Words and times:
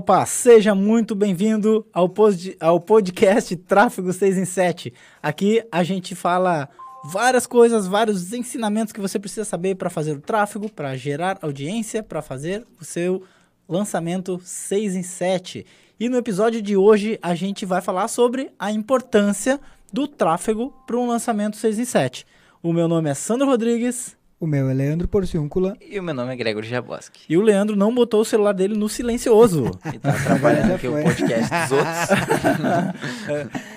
Opa, 0.00 0.24
seja 0.24 0.74
muito 0.74 1.14
bem-vindo 1.14 1.86
ao, 1.92 2.08
pod 2.08 2.56
ao 2.58 2.80
podcast 2.80 3.54
Tráfego 3.54 4.10
6 4.14 4.38
em 4.38 4.46
7. 4.46 4.94
Aqui 5.22 5.62
a 5.70 5.82
gente 5.82 6.14
fala 6.14 6.70
várias 7.04 7.46
coisas, 7.46 7.86
vários 7.86 8.32
ensinamentos 8.32 8.94
que 8.94 9.00
você 9.00 9.18
precisa 9.18 9.44
saber 9.44 9.74
para 9.74 9.90
fazer 9.90 10.12
o 10.12 10.20
tráfego, 10.22 10.70
para 10.70 10.96
gerar 10.96 11.38
audiência, 11.42 12.02
para 12.02 12.22
fazer 12.22 12.66
o 12.80 12.84
seu 12.84 13.24
lançamento 13.68 14.40
6 14.42 14.94
em 14.94 15.02
7. 15.02 15.66
E 16.00 16.08
no 16.08 16.16
episódio 16.16 16.62
de 16.62 16.78
hoje 16.78 17.18
a 17.20 17.34
gente 17.34 17.66
vai 17.66 17.82
falar 17.82 18.08
sobre 18.08 18.50
a 18.58 18.72
importância 18.72 19.60
do 19.92 20.08
tráfego 20.08 20.72
para 20.86 20.96
um 20.96 21.06
lançamento 21.06 21.58
6 21.58 21.78
em 21.78 21.84
7. 21.84 22.26
O 22.62 22.72
meu 22.72 22.88
nome 22.88 23.10
é 23.10 23.14
Sandro 23.14 23.46
Rodrigues. 23.46 24.16
O 24.40 24.46
meu 24.46 24.70
é 24.70 24.72
Leandro 24.72 25.06
Porciúncula. 25.06 25.76
E 25.86 26.00
o 26.00 26.02
meu 26.02 26.14
nome 26.14 26.32
é 26.32 26.36
Gregor 26.36 26.62
Jaboski. 26.64 27.20
E 27.28 27.36
o 27.36 27.42
Leandro 27.42 27.76
não 27.76 27.94
botou 27.94 28.22
o 28.22 28.24
celular 28.24 28.54
dele 28.54 28.74
no 28.74 28.88
silencioso. 28.88 29.70
e 29.94 29.98
tá 29.98 30.12
atrapalhando 30.12 30.72
aqui 30.72 30.88
o 30.88 30.92
podcast 30.92 31.50
dos 31.50 31.72
outros. 31.72 32.08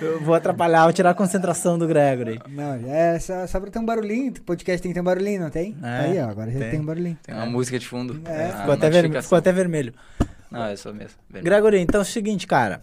Eu 0.00 0.20
vou 0.22 0.34
atrapalhar, 0.34 0.84
vou 0.84 0.92
tirar 0.94 1.10
a 1.10 1.14
concentração 1.14 1.76
do 1.78 1.86
Gregory. 1.86 2.40
Não, 2.48 2.72
é 2.90 3.18
só, 3.18 3.46
só 3.46 3.60
pra 3.60 3.70
ter 3.70 3.78
um 3.78 3.84
barulhinho. 3.84 4.32
Podcast 4.40 4.80
tem 4.82 4.90
que 4.90 4.94
ter 4.94 5.02
um 5.02 5.04
barulhinho, 5.04 5.42
não 5.42 5.50
tem? 5.50 5.76
É, 5.82 5.86
Aí, 6.06 6.18
ó, 6.18 6.30
agora 6.30 6.50
já 6.50 6.60
tem 6.70 6.80
um 6.80 6.84
barulhinho. 6.86 7.18
Tem 7.22 7.34
uma 7.34 7.44
música 7.44 7.78
de 7.78 7.86
fundo. 7.86 8.22
É, 8.24 8.46
uma 8.48 8.58
Ficou 8.60 8.72
até, 8.74 8.88
ver- 8.90 9.22
ficou 9.22 9.36
até 9.38 9.52
vermelho. 9.52 9.92
Não, 10.50 10.70
eu 10.70 10.76
sou 10.78 10.94
mesmo. 10.94 11.18
vermelho. 11.28 11.44
Gregory, 11.44 11.80
então 11.80 12.00
é 12.00 12.02
o 12.02 12.06
seguinte, 12.06 12.46
cara. 12.46 12.82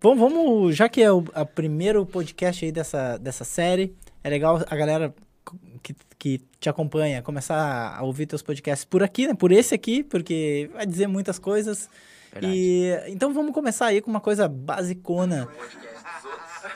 Vamos, 0.00 0.18
vamos 0.18 0.74
já 0.74 0.88
que 0.88 1.00
é 1.00 1.12
o 1.12 1.22
a 1.32 1.44
primeiro 1.44 2.04
podcast 2.04 2.64
aí 2.64 2.72
dessa, 2.72 3.18
dessa 3.18 3.44
série, 3.44 3.94
é 4.24 4.30
legal 4.30 4.60
a 4.68 4.74
galera 4.76 5.14
que, 5.80 5.94
que 6.18 6.40
te 6.60 6.68
acompanha 6.68 7.22
começar 7.22 7.96
a 7.98 8.02
ouvir 8.02 8.26
teus 8.26 8.42
podcasts 8.42 8.84
por 8.84 9.02
aqui, 9.02 9.26
né? 9.26 9.34
Por 9.34 9.50
esse 9.50 9.74
aqui, 9.74 10.02
porque 10.04 10.70
vai 10.74 10.84
dizer 10.86 11.06
muitas 11.06 11.38
coisas. 11.38 11.88
Verdade. 12.32 12.54
E 12.54 12.92
então 13.08 13.32
vamos 13.34 13.52
começar 13.52 13.86
aí 13.86 14.00
com 14.00 14.10
uma 14.10 14.20
coisa 14.20 14.46
basicona. 14.46 15.48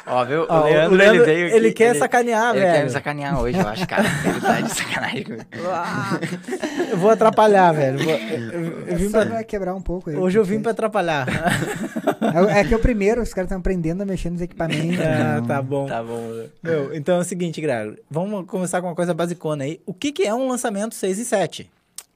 Ó, 0.06 0.24
viu? 0.24 0.46
Ó, 0.48 0.60
o 0.60 0.64
Leandro, 0.64 0.94
o 0.94 0.96
Leandro, 0.98 1.16
ele 1.16 1.24
veio 1.24 1.46
aqui, 1.46 1.56
ele 1.56 1.72
quer 1.72 1.94
sacanear, 1.96 2.50
ele 2.55 2.60
velho. 2.64 2.77
quer 2.77 2.84
me 2.84 2.90
sacanear 2.90 3.40
hoje, 3.40 3.58
eu 3.58 3.66
acho, 3.68 3.86
cara. 3.88 4.05
Ele 4.27 4.40
tá 4.40 4.60
de 4.60 4.74
sacanagem 4.74 5.24
comigo. 5.24 5.44
Eu 6.90 6.98
vou 6.98 7.10
atrapalhar, 7.10 7.72
velho. 7.72 7.98
Eu 8.00 8.05
vou- 8.05 8.14
eu- 8.14 8.80
eu 8.86 8.88
É 8.88 8.94
vim 8.96 9.08
só 9.08 9.20
pra- 9.22 9.27
pra 9.30 9.44
quebrar 9.44 9.74
um 9.74 9.80
pouco 9.80 10.10
aí. 10.10 10.16
Hoje 10.16 10.38
eu 10.38 10.44
vim 10.44 10.60
pra 10.60 10.72
atrapalhar. 10.72 11.27
É, 12.33 12.61
é 12.61 12.64
que 12.64 12.72
é 12.72 12.77
o 12.77 12.80
primeiro, 12.80 13.22
os 13.22 13.34
caras 13.34 13.48
estão 13.48 13.58
aprendendo 13.58 14.03
a 14.03 14.06
mexer 14.06 14.30
nos 14.30 14.41
equipamentos. 14.41 15.00
ah, 15.00 15.41
não. 15.41 15.47
tá 15.47 15.62
bom. 15.62 15.86
Tá 15.86 16.03
bom. 16.03 16.48
Meu, 16.62 16.94
então 16.94 17.17
é 17.17 17.19
o 17.20 17.25
seguinte, 17.25 17.61
Gregory. 17.61 18.03
Vamos 18.11 18.47
começar 18.47 18.80
com 18.80 18.89
uma 18.89 18.94
coisa 18.94 19.12
basicona 19.12 19.64
aí. 19.64 19.80
O 19.84 19.92
que, 19.92 20.12
que 20.12 20.22
é 20.22 20.34
um 20.34 20.48
lançamento 20.48 20.95
6 20.95 21.19
e 21.19 21.25
7? 21.25 21.70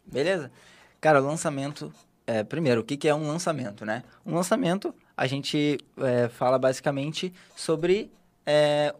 Beleza? 0.07 0.51
Cara, 1.01 1.23
o 1.23 1.27
lançamento. 1.27 1.93
É, 2.27 2.45
primeiro, 2.45 2.83
o 2.83 2.85
que, 2.85 2.97
que 2.97 3.09
é 3.09 3.15
um 3.15 3.27
lançamento, 3.27 3.85
né? 3.87 4.03
Um 4.25 4.35
lançamento, 4.35 4.95
a 5.17 5.27
gente 5.27 5.79
é, 5.99 6.29
fala 6.29 6.59
basicamente 6.59 7.33
sobre. 7.57 8.11
é, 8.45 8.95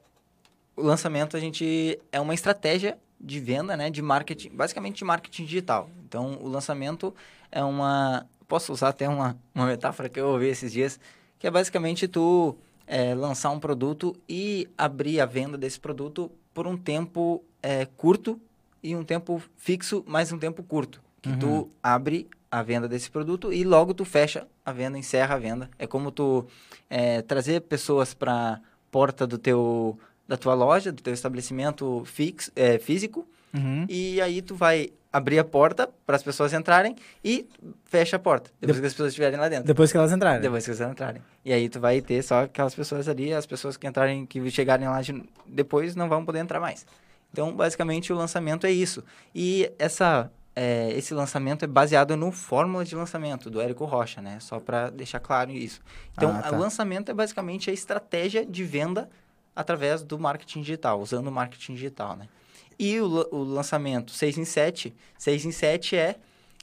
o 0.77 0.83
lançamento, 0.83 1.37
a 1.37 1.41
gente. 1.41 1.99
É 2.13 2.21
uma 2.21 2.35
estratégia 2.35 2.97
de 3.21 3.41
venda, 3.41 3.77
né? 3.77 3.91
De 3.91 4.01
marketing. 4.01 4.51
Basicamente 4.51 4.99
de 4.99 5.05
marketing 5.05 5.45
digital. 5.45 5.91
Então, 6.07 6.39
o 6.41 6.49
lançamento 6.49 7.15
é 7.51 7.63
uma. 7.63 8.27
Posso 8.49 8.73
usar 8.73 8.89
até 8.89 9.09
uma, 9.09 9.39
uma 9.55 9.67
metáfora 9.67 10.09
que 10.09 10.19
eu 10.19 10.27
ouvi 10.29 10.47
esses 10.47 10.73
dias, 10.73 10.99
que 11.39 11.47
é 11.47 11.51
basicamente 11.51 12.09
tu 12.09 12.57
é, 12.87 13.15
lançar 13.15 13.51
um 13.51 13.61
produto 13.61 14.17
e 14.29 14.67
abrir 14.77 15.21
a 15.21 15.27
venda 15.27 15.59
desse 15.59 15.79
produto 15.79 16.31
por 16.55 16.67
um 16.67 16.77
tempo 16.77 17.45
é, 17.63 17.85
curto 17.85 18.41
e 18.83 18.97
um 18.97 19.05
tempo 19.05 19.43
fixo, 19.57 20.03
mais 20.07 20.33
um 20.33 20.39
tempo 20.39 20.63
curto. 20.63 21.01
Que 21.21 21.29
Uhum. 21.31 21.39
tu 21.39 21.71
abre 21.83 22.27
a 22.51 22.63
venda 22.63 22.89
desse 22.89 23.11
produto 23.11 23.53
e 23.53 23.63
logo 23.65 23.93
tu 23.93 24.05
fecha 24.05 24.47
a 24.65 24.73
venda, 24.73 24.97
encerra 24.97 25.35
a 25.35 25.39
venda. 25.39 25.69
É 25.79 25.87
como 25.87 26.11
tu 26.11 26.47
é, 26.89 27.21
trazer 27.23 27.61
pessoas 27.63 28.15
para 28.15 28.61
porta 28.91 29.27
do 29.27 29.37
teu 29.37 29.99
da 30.27 30.37
tua 30.37 30.55
loja, 30.55 30.93
do 30.93 31.03
teu 31.03 31.13
estabelecimento 31.15 32.03
fix, 32.05 32.51
é, 32.55 32.79
físico, 32.79 33.27
Uhum. 33.55 33.87
e 33.89 34.21
aí 34.21 34.43
tu 34.43 34.55
vai 34.55 34.91
abrir 35.13 35.39
a 35.39 35.45
porta 35.45 35.89
para 36.07 36.17
as 36.17 36.23
pessoas 36.23 36.53
entrarem 36.53 36.95
e 37.25 37.49
fecha 37.85 38.17
a 38.17 38.19
porta, 38.19 38.51
depois 38.61 38.79
que 38.79 38.87
as 38.87 38.93
pessoas 38.93 39.09
estiverem 39.09 39.39
lá 39.39 39.49
dentro. 39.49 39.65
Depois 39.65 39.91
que 39.91 39.97
elas 39.97 40.13
entrarem. 40.13 40.41
Depois 40.43 40.65
que 40.65 40.71
elas 40.71 40.81
entrarem. 40.93 41.23
E 41.45 41.53
aí 41.53 41.69
tu 41.69 41.81
vai 41.81 42.01
ter 42.03 42.23
só 42.23 42.43
aquelas 42.45 42.75
pessoas 42.75 43.09
ali, 43.09 43.33
as 43.33 43.47
pessoas 43.47 43.77
que 43.79 43.87
entrarem, 43.87 44.27
que 44.27 44.51
chegarem 44.51 44.87
lá 44.87 45.01
de- 45.01 45.25
depois 45.47 45.97
não 45.97 46.09
vão 46.11 46.25
poder 46.25 46.41
entrar 46.41 46.61
mais. 46.61 46.87
Então, 47.33 47.55
basicamente, 47.55 48.13
o 48.13 48.17
lançamento 48.17 48.67
é 48.67 48.71
isso. 48.71 49.03
E 49.35 49.71
essa, 49.79 50.31
é, 50.55 50.91
esse 50.93 51.15
lançamento 51.15 51.63
é 51.65 51.67
baseado 51.69 52.15
no 52.17 52.31
fórmula 52.31 52.85
de 52.85 52.95
lançamento 52.95 53.49
do 53.51 53.61
Érico 53.63 53.85
Rocha, 53.87 54.21
né? 54.21 54.39
Só 54.41 54.61
para 54.61 54.91
deixar 54.91 55.21
claro 55.21 55.51
isso. 55.51 55.81
Então, 56.13 56.31
Ah, 56.37 56.43
tá. 56.43 56.57
o 56.57 56.59
lançamento 56.59 57.11
é 57.11 57.15
basicamente 57.15 57.71
a 57.71 57.73
estratégia 57.73 58.45
de 58.45 58.63
venda 58.65 59.09
através 59.57 60.03
do 60.03 60.19
marketing 60.19 60.61
digital, 60.61 61.01
usando 61.01 61.29
o 61.29 61.33
marketing 61.33 61.75
digital, 61.75 62.17
né? 62.17 62.29
E 62.79 63.01
o, 63.01 63.29
o 63.33 63.43
lançamento 63.43 64.13
6 64.13 64.39
em 64.39 64.45
7, 64.45 64.95
6 65.19 65.45
em 65.47 65.53
7 65.53 65.97
é, 65.97 66.17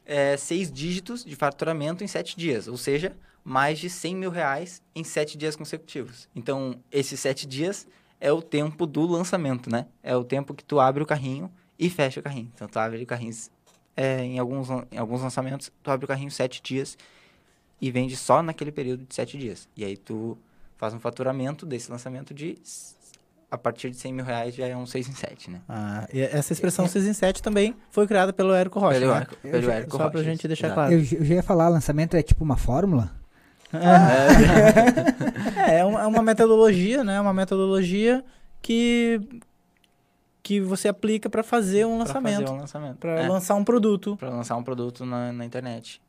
é 0.05 0.37
seis 0.37 0.71
dígitos 0.71 1.25
de 1.25 1.35
faturamento 1.35 2.03
em 2.03 2.07
7 2.07 2.37
dias, 2.37 2.67
ou 2.67 2.77
seja, 2.77 3.15
mais 3.43 3.77
de 3.77 3.89
100 3.89 4.15
mil 4.15 4.31
reais 4.31 4.81
em 4.95 5.03
7 5.03 5.37
dias 5.37 5.55
consecutivos. 5.55 6.27
Então, 6.35 6.79
esses 6.91 7.19
7 7.19 7.45
dias 7.45 7.87
é 8.19 8.31
o 8.31 8.41
tempo 8.41 8.87
do 8.87 9.05
lançamento, 9.05 9.69
né? 9.69 9.87
É 10.01 10.15
o 10.15 10.23
tempo 10.23 10.53
que 10.53 10.63
tu 10.63 10.79
abre 10.79 11.03
o 11.03 11.05
carrinho 11.05 11.51
e 11.77 11.89
fecha 11.89 12.19
o 12.19 12.23
carrinho. 12.23 12.51
Então, 12.55 12.67
tu 12.67 12.79
abre 12.79 13.03
o 13.03 13.05
carrinho, 13.05 13.35
é, 13.95 14.23
em, 14.23 14.39
alguns, 14.39 14.69
em 14.91 14.97
alguns 14.97 15.21
lançamentos, 15.21 15.71
tu 15.83 15.91
abre 15.91 16.05
o 16.05 16.07
carrinho 16.07 16.31
7 16.31 16.61
dias 16.61 16.97
e 17.79 17.91
vende 17.91 18.15
só 18.15 18.41
naquele 18.41 18.71
período 18.71 19.05
de 19.05 19.13
7 19.13 19.37
dias. 19.37 19.67
E 19.75 19.83
aí 19.83 19.97
tu 19.97 20.37
faz 20.77 20.93
um 20.93 20.99
faturamento 20.99 21.65
desse 21.65 21.91
lançamento 21.91 22.33
de... 22.33 22.57
A 23.49 23.57
partir 23.57 23.89
de 23.91 23.95
100 23.97 24.11
mil 24.13 24.25
reais 24.25 24.53
já 24.55 24.65
é 24.67 24.75
um 24.75 24.85
6 24.85 25.07
em 25.07 25.13
7, 25.13 25.49
né? 25.51 25.61
Ah, 25.69 26.05
e 26.13 26.19
essa 26.19 26.51
expressão 26.51 26.87
6 26.87 27.05
em 27.07 27.13
7 27.13 27.41
também 27.43 27.75
foi 27.91 28.05
criada 28.07 28.33
pelo 28.33 28.53
Érico 28.53 28.79
Rocha, 28.79 28.99
Pelo 28.99 29.11
né? 29.13 29.17
Érico- 29.17 29.35
pelo 29.37 29.61
já- 29.63 29.73
Érico 29.73 29.91
Só 29.91 29.97
pra 30.09 30.19
Rocha, 30.19 30.23
gente 30.23 30.47
deixar 30.47 30.67
exato. 30.67 30.81
claro. 30.81 30.93
Eu, 30.93 30.99
eu 30.99 31.25
já 31.25 31.35
ia 31.35 31.43
falar, 31.43 31.69
lançamento 31.69 32.17
é 32.17 32.23
tipo 32.23 32.43
uma 32.43 32.57
fórmula? 32.57 33.11
É, 33.71 33.71
é 35.79 35.85
uma, 35.85 36.01
é 36.01 36.07
uma 36.07 36.21
metodologia, 36.21 37.03
né? 37.03 37.19
Uma 37.21 37.33
metodologia 37.33 38.23
que, 38.61 39.19
que 40.41 40.59
você 40.61 40.87
aplica 40.87 41.29
para 41.29 41.43
fazer 41.43 41.85
um 41.85 41.97
Pra 42.03 42.07
fazer 42.07 42.19
lançamento. 42.19 42.51
um 42.51 42.57
lançamento. 42.57 42.97
Para 42.97 43.21
É, 43.21 43.27
lançar 43.27 43.55
um 43.55 43.63
produto. 43.63 44.15
pra 44.17 44.29
lançar 44.29 44.55
um 44.57 44.63
produto 44.63 45.05
na, 45.05 45.31
na 45.31 45.45
internet. 45.45 46.01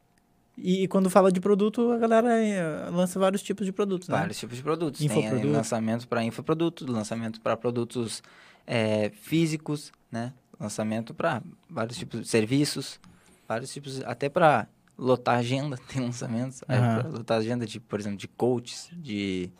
E, 0.59 0.89
quando 0.89 1.11
fala 1.11 1.31
de 1.31 1.39
produto, 1.41 1.93
a 1.93 1.99
galera 1.99 2.41
eh, 2.43 2.89
lança 2.91 3.19
vários 3.19 3.43
tipos 3.43 3.67
de 3.67 3.73
produtos, 3.73 4.09
né? 4.09 4.17
Vários 4.19 4.39
tipos 4.39 4.57
de 4.57 4.63
produtos. 4.63 4.99
Tem 4.99 5.07
Infoproduto. 5.07 5.47
eh, 5.47 5.51
lançamento 5.51 6.09
para 6.09 6.23
infoprodutos, 6.25 6.89
lançamento 6.89 7.41
para 7.43 7.57
produtos 7.57 8.23
eh, 8.67 9.11
físicos, 9.21 9.93
né? 10.11 10.33
Lançamento 10.59 11.13
para 11.13 11.43
vários 11.69 11.99
tipos 11.99 12.21
de 12.23 12.29
serviços, 12.29 12.99
vários 13.47 13.71
tipos, 13.71 14.03
até 14.05 14.31
para 14.31 14.67
lotar 14.97 15.37
agenda, 15.39 15.77
tem 15.93 16.01
lançamentos. 16.03 16.63
eh, 16.69 16.77
Aham. 16.79 17.01
pra 17.03 17.09
lotar 17.11 17.39
agenda 17.39 17.67
de, 17.67 17.79
por 17.79 18.01
exemplo, 18.01 18.17
de 18.17 18.27
coaches, 18.27 18.89
de 18.95 19.51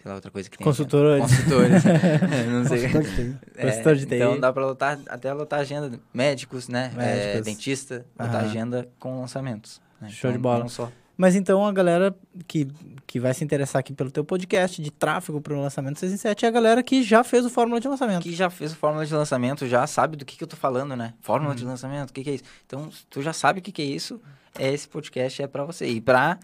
sei 0.00 0.08
lá, 0.08 0.14
outra 0.14 0.30
coisa 0.30 0.48
que 0.48 0.56
tem. 0.56 0.64
Consultores. 0.64 1.20
Consultores. 1.20 1.82
não 2.50 2.64
sei. 2.64 2.88
Consultor 2.88 3.02
de 3.02 3.14
TI. 3.14 3.36
É, 3.56 3.66
Consultor 3.66 3.96
de 3.96 4.06
TI. 4.06 4.14
Então 4.14 4.40
dá 4.40 4.50
para 4.54 4.64
lotar, 4.64 4.98
até 5.06 5.30
lotar 5.34 5.60
agenda, 5.60 5.90
de 5.90 6.00
médicos, 6.14 6.66
né? 6.66 6.92
Médicos. 6.96 7.36
É, 7.36 7.40
dentista, 7.42 8.06
lotar 8.18 8.36
Aham. 8.36 8.44
agenda 8.46 8.88
com 8.98 9.20
lançamentos. 9.20 9.86
Né? 10.00 10.08
Show 10.10 10.30
de 10.30 10.38
Então, 10.38 10.42
bola. 10.50 10.60
não 10.60 10.68
só. 10.68 10.90
Mas 11.16 11.34
então 11.34 11.66
a 11.66 11.72
galera 11.72 12.14
que, 12.46 12.68
que 13.04 13.18
vai 13.18 13.34
se 13.34 13.42
interessar 13.42 13.80
aqui 13.80 13.92
pelo 13.92 14.08
teu 14.08 14.24
podcast 14.24 14.80
de 14.80 14.88
tráfego 14.88 15.40
para 15.40 15.52
o 15.52 15.60
lançamento 15.60 15.98
6 15.98 16.12
em 16.12 16.16
7 16.16 16.44
é 16.44 16.48
a 16.48 16.50
galera 16.52 16.80
que 16.80 17.02
já 17.02 17.24
fez 17.24 17.44
o 17.44 17.50
fórmula 17.50 17.80
de 17.80 17.88
lançamento. 17.88 18.22
que 18.22 18.32
já 18.32 18.48
fez 18.48 18.72
fórmula 18.72 19.04
de 19.04 19.12
lançamento, 19.12 19.66
já 19.66 19.84
sabe 19.88 20.16
do 20.16 20.24
que, 20.24 20.36
que 20.36 20.44
eu 20.44 20.48
tô 20.48 20.56
falando, 20.56 20.94
né? 20.94 21.14
Fórmula 21.20 21.50
Uhum. 21.50 21.56
de 21.56 21.64
lançamento, 21.64 22.10
o 22.10 22.12
que, 22.12 22.22
que 22.22 22.30
é 22.30 22.34
isso? 22.34 22.44
Então, 22.64 22.88
tu 23.10 23.20
já 23.20 23.32
sabe 23.32 23.58
o 23.58 23.62
que, 23.62 23.72
que 23.72 23.82
é 23.82 23.84
isso, 23.84 24.20
é 24.56 24.72
esse 24.72 24.86
podcast 24.88 25.42
é 25.42 25.48
para 25.48 25.64
você. 25.64 25.88
E 25.88 26.00
pra, 26.00 26.38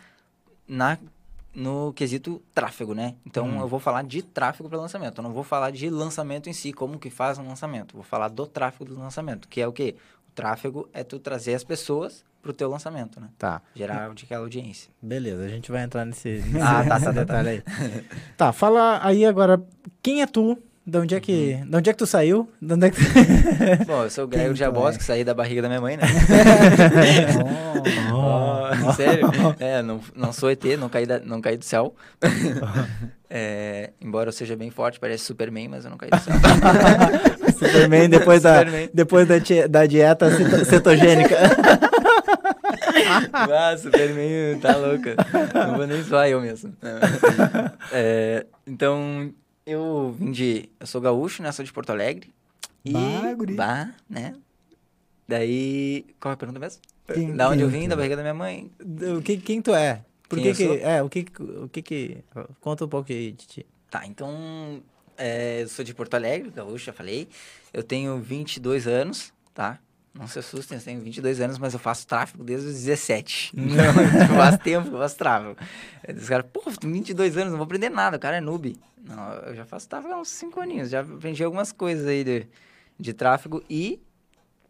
na, 0.67 0.99
no 1.55 1.93
quesito 1.93 2.43
tráfego, 2.53 2.95
né? 2.95 3.15
Então, 3.25 3.47
Uhum. 3.47 3.61
eu 3.61 3.69
vou 3.69 3.79
falar 3.79 4.03
de 4.03 4.23
tráfego 4.23 4.69
para 4.69 4.77
lançamento. 4.77 5.19
Eu 5.19 5.23
não 5.23 5.33
vou 5.33 5.45
falar 5.45 5.71
de 5.71 5.89
lançamento 5.89 6.49
em 6.51 6.53
si, 6.53 6.73
como 6.73 6.99
que 6.99 7.11
faz 7.11 7.39
um 7.39 7.47
lançamento. 7.47 7.95
Vou 7.95 8.03
falar 8.03 8.27
do 8.27 8.45
tráfego 8.45 8.87
do 8.87 8.99
lançamento, 8.99 9.47
que 9.47 9.61
é 9.61 9.69
o 9.69 9.73
quê? 9.73 9.95
O 10.29 10.33
tráfego 10.35 10.89
é 10.93 11.05
tu 11.05 11.21
trazer 11.21 11.55
as 11.55 11.62
pessoas 11.62 12.25
pro 12.44 12.52
teu 12.52 12.69
lançamento, 12.70 13.19
né? 13.19 13.29
Tá. 13.38 13.61
Gerar 13.75 14.11
aquela 14.11 14.43
audiência. 14.43 14.91
Beleza, 15.02 15.43
a 15.44 15.49
gente 15.49 15.73
vai 15.73 15.82
entrar 15.82 16.05
nesse, 16.05 16.44
Ah, 16.61 16.85
tá, 16.85 16.94
nesse 16.94 17.06
tá, 17.06 17.12
tá, 17.12 17.12
detalhe 17.12 17.49
aí. 17.49 17.62
Tá, 18.37 18.52
fala 18.52 19.00
aí 19.02 19.25
agora, 19.25 19.61
quem 20.02 20.20
é 20.23 20.26
tu? 20.26 20.56
De 20.87 20.99
onde 20.99 21.14
é 21.14 21.20
que, 21.20 21.55
de 21.67 21.76
onde 21.79 21.88
é 21.88 21.93
que 21.94 21.99
tu 21.99 22.06
saiu? 22.06 22.46
De 22.61 22.75
onde 22.75 22.88
é 22.88 22.91
que 22.91 22.96
tu... 22.99 23.05
Bom, 23.88 24.02
eu 24.02 24.11
sou 24.11 24.25
o 24.25 24.29
Grego 24.29 24.55
Jabos, 24.55 24.94
é? 24.94 24.99
que 24.99 25.02
saí 25.05 25.25
da 25.25 25.32
barriga 25.32 25.62
da 25.62 25.69
minha 25.69 25.81
mãe, 25.81 25.96
né? 25.96 26.05
Oh. 28.12 28.88
Oh, 28.88 28.93
sério? 28.93 29.26
É, 29.58 29.81
não, 29.82 30.00
não 30.14 30.31
sou 30.31 30.50
ET, 30.50 30.62
não 30.79 30.91
caí, 30.91 31.06
da- 31.06 31.20
não 31.20 31.41
caí 31.41 31.56
do 31.56 31.64
céu. 31.64 31.94
É, 33.31 33.93
embora 33.99 34.29
eu 34.29 34.32
seja 34.32 34.55
bem 34.56 34.70
forte, 34.70 35.00
parece 35.00 35.25
Superman, 35.25 35.69
mas 35.69 35.85
eu 35.87 35.91
não 35.91 35.96
caí 35.96 36.11
do 36.11 36.19
céu. 36.20 36.35
Superman 37.58 38.08
depois 38.11 38.43
da, 38.43 38.58
Superman. 38.58 38.91
depois 38.93 39.26
da, 39.29 39.35
da 39.69 39.87
dieta 39.87 40.31
ceto- 40.37 40.64
cetogênica. 40.67 41.37
Ah, 43.33 43.77
Superman, 43.77 44.59
tá 44.61 44.77
louca. 44.77 45.15
Não 45.55 45.77
vou 45.77 45.87
nem 45.87 46.03
zoar 46.03 46.29
eu 46.29 46.41
mesmo. 46.41 46.75
É, 47.93 48.47
então, 48.67 49.33
eu 49.67 50.15
vim 50.19 50.31
de... 50.33 50.69
Eu 50.81 50.87
sou 50.87 51.01
gaúcho, 51.01 51.43
né? 51.43 51.51
Sou 51.53 51.65
de 51.65 51.73
Porto 51.73 51.91
Alegre. 51.91 52.33
E... 52.85 52.93
Bah, 52.93 53.35
guri. 53.35 53.55
Bah, 53.55 53.91
né? 54.09 54.35
Daí... 55.27 56.05
Qual 56.21 56.31
é 56.33 56.35
a 56.35 56.37
pergunta 56.37 56.59
mesmo? 56.61 56.81
Quem- 57.13 57.35
da 57.35 57.49
onde 57.51 57.63
eu 57.63 57.69
vim, 57.69 57.89
da 57.89 57.97
barriga 57.97 58.17
da 58.17 58.23
minha 58.23 58.35
mãe. 58.35 58.71
O 59.17 59.23
que, 59.23 59.37
quem 59.37 59.61
tu 59.63 59.75
é? 59.75 60.05
Por 60.29 60.39
Quem 60.39 60.55
que 60.55 60.67
que... 60.69 60.83
É, 60.83 61.03
o 61.03 61.09
que 61.09 61.27
o 61.39 61.69
que 61.69 61.83
que... 61.83 62.19
Conta 62.61 62.85
um 62.85 62.89
pouco 62.89 63.09
de 63.09 63.33
de 63.33 63.47
ti. 63.47 63.67
Tá, 63.91 64.07
então... 64.07 64.83
é, 65.17 65.63
eu 65.63 65.69
sou 65.69 65.85
de 65.85 65.95
Porto 65.95 66.15
Alegre, 66.15 66.51
gaúcho, 66.51 66.87
já 66.87 66.93
falei. 66.93 67.29
Eu 67.73 67.83
tenho 67.83 68.19
22 68.19 68.87
anos, 68.87 69.33
tá? 69.53 69.79
Não 70.15 70.29
se 70.29 70.39
assustem, 70.39 70.79
eu 70.79 70.85
tenho 70.85 71.01
22 71.01 71.41
anos, 71.41 71.59
mas 71.59 71.75
eu 71.75 71.81
faço 71.81 72.07
tráfego 72.07 72.45
desde 72.45 72.69
os 72.69 72.75
17. 72.75 73.53
Então, 73.57 73.85
faz 74.37 74.57
tempo 74.59 74.89
que 74.89 74.95
eu 74.95 74.99
faço 75.01 75.17
tráfego. 75.17 75.57
Os 76.09 76.29
caras, 76.29 76.47
pô, 76.53 76.61
tu 76.61 76.79
tem 76.79 76.93
22 76.93 77.37
anos, 77.37 77.51
não 77.51 77.59
vou 77.59 77.65
aprender 77.65 77.89
nada, 77.89 78.17
o 78.17 78.21
cara 78.21 78.37
é 78.37 78.41
noob. 78.41 78.77
Não, 79.03 79.33
eu 79.33 79.57
já 79.57 79.65
faço 79.65 79.89
tráfego 79.89 80.15
há 80.15 80.21
uns 80.21 80.29
5 80.29 80.61
aninhos, 80.61 80.91
já 80.91 81.01
aprendi 81.01 81.43
algumas 81.43 81.73
coisas 81.73 82.07
aí 82.07 82.23
de, 82.23 82.47
de 82.99 83.13
tráfego 83.13 83.63
e 83.69 84.01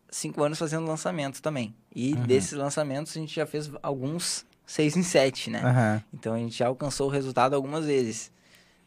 5 0.09 0.43
anos 0.43 0.59
fazendo 0.59 0.87
lançamentos 0.87 1.41
também. 1.41 1.75
E 1.95 2.15
desses 2.15 2.53
lançamentos 2.53 3.15
a 3.17 3.21
gente 3.21 3.35
já 3.35 3.45
fez 3.45 3.71
alguns 3.83 4.47
6 4.67 4.97
em 4.97 5.03
7, 5.03 5.51
né? 5.51 5.61
Aham. 5.63 6.03
Então 6.13 6.35
a 6.35 6.39
gente 6.39 6.57
já 6.57 6.69
alcançou 6.69 7.09
o 7.09 7.11
resultado 7.11 7.55
algumas 7.55 7.85
vezes, 7.85 8.33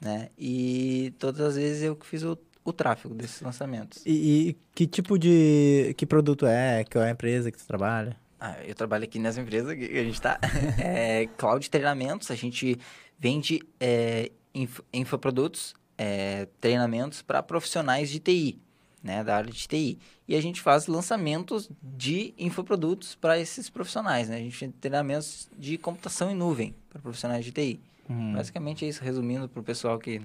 né? 0.01 0.29
E 0.37 1.13
todas 1.19 1.39
as 1.41 1.55
vezes 1.55 1.83
eu 1.83 1.97
fiz 2.01 2.23
o, 2.23 2.37
o 2.67 2.73
tráfego 2.73 3.15
desses 3.15 3.41
lançamentos. 3.41 4.03
E, 4.05 4.49
e 4.49 4.57
que 4.75 4.85
tipo 4.85 5.17
de... 5.17 5.93
Que 5.97 6.05
produto 6.05 6.45
é? 6.45 6.83
Qual 6.83 7.03
é 7.03 7.07
a 7.07 7.11
empresa 7.11 7.49
que 7.49 7.57
tu 7.57 7.65
trabalha? 7.65 8.17
Ah, 8.39 8.57
eu 8.65 8.75
trabalho 8.75 9.05
aqui 9.05 9.17
nessa 9.19 9.39
empresa 9.39 9.73
que 9.75 9.85
a 9.85 10.03
gente 10.03 10.21
tá. 10.21 10.37
é 10.77 11.27
Cloud 11.37 11.69
Treinamentos. 11.69 12.29
A 12.29 12.35
gente 12.35 12.77
vende 13.17 13.61
é, 13.79 14.31
inf- 14.53 14.81
infoprodutos, 14.93 15.73
é, 15.97 16.47
treinamentos 16.59 17.21
para 17.21 17.41
profissionais 17.41 18.09
de 18.09 18.19
TI, 18.19 18.59
né? 19.01 19.23
Da 19.23 19.37
área 19.37 19.49
de 19.51 19.67
TI. 19.67 19.97
E 20.27 20.35
a 20.35 20.41
gente 20.41 20.61
faz 20.61 20.87
lançamentos 20.87 21.69
de 21.81 22.33
infoprodutos 22.37 23.15
para 23.15 23.39
esses 23.39 23.69
profissionais, 23.69 24.27
né? 24.27 24.35
A 24.35 24.39
gente 24.39 24.59
tem 24.59 24.71
treinamentos 24.71 25.49
de 25.57 25.77
computação 25.77 26.29
em 26.29 26.35
nuvem 26.35 26.75
para 26.89 27.01
profissionais 27.01 27.45
de 27.45 27.51
TI. 27.53 27.79
Hum. 28.09 28.33
Basicamente 28.33 28.85
é 28.85 28.87
isso, 28.87 29.03
resumindo 29.03 29.49
para 29.49 29.59
o 29.59 29.63
pessoal 29.63 29.99
que 29.99 30.21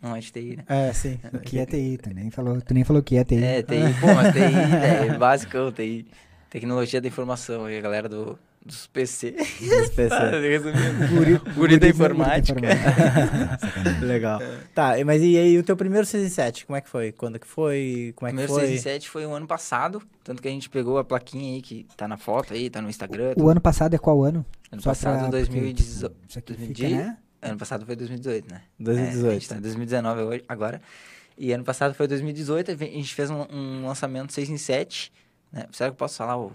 não 0.00 0.14
é 0.14 0.20
de 0.20 0.30
TI, 0.30 0.56
né? 0.56 0.64
É, 0.68 0.92
sim. 0.92 1.18
Que 1.44 1.58
é 1.58 1.66
TI, 1.66 1.98
tu 2.02 2.10
nem 2.12 2.30
falou, 2.30 2.60
tu 2.60 2.74
nem 2.74 2.84
falou 2.84 3.02
que 3.02 3.16
é 3.16 3.24
TI. 3.24 3.42
É, 3.42 3.62
TI, 3.62 3.76
pô, 4.00 4.06
mas 4.14 4.32
TI 4.32 4.40
é 4.40 5.18
básico, 5.18 5.72
TI. 5.72 6.06
Tecnologia 6.50 7.00
da 7.00 7.08
informação, 7.08 7.68
e 7.68 7.76
a 7.76 7.80
galera 7.80 8.08
do, 8.08 8.38
dos 8.64 8.86
PC. 8.86 9.32
Dos 9.32 9.90
PC. 9.90 10.14
Resumindo. 10.40 11.08
Guri, 11.14 11.38
Guri 11.54 11.78
da 11.78 11.88
informática. 11.88 12.60
Legal. 14.02 14.40
Tá, 14.74 14.98
e- 14.98 15.04
mas 15.04 15.22
e 15.22 15.36
aí 15.36 15.58
o 15.58 15.62
teu 15.62 15.76
primeiro 15.76 16.06
6 16.06 16.24
em 16.24 16.28
7, 16.30 16.66
como 16.66 16.76
é 16.76 16.80
que 16.80 16.88
foi? 16.88 17.12
Quando 17.12 17.38
que 17.38 17.46
foi? 17.46 18.12
Como 18.16 18.28
é 18.28 18.30
que 18.30 18.36
Primeiro 18.36 18.52
foi? 18.52 18.66
6 18.68 18.80
em 18.80 18.82
7 18.82 19.08
foi 19.10 19.26
o 19.26 19.32
ano 19.34 19.46
passado, 19.46 20.02
tanto 20.22 20.40
que 20.40 20.48
a 20.48 20.50
gente 20.50 20.68
pegou 20.70 20.98
a 20.98 21.04
plaquinha 21.04 21.54
aí 21.54 21.62
que 21.62 21.86
tá 21.96 22.08
na 22.08 22.16
foto 22.16 22.54
aí, 22.54 22.70
tá 22.70 22.80
no 22.80 22.88
Instagram. 22.88 23.34
O 23.36 23.48
ano 23.48 23.60
passado 23.60 23.94
é 23.94 23.98
qual 23.98 24.22
ano? 24.22 24.44
ano 24.72 24.82
Só 24.82 24.90
passado, 24.90 25.20
pra- 25.20 25.28
2018. 25.28 26.16
Isso 26.28 26.38
aqui 26.38 26.54
fica, 26.54 26.72
2000, 26.74 26.96
né? 26.96 27.16
Ano 27.42 27.58
passado 27.58 27.84
foi 27.84 27.94
2018, 27.96 28.50
né? 28.50 28.62
2018. 28.78 29.26
É, 29.26 29.30
a 29.30 29.34
gente 29.34 29.48
tá 29.48 29.56
em 29.56 29.60
2019 29.60 30.22
hoje, 30.22 30.44
agora. 30.48 30.80
E 31.36 31.52
ano 31.52 31.64
passado 31.64 31.92
foi 31.94 32.06
2018, 32.08 32.70
a 32.70 32.74
gente 32.76 33.14
fez 33.14 33.28
um, 33.28 33.44
um 33.52 33.86
lançamento 33.86 34.32
6 34.32 34.48
em 34.48 34.56
7. 34.56 35.12
Né? 35.52 35.66
Será 35.72 35.90
que 35.90 35.94
eu 35.94 35.96
posso 35.98 36.16
falar 36.16 36.38
o 36.38 36.50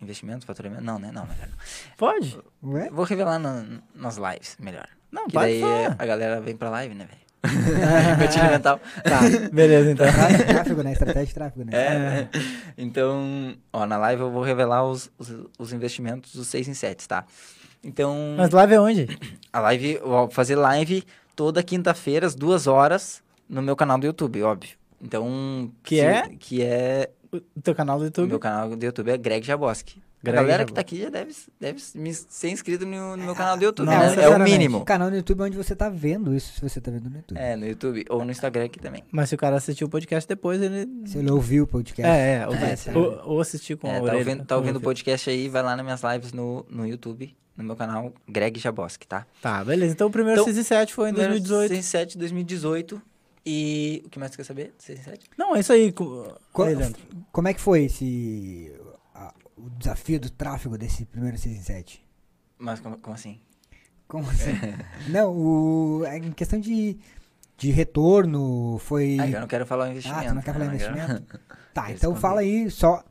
investimento, 0.00 0.44
faturamento? 0.46 0.82
Não, 0.82 0.98
né? 0.98 1.10
Não, 1.12 1.22
melhor 1.26 1.48
não. 1.48 1.56
Pode? 1.96 2.38
Ué? 2.62 2.90
Vou 2.90 3.04
revelar 3.04 3.38
na- 3.38 3.64
nas 3.94 4.16
lives, 4.16 4.56
melhor. 4.60 4.86
Não, 5.10 5.26
que 5.26 5.32
pode 5.32 5.46
daí 5.52 5.60
falar. 5.60 5.96
a 5.98 6.06
galera 6.06 6.40
vem 6.40 6.56
pra 6.56 6.70
live, 6.70 6.94
né, 6.94 7.06
velho? 7.06 7.24
Gatilho 8.18 8.50
mental. 8.50 8.80
Tá, 9.02 9.20
beleza 9.52 9.90
então. 9.90 10.06
Tráfego, 10.48 10.82
né? 10.82 10.92
Estratégia 10.92 11.26
de 11.26 11.34
tráfego, 11.34 11.64
né? 11.64 11.72
É. 11.76 12.28
Então, 12.76 13.54
ó, 13.72 13.86
na 13.86 13.96
live 13.98 14.22
eu 14.22 14.30
vou 14.30 14.42
revelar 14.42 14.84
os, 14.84 15.10
os, 15.18 15.30
os 15.58 15.72
investimentos 15.72 16.34
dos 16.34 16.48
6 16.48 16.68
em 16.68 16.74
7, 16.74 17.06
tá? 17.06 17.24
Então, 17.82 18.34
Mas 18.38 18.50
live 18.50 18.74
é 18.74 18.80
onde? 18.80 19.18
a 19.52 19.60
live, 19.60 19.94
eu 20.00 20.08
vou 20.08 20.30
fazer 20.30 20.56
live 20.56 21.04
toda 21.36 21.62
quinta-feira, 21.62 22.26
às 22.26 22.34
duas 22.34 22.66
horas, 22.66 23.22
no 23.46 23.60
meu 23.60 23.76
canal 23.76 23.98
do 23.98 24.06
YouTube, 24.06 24.42
óbvio. 24.42 24.70
Então... 25.02 25.70
Que 25.82 25.96
se- 25.96 26.00
é? 26.00 26.28
Que 26.38 26.62
é... 26.62 27.10
O 27.56 27.60
teu 27.60 27.74
canal 27.74 27.98
do 27.98 28.04
YouTube? 28.04 28.28
meu 28.28 28.38
canal 28.38 28.74
do 28.76 28.84
YouTube 28.84 29.10
é 29.10 29.16
Greg 29.16 29.46
Jaboski. 29.46 30.02
Greg 30.22 30.38
a 30.38 30.40
galera 30.42 30.58
Jaboski. 30.62 30.66
que 30.66 30.74
tá 30.74 30.80
aqui 30.80 31.00
já 31.02 31.10
deve, 31.10 31.34
deve 31.60 31.78
ser 31.80 32.48
inscrito 32.48 32.86
no, 32.86 33.16
no 33.16 33.24
meu 33.24 33.34
canal 33.34 33.56
do 33.58 33.64
YouTube, 33.64 33.86
não, 33.86 33.92
né? 33.98 34.14
É 34.22 34.28
o 34.28 34.38
mínimo. 34.40 34.78
O 34.78 34.84
canal 34.84 35.10
no 35.10 35.16
YouTube 35.16 35.40
é 35.40 35.44
onde 35.44 35.56
você 35.56 35.76
tá 35.76 35.88
vendo 35.90 36.34
isso, 36.34 36.54
se 36.54 36.60
você 36.62 36.80
tá 36.80 36.90
vendo 36.90 37.10
no 37.10 37.16
YouTube. 37.16 37.36
É, 37.38 37.54
no 37.56 37.66
YouTube. 37.66 38.04
Ou 38.08 38.24
no 38.24 38.30
Instagram 38.30 38.64
aqui 38.64 38.78
também. 38.78 39.04
Mas 39.12 39.28
se 39.28 39.34
o 39.34 39.38
cara 39.38 39.56
assistiu 39.56 39.86
o 39.86 39.90
podcast 39.90 40.26
depois, 40.26 40.62
ele. 40.62 40.88
Se 41.06 41.18
ele 41.18 41.30
ouviu 41.30 41.64
o 41.64 41.66
podcast. 41.66 42.10
É, 42.10 42.36
é, 42.42 42.46
ou, 42.48 42.54
É, 42.54 42.76
tá. 42.76 42.98
ou, 42.98 43.34
ou 43.34 43.40
assistiu 43.40 43.76
com 43.76 43.86
a 43.86 43.90
É, 43.90 43.96
tá 43.96 44.02
orelha. 44.02 44.18
ouvindo, 44.18 44.38
tá 44.46 44.54
com 44.54 44.60
ouvindo 44.60 44.76
o 44.76 44.80
podcast 44.80 45.28
aí, 45.28 45.48
vai 45.48 45.62
lá 45.62 45.76
nas 45.76 45.84
minhas 45.84 46.02
lives 46.02 46.32
no, 46.32 46.64
no 46.70 46.86
YouTube, 46.86 47.36
no 47.56 47.62
meu 47.64 47.76
canal 47.76 48.12
Greg 48.26 48.58
Jaboski, 48.58 49.06
tá? 49.06 49.26
Tá, 49.42 49.62
beleza. 49.62 49.92
Então 49.92 50.06
o 50.06 50.10
primeiro 50.10 50.40
Então, 50.40 50.52
6 50.52 50.56
e 50.56 50.64
7 50.64 50.94
foi 50.94 51.10
em 51.10 51.12
2018. 51.12 51.68
2007, 51.68 52.16
2018. 52.18 53.02
E 53.46 54.02
o 54.06 54.08
que 54.08 54.18
mais 54.18 54.30
tu 54.32 54.36
quer 54.38 54.44
saber? 54.44 54.74
6 54.78 55.00
e 55.00 55.02
7? 55.04 55.30
Não, 55.36 55.54
é 55.54 55.60
isso 55.60 55.72
aí. 55.72 55.92
co- 55.92 56.38
Aí. 56.62 56.94
Como 57.30 57.48
é 57.48 57.54
que 57.54 57.60
foi 57.60 57.84
esse. 57.84 58.72
a- 59.14 59.34
o 59.56 59.68
desafio 59.70 60.18
do 60.18 60.30
tráfego 60.30 60.78
desse 60.78 61.04
primeiro 61.04 61.36
6 61.36 61.54
em 61.56 61.60
7? 61.62 62.04
Mas 62.58 62.80
como, 62.80 62.96
como 62.98 63.14
assim? 63.14 63.38
Como 64.08 64.28
assim? 64.30 64.52
não, 65.10 65.32
o, 65.36 66.04
é 66.06 66.16
em 66.18 66.32
questão 66.32 66.58
de, 66.58 66.96
de 67.58 67.70
retorno, 67.70 68.78
foi. 68.78 69.18
Ah, 69.20 69.28
eu 69.30 69.40
não 69.40 69.48
quero 69.48 69.66
falar 69.66 69.88
o 69.88 69.90
investimento. 69.90 70.20
Ah, 70.20 70.28
tu 70.28 70.34
não 70.34 70.42
quer 70.42 70.52
falar 70.52 70.64
né? 70.66 70.78
quero- 70.78 70.92
investimento? 70.94 71.38
Tá, 71.74 71.82
Quero 71.86 71.96
então 71.96 72.10
esconder. 72.12 72.20
fala 72.20 72.40
aí 72.40 72.70
só. 72.70 73.04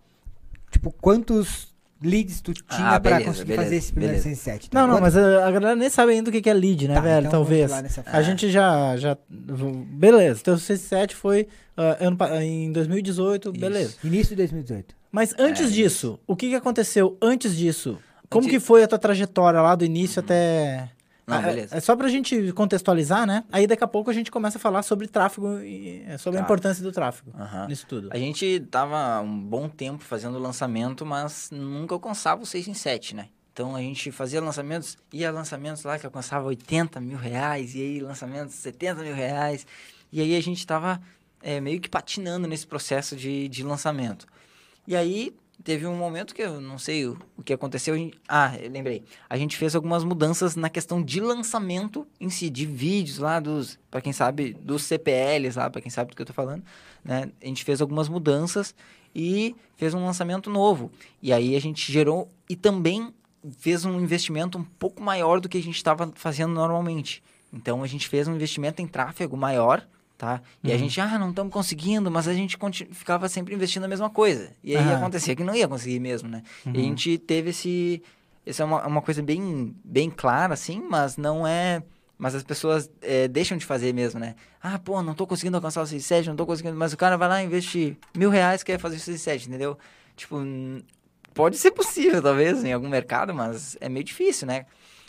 Tipo, 0.72 0.90
quantos 0.94 1.73
leads 2.04 2.42
tu 2.42 2.54
tinha 2.54 2.66
Ah, 2.90 3.00
pra 3.00 3.12
beleza, 3.12 3.26
conseguir 3.26 3.48
beleza, 3.50 3.64
fazer 3.64 3.76
esse 3.78 3.92
primeiro 3.92 4.12
beleza. 4.14 4.30
6 4.30 4.38
em 4.38 4.42
7? 4.52 4.70
Não, 4.74 4.88
não, 4.88 5.00
mas 5.02 5.16
a, 5.18 5.48
a 5.48 5.52
galera 5.52 5.76
nem 5.76 5.90
sabe 5.90 6.12
ainda 6.12 6.30
o 6.30 6.34
que 6.34 6.42
que 6.42 6.50
é 6.50 6.54
lead, 6.54 6.88
né, 6.88 6.94
Tá, 6.96 7.02
velho? 7.02 7.20
então 7.28 7.32
Talvez. 7.32 7.62
vamos 7.62 7.76
lá 7.76 7.82
nessa 7.82 8.04
A 8.06 8.22
gente 8.22 8.50
já. 8.52 8.96
já 8.98 9.18
beleza, 9.30 10.40
então 10.42 10.58
6 10.58 10.80
e 10.80 10.84
7 10.88 11.16
foi 11.16 11.48
ah, 11.78 11.98
ano, 12.00 12.18
em 12.42 12.72
2018, 12.72 13.50
Isso. 13.50 13.60
beleza. 13.60 13.94
Início 14.04 14.30
de 14.30 14.36
2018. 14.38 14.96
Mas 15.12 15.34
antes 15.38 15.68
É, 15.68 15.72
disso, 15.72 16.20
o 16.28 16.36
que, 16.36 16.50
que 16.50 16.56
aconteceu 16.56 17.18
antes 17.22 17.56
disso? 17.56 17.98
Como 18.30 18.46
Antes- 18.48 18.58
que 18.60 18.66
foi 18.66 18.84
a 18.84 18.88
tua 18.88 18.98
trajetória 18.98 19.62
lá 19.62 19.76
do 19.76 19.86
início 19.86 20.20
até. 20.20 20.90
Não, 21.26 21.38
Ah, 21.38 21.42
é- 21.42 21.46
beleza. 21.46 21.78
É, 21.78 21.80
só 21.80 21.96
pra 21.96 22.08
gente 22.10 22.52
contextualizar, 22.52 23.26
né? 23.26 23.44
Aí 23.52 23.66
daqui 23.66 23.84
a 23.84 23.88
pouco 23.88 24.10
a 24.10 24.14
gente 24.14 24.30
começa 24.30 24.58
a 24.58 24.62
falar 24.62 24.84
sobre 24.84 25.08
tráfego 25.08 25.60
e 25.62 26.04
é, 26.08 26.18
sobre 26.18 26.38
a 26.40 26.42
Tá. 26.42 26.46
importância 26.46 26.84
do 26.84 26.92
tráfego 26.92 27.32
Aham. 27.40 27.68
nisso 27.68 27.86
tudo. 27.88 28.10
A 28.12 28.18
gente 28.18 28.60
tava 28.70 29.22
um 29.22 29.40
bom 29.40 29.70
tempo 29.70 30.04
fazendo 30.04 30.38
lançamento, 30.38 31.06
mas 31.06 31.50
nunca 31.52 31.96
alcançava 31.96 32.42
o 32.44 32.46
6 32.46 32.68
em 32.68 32.74
7, 32.74 33.16
né? 33.16 33.30
Então 33.54 33.76
a 33.76 33.80
gente 33.80 34.12
fazia 34.12 34.42
lançamentos, 34.42 34.98
ia 35.14 35.32
lançamentos 35.32 35.84
lá 35.84 35.98
que 35.98 36.06
alcançava 36.06 36.46
80 36.48 37.00
mil 37.00 37.18
reais, 37.18 37.76
e 37.76 37.82
aí 37.82 38.00
lançamentos 38.02 38.56
70 38.56 39.02
mil 39.04 39.14
reais. 39.16 39.66
E 40.12 40.20
aí 40.20 40.36
a 40.36 40.42
gente 40.42 40.66
tava 40.68 41.00
é, 41.42 41.62
meio 41.62 41.80
que 41.80 41.88
patinando 41.90 42.48
nesse 42.48 42.66
processo 42.66 43.16
de, 43.16 43.48
de 43.48 43.64
lançamento. 43.64 44.26
E 44.88 44.96
aí 44.96 45.34
teve 45.64 45.88
um 45.88 45.96
momento 45.96 46.36
que 46.36 46.42
eu 46.42 46.60
não 46.60 46.78
sei 46.78 47.06
o, 47.06 47.18
o 47.38 47.44
que 47.44 47.54
aconteceu. 47.54 47.96
Ah, 48.28 48.54
eu 48.62 48.70
lembrei. 48.70 49.04
A 49.30 49.38
gente 49.38 49.58
fez 49.58 49.76
algumas 49.76 50.04
mudanças 50.04 50.56
na 50.56 50.70
questão 50.70 51.02
de 51.02 51.20
lançamento 51.20 52.06
em 52.20 52.30
si, 52.30 52.50
de 52.50 52.66
vídeos 52.66 53.18
lá 53.18 53.40
dos, 53.40 53.80
para 53.90 54.02
quem 54.02 54.12
sabe, 54.12 54.54
dos 54.54 54.84
CPLs 54.84 55.58
lá, 55.58 55.70
para 55.70 55.82
quem 55.82 55.90
sabe 55.90 56.12
do 56.12 56.16
que 56.16 56.22
eu 56.22 56.26
tô 56.26 56.34
falando, 56.34 56.64
né? 57.04 57.30
A 57.42 57.46
gente 57.46 57.64
fez 57.64 57.82
algumas 57.82 58.10
mudanças 58.10 58.76
e 59.16 59.56
fez 59.76 59.94
um 59.94 60.06
lançamento 60.06 60.50
novo. 60.50 60.92
E 61.22 61.32
aí 61.32 61.56
a 61.56 61.62
gente 61.62 61.92
gerou 61.92 62.30
e 62.50 62.56
também 62.56 63.14
fez 63.58 63.86
um 63.86 64.00
investimento 64.00 64.58
um 64.58 64.64
pouco 64.64 65.02
maior 65.02 65.40
do 65.40 65.50
que 65.50 65.58
a 65.58 65.64
gente 65.64 65.76
estava 65.76 66.12
fazendo 66.16 66.54
normalmente. 66.54 67.24
Então 67.52 67.84
a 67.84 67.88
gente 67.88 68.08
fez 68.08 68.28
um 68.28 68.36
investimento 68.36 68.82
em 68.82 68.88
tráfego 68.88 69.38
maior, 69.38 69.86
tá? 70.24 70.42
E 70.64 70.72
a 70.72 70.78
gente, 70.78 71.02
ah, 71.02 71.20
não 71.20 71.32
estamos 71.32 71.52
conseguindo, 71.52 72.10
mas 72.10 72.30
a 72.30 72.34
gente 72.34 72.58
ficava 72.92 73.28
sempre 73.28 73.54
investindo 73.54 73.82
na 73.82 73.90
mesma 73.90 74.10
coisa. 74.10 74.52
E 74.64 74.76
aí 74.76 74.94
acontecia 74.94 75.36
que 75.36 75.44
não 75.44 75.54
ia 75.54 75.68
conseguir 75.68 76.00
mesmo, 76.00 76.30
né? 76.30 76.44
E 76.66 76.80
a 76.80 76.82
gente 76.82 77.18
teve 77.18 77.50
esse. 77.50 78.02
Essa 78.46 78.64
é 78.64 78.66
uma, 78.66 78.88
uma 78.88 79.02
coisa 79.02 79.22
bem, 79.22 79.76
bem 79.84 80.10
clara, 80.10 80.54
assim, 80.54 80.82
mas 80.90 81.18
não 81.18 81.46
é. 81.46 81.84
Mas 82.18 82.36
as 82.36 82.44
pessoas 82.44 82.90
eh, 83.02 83.28
deixam 83.28 83.58
de 83.58 83.66
fazer 83.66 83.94
mesmo, 83.94 84.18
né? 84.18 84.36
Ah, 84.62 84.80
pô, 84.80 85.02
não 85.02 85.14
tô 85.14 85.28
conseguindo 85.28 85.58
alcançar 85.58 85.82
o 85.82 85.86
6,7, 85.86 86.28
não 86.28 86.36
tô 86.38 86.46
conseguindo. 86.46 86.78
Mas 86.78 86.94
o 86.94 86.98
cara 86.98 87.18
vai 87.18 87.28
lá 87.28 87.44
e 87.44 87.46
investe 87.46 87.98
mil 88.16 88.30
reais 88.30 88.64
quer 88.64 88.80
fazer 88.80 88.96
o 88.96 89.00
6,7, 89.00 89.48
entendeu? 89.48 89.78
Tipo, 90.16 90.38
pode 91.34 91.58
ser 91.58 91.72
possível, 91.72 92.22
talvez, 92.24 92.64
em 92.64 92.72
algum 92.72 92.88
mercado, 92.88 93.34
mas 93.34 93.76
é 93.82 93.90
meio 93.90 94.06
difícil, 94.06 94.48
né? 94.48 94.66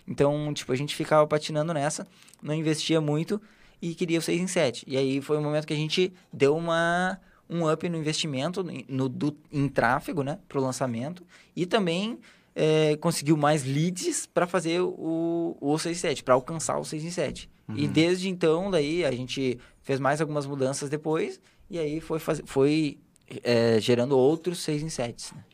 Então, 0.09 0.53
tipo, 0.53 0.73
a 0.73 0.77
gente 0.77 0.97
ficava 0.97 1.25
patinando 1.27 1.73
nessa, 1.73 2.07
não 2.43 2.53
investia 2.53 3.01
muito 3.01 3.41
e 3.81 3.95
queria 3.95 4.19
o 4.19 4.23
6 4.23 4.41
em 4.41 4.47
7. 4.47 4.85
E 4.87 4.97
aí 4.97 5.21
foi 5.21 5.37
o 5.37 5.43
momento 5.43 5.67
que 5.67 5.73
a 5.73 5.77
gente 5.77 6.13
deu 6.33 6.57
uma, 6.57 7.21
um 7.49 7.71
up 7.71 7.89
no 7.89 7.97
investimento, 7.99 8.61
em- 8.71 8.85
no, 8.89 9.09
do, 9.09 9.37
em 9.53 9.69
tráfego, 9.69 10.23
né, 10.23 10.39
pro 10.49 10.61
lançamento. 10.61 11.25
E 11.55 11.67
também 11.67 12.19
é, 12.55 12.97
conseguiu 12.97 13.37
mais 13.37 13.65
leads 13.65 14.27
para 14.27 14.47
fazer 14.47 14.81
o, 14.81 15.57
o 15.61 15.79
6 15.79 15.97
em 15.97 16.01
7, 16.01 16.23
para 16.25 16.35
alcançar 16.35 16.79
o 16.79 16.85
6 16.85 17.05
em 17.05 17.11
7. 17.11 17.51
E 17.75 17.89
desde 17.89 18.29
então, 18.29 18.71
daí, 18.71 19.05
a 19.07 19.11
gente 19.11 19.59
fez 19.83 19.99
mais 19.99 20.21
algumas 20.21 20.45
mudanças 20.47 20.91
depois, 20.91 21.41
e 21.71 21.79
aí 21.79 21.99
foi, 22.01 22.19
faz... 22.19 22.43
foi 22.45 22.99
é, 23.43 23.81
gerando 23.81 24.19
outros 24.19 24.59
6 24.61 24.83
em 24.83 24.91
7. 24.91 25.35
Né? 25.35 25.45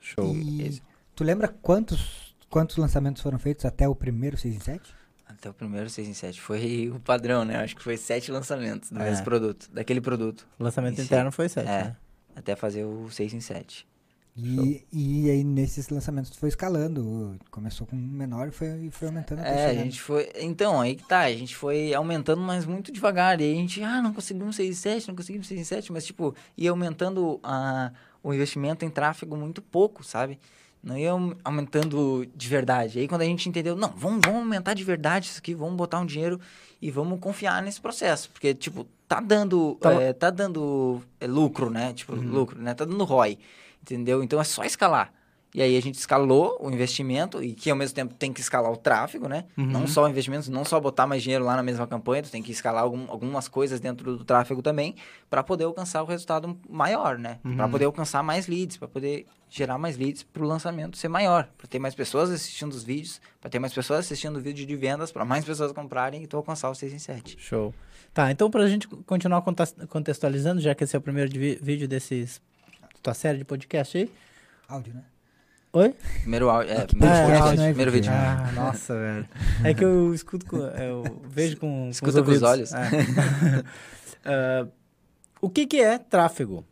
Show. 0.00 0.34
E 0.34 0.80
tu 1.14 1.22
lembra 1.22 1.48
quantos, 1.48 2.34
quantos 2.48 2.78
lançamentos 2.78 3.20
foram 3.22 3.38
feitos 3.38 3.66
até 3.66 3.86
o 3.86 3.94
primeiro 3.94 4.38
6 4.38 4.56
em 4.56 4.60
7? 4.60 4.94
Até 5.40 5.48
o 5.48 5.54
primeiro 5.54 5.88
6 5.88 6.06
em 6.06 6.12
7. 6.12 6.38
Foi 6.38 6.92
o 6.94 7.00
padrão, 7.00 7.46
né? 7.46 7.56
Acho 7.56 7.74
que 7.74 7.82
foi 7.82 7.96
sete 7.96 8.30
lançamentos 8.30 8.90
do 8.90 9.00
É. 9.00 9.04
mesmo 9.08 9.24
produto, 9.24 9.70
daquele 9.72 10.00
produto. 10.00 10.46
Lançamento 10.58 11.00
interno 11.00 11.32
foi 11.32 11.48
7, 11.48 11.66
É, 11.66 11.84
né? 11.84 11.96
até 12.36 12.54
fazer 12.54 12.84
o 12.84 13.08
6 13.10 13.32
em 13.32 13.40
7. 13.40 13.88
E, 14.36 14.84
e 14.92 15.30
aí 15.30 15.42
nesses 15.42 15.88
lançamentos 15.88 16.30
tu 16.30 16.38
foi 16.38 16.50
escalando. 16.50 17.36
Começou 17.50 17.86
com 17.86 17.96
um 17.96 17.98
menor 17.98 18.48
e 18.48 18.50
foi, 18.50 18.68
e 18.86 18.90
foi 18.90 19.08
aumentando 19.08 19.40
É, 19.40 19.66
a 19.70 19.74
gente 19.74 20.00
foi. 20.00 20.30
Então, 20.36 20.80
aí 20.80 20.94
que 20.94 21.04
tá. 21.04 21.20
A 21.20 21.32
gente 21.32 21.56
foi 21.56 21.92
aumentando, 21.94 22.40
mas 22.40 22.64
muito 22.66 22.92
devagar. 22.92 23.40
E 23.40 23.44
aí 23.44 23.52
a 23.52 23.56
gente, 23.56 23.82
ah, 23.82 24.00
não 24.02 24.12
conseguimos 24.12 24.56
6 24.56 24.70
em 24.70 24.74
7, 24.74 25.08
não 25.08 25.16
conseguimos 25.16 25.46
6 25.48 25.60
em 25.60 25.64
7, 25.64 25.90
mas 25.92 26.04
tipo, 26.06 26.34
ia 26.56 26.70
aumentando 26.70 27.40
a, 27.42 27.92
o 28.22 28.32
investimento 28.32 28.84
em 28.84 28.90
tráfego 28.90 29.36
muito 29.36 29.60
pouco, 29.62 30.04
sabe? 30.04 30.38
Não 30.82 30.96
ia 30.96 31.10
aum- 31.12 31.34
aumentando 31.44 32.26
de 32.34 32.48
verdade. 32.48 32.98
Aí 32.98 33.06
quando 33.08 33.20
a 33.22 33.26
gente 33.26 33.48
entendeu, 33.48 33.76
não, 33.76 33.90
vamos, 33.90 34.20
vamos 34.24 34.40
aumentar 34.40 34.72
de 34.74 34.82
verdade 34.82 35.26
isso 35.26 35.38
aqui, 35.38 35.54
vamos 35.54 35.76
botar 35.76 36.00
um 36.00 36.06
dinheiro 36.06 36.40
e 36.80 36.90
vamos 36.90 37.20
confiar 37.20 37.62
nesse 37.62 37.80
processo. 37.80 38.30
Porque, 38.30 38.54
tipo, 38.54 38.86
tá 39.06 39.20
dando, 39.20 39.74
Tá- 39.80 39.92
é, 40.00 40.12
tá 40.14 40.30
dando 40.30 41.02
é, 41.20 41.26
lucro, 41.26 41.68
né? 41.68 41.92
Tipo, 41.92 42.14
lucro, 42.14 42.58
né? 42.60 42.72
Tá 42.74 42.84
dando 42.86 43.04
ROI, 43.04 43.38
entendeu? 43.82 44.22
Então 44.22 44.40
é 44.40 44.44
só 44.44 44.64
escalar. 44.64 45.12
E 45.52 45.60
aí 45.60 45.76
a 45.76 45.82
gente 45.82 45.96
escalou 45.96 46.56
o 46.60 46.70
investimento 46.70 47.42
e 47.42 47.52
que 47.52 47.68
ao 47.70 47.76
mesmo 47.76 47.92
tempo 47.94 48.14
tem 48.14 48.32
que 48.32 48.40
escalar 48.40 48.70
o 48.70 48.76
tráfego, 48.76 49.28
né? 49.28 49.46
Não 49.56 49.84
só 49.86 50.04
o 50.04 50.08
investimento, 50.08 50.48
não 50.50 50.64
só 50.64 50.78
botar 50.78 51.08
mais 51.08 51.24
dinheiro 51.24 51.44
lá 51.44 51.56
na 51.56 51.62
mesma 51.62 51.88
campanha, 51.88 52.22
tu 52.22 52.30
tem 52.30 52.40
que 52.40 52.52
escalar 52.52 52.84
algum- 52.84 53.10
algumas 53.10 53.48
coisas 53.48 53.80
dentro 53.80 54.16
do 54.16 54.24
tráfego 54.24 54.62
também 54.62 54.94
para 55.28 55.42
poder 55.42 55.64
alcançar 55.64 56.02
o 56.04 56.06
resultado 56.06 56.56
maior, 56.68 57.18
né? 57.18 57.40
Para 57.56 57.68
poder 57.68 57.84
alcançar 57.86 58.22
mais 58.22 58.46
leads, 58.46 58.76
para 58.76 58.86
poder 58.86 59.26
gerar 59.50 59.76
mais 59.78 59.96
leads 59.98 60.22
para 60.22 60.42
o 60.42 60.46
lançamento 60.46 60.96
ser 60.96 61.08
maior, 61.08 61.48
para 61.58 61.66
ter 61.66 61.78
mais 61.80 61.94
pessoas 61.94 62.30
assistindo 62.30 62.72
os 62.72 62.84
vídeos, 62.84 63.20
para 63.40 63.50
ter 63.50 63.58
mais 63.58 63.72
pessoas 63.74 64.00
assistindo 64.00 64.36
o 64.36 64.40
vídeo 64.40 64.64
de 64.64 64.76
vendas, 64.76 65.10
para 65.10 65.24
mais 65.24 65.44
pessoas 65.44 65.72
comprarem 65.72 66.22
e 66.22 66.26
tu 66.26 66.36
alcançar 66.36 66.70
o 66.70 66.74
6 66.74 66.92
em 66.94 66.98
7. 67.00 67.36
Show. 67.38 67.74
Tá, 68.14 68.30
então 68.30 68.48
pra 68.50 68.66
gente 68.68 68.86
continuar 68.88 69.42
contextualizando, 69.88 70.60
já 70.60 70.74
que 70.74 70.84
esse 70.84 70.94
é 70.94 70.98
o 70.98 71.02
primeiro 71.02 71.28
de- 71.28 71.58
vídeo 71.60 71.86
desses 71.88 72.40
tua 73.02 73.12
série 73.14 73.38
de 73.38 73.44
podcast 73.44 73.98
aí. 73.98 74.10
Áudio, 74.68 74.94
né? 74.94 75.02
Oi? 75.72 75.94
Primeiro 76.22 76.50
áudio, 76.50 76.72
é, 76.72 76.76
Aqui 76.82 76.96
primeiro, 76.96 77.14
é, 77.14 77.20
podcast, 77.22 77.48
áudio, 77.48 77.62
é 77.62 77.66
primeiro 77.68 77.90
vídeo. 77.92 78.12
Ah, 78.12 78.52
nossa, 78.54 78.94
velho. 78.98 79.28
É 79.64 79.72
que 79.74 79.84
eu 79.84 80.12
escuto 80.14 80.44
com, 80.46 80.56
eu 80.58 81.20
vejo 81.28 81.56
com, 81.58 81.84
com 81.84 81.90
Escuta 81.90 82.20
os 82.20 82.26
com 82.26 82.32
os 82.32 82.42
olhos. 82.42 82.72
É. 82.72 82.80
Ah, 84.22 84.66
o 85.40 85.48
que 85.48 85.66
que 85.66 85.80
é 85.80 85.96
tráfego? 85.98 86.62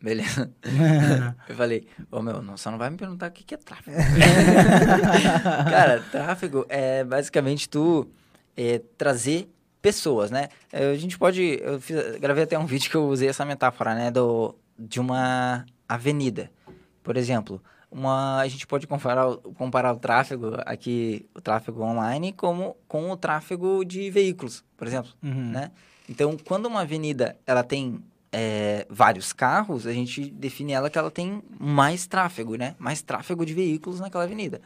Beleza. 0.00 0.50
Eu 1.48 1.56
falei, 1.56 1.86
ô 2.10 2.22
meu, 2.22 2.40
não, 2.40 2.56
só 2.56 2.70
não 2.70 2.78
vai 2.78 2.88
me 2.90 2.96
perguntar 2.96 3.28
o 3.28 3.32
que, 3.32 3.42
que 3.42 3.54
é 3.54 3.58
tráfego. 3.58 3.96
Cara, 5.70 6.00
tráfego 6.10 6.64
é 6.68 7.04
basicamente 7.04 7.68
tu 7.68 8.08
é, 8.56 8.80
trazer 8.96 9.48
pessoas, 9.82 10.30
né? 10.30 10.48
É, 10.72 10.90
A 10.90 10.96
gente 10.96 11.18
pode. 11.18 11.58
Eu 11.62 11.80
fiz- 11.80 12.16
gravei 12.18 12.44
até 12.44 12.58
um 12.58 12.66
vídeo 12.66 12.90
que 12.90 12.96
eu 12.96 13.06
usei 13.08 13.28
essa 13.28 13.44
metáfora, 13.44 13.94
né? 13.94 14.10
Do, 14.10 14.54
de 14.78 15.00
uma 15.00 15.64
avenida. 15.88 16.50
Por 17.02 17.16
exemplo, 17.16 17.62
uma, 17.90 18.38
a 18.40 18.48
gente 18.48 18.66
pode 18.66 18.86
comparar, 18.86 19.26
o- 19.28 19.38
comparar 19.54 19.92
o 19.92 19.98
tráfego 19.98 20.52
aqui, 20.66 21.26
o 21.34 21.40
tráfego 21.40 21.82
online, 21.82 22.32
como, 22.32 22.76
com 22.86 23.10
o 23.10 23.16
tráfego 23.16 23.84
de 23.84 24.10
veículos, 24.10 24.64
por 24.76 24.86
exemplo 24.86 25.10
Uhum. 25.22 25.50
né? 25.52 25.70
Então, 26.08 26.36
quando 26.44 26.66
uma 26.66 26.82
avenida 26.82 27.36
ela 27.46 27.62
tem 27.62 28.02
é, 28.32 28.86
vários 28.90 29.32
carros, 29.32 29.86
a 29.86 29.92
gente 29.92 30.30
define 30.30 30.72
ela 30.72 30.90
que 30.90 30.98
ela 30.98 31.10
tem 31.10 31.42
mais 31.58 32.06
tráfego, 32.06 32.56
né? 32.56 32.74
Mais 32.78 33.02
tráfego 33.02 33.44
de 33.44 33.54
veículos 33.54 34.00
naquela 34.00 34.24
avenida. 34.24 34.60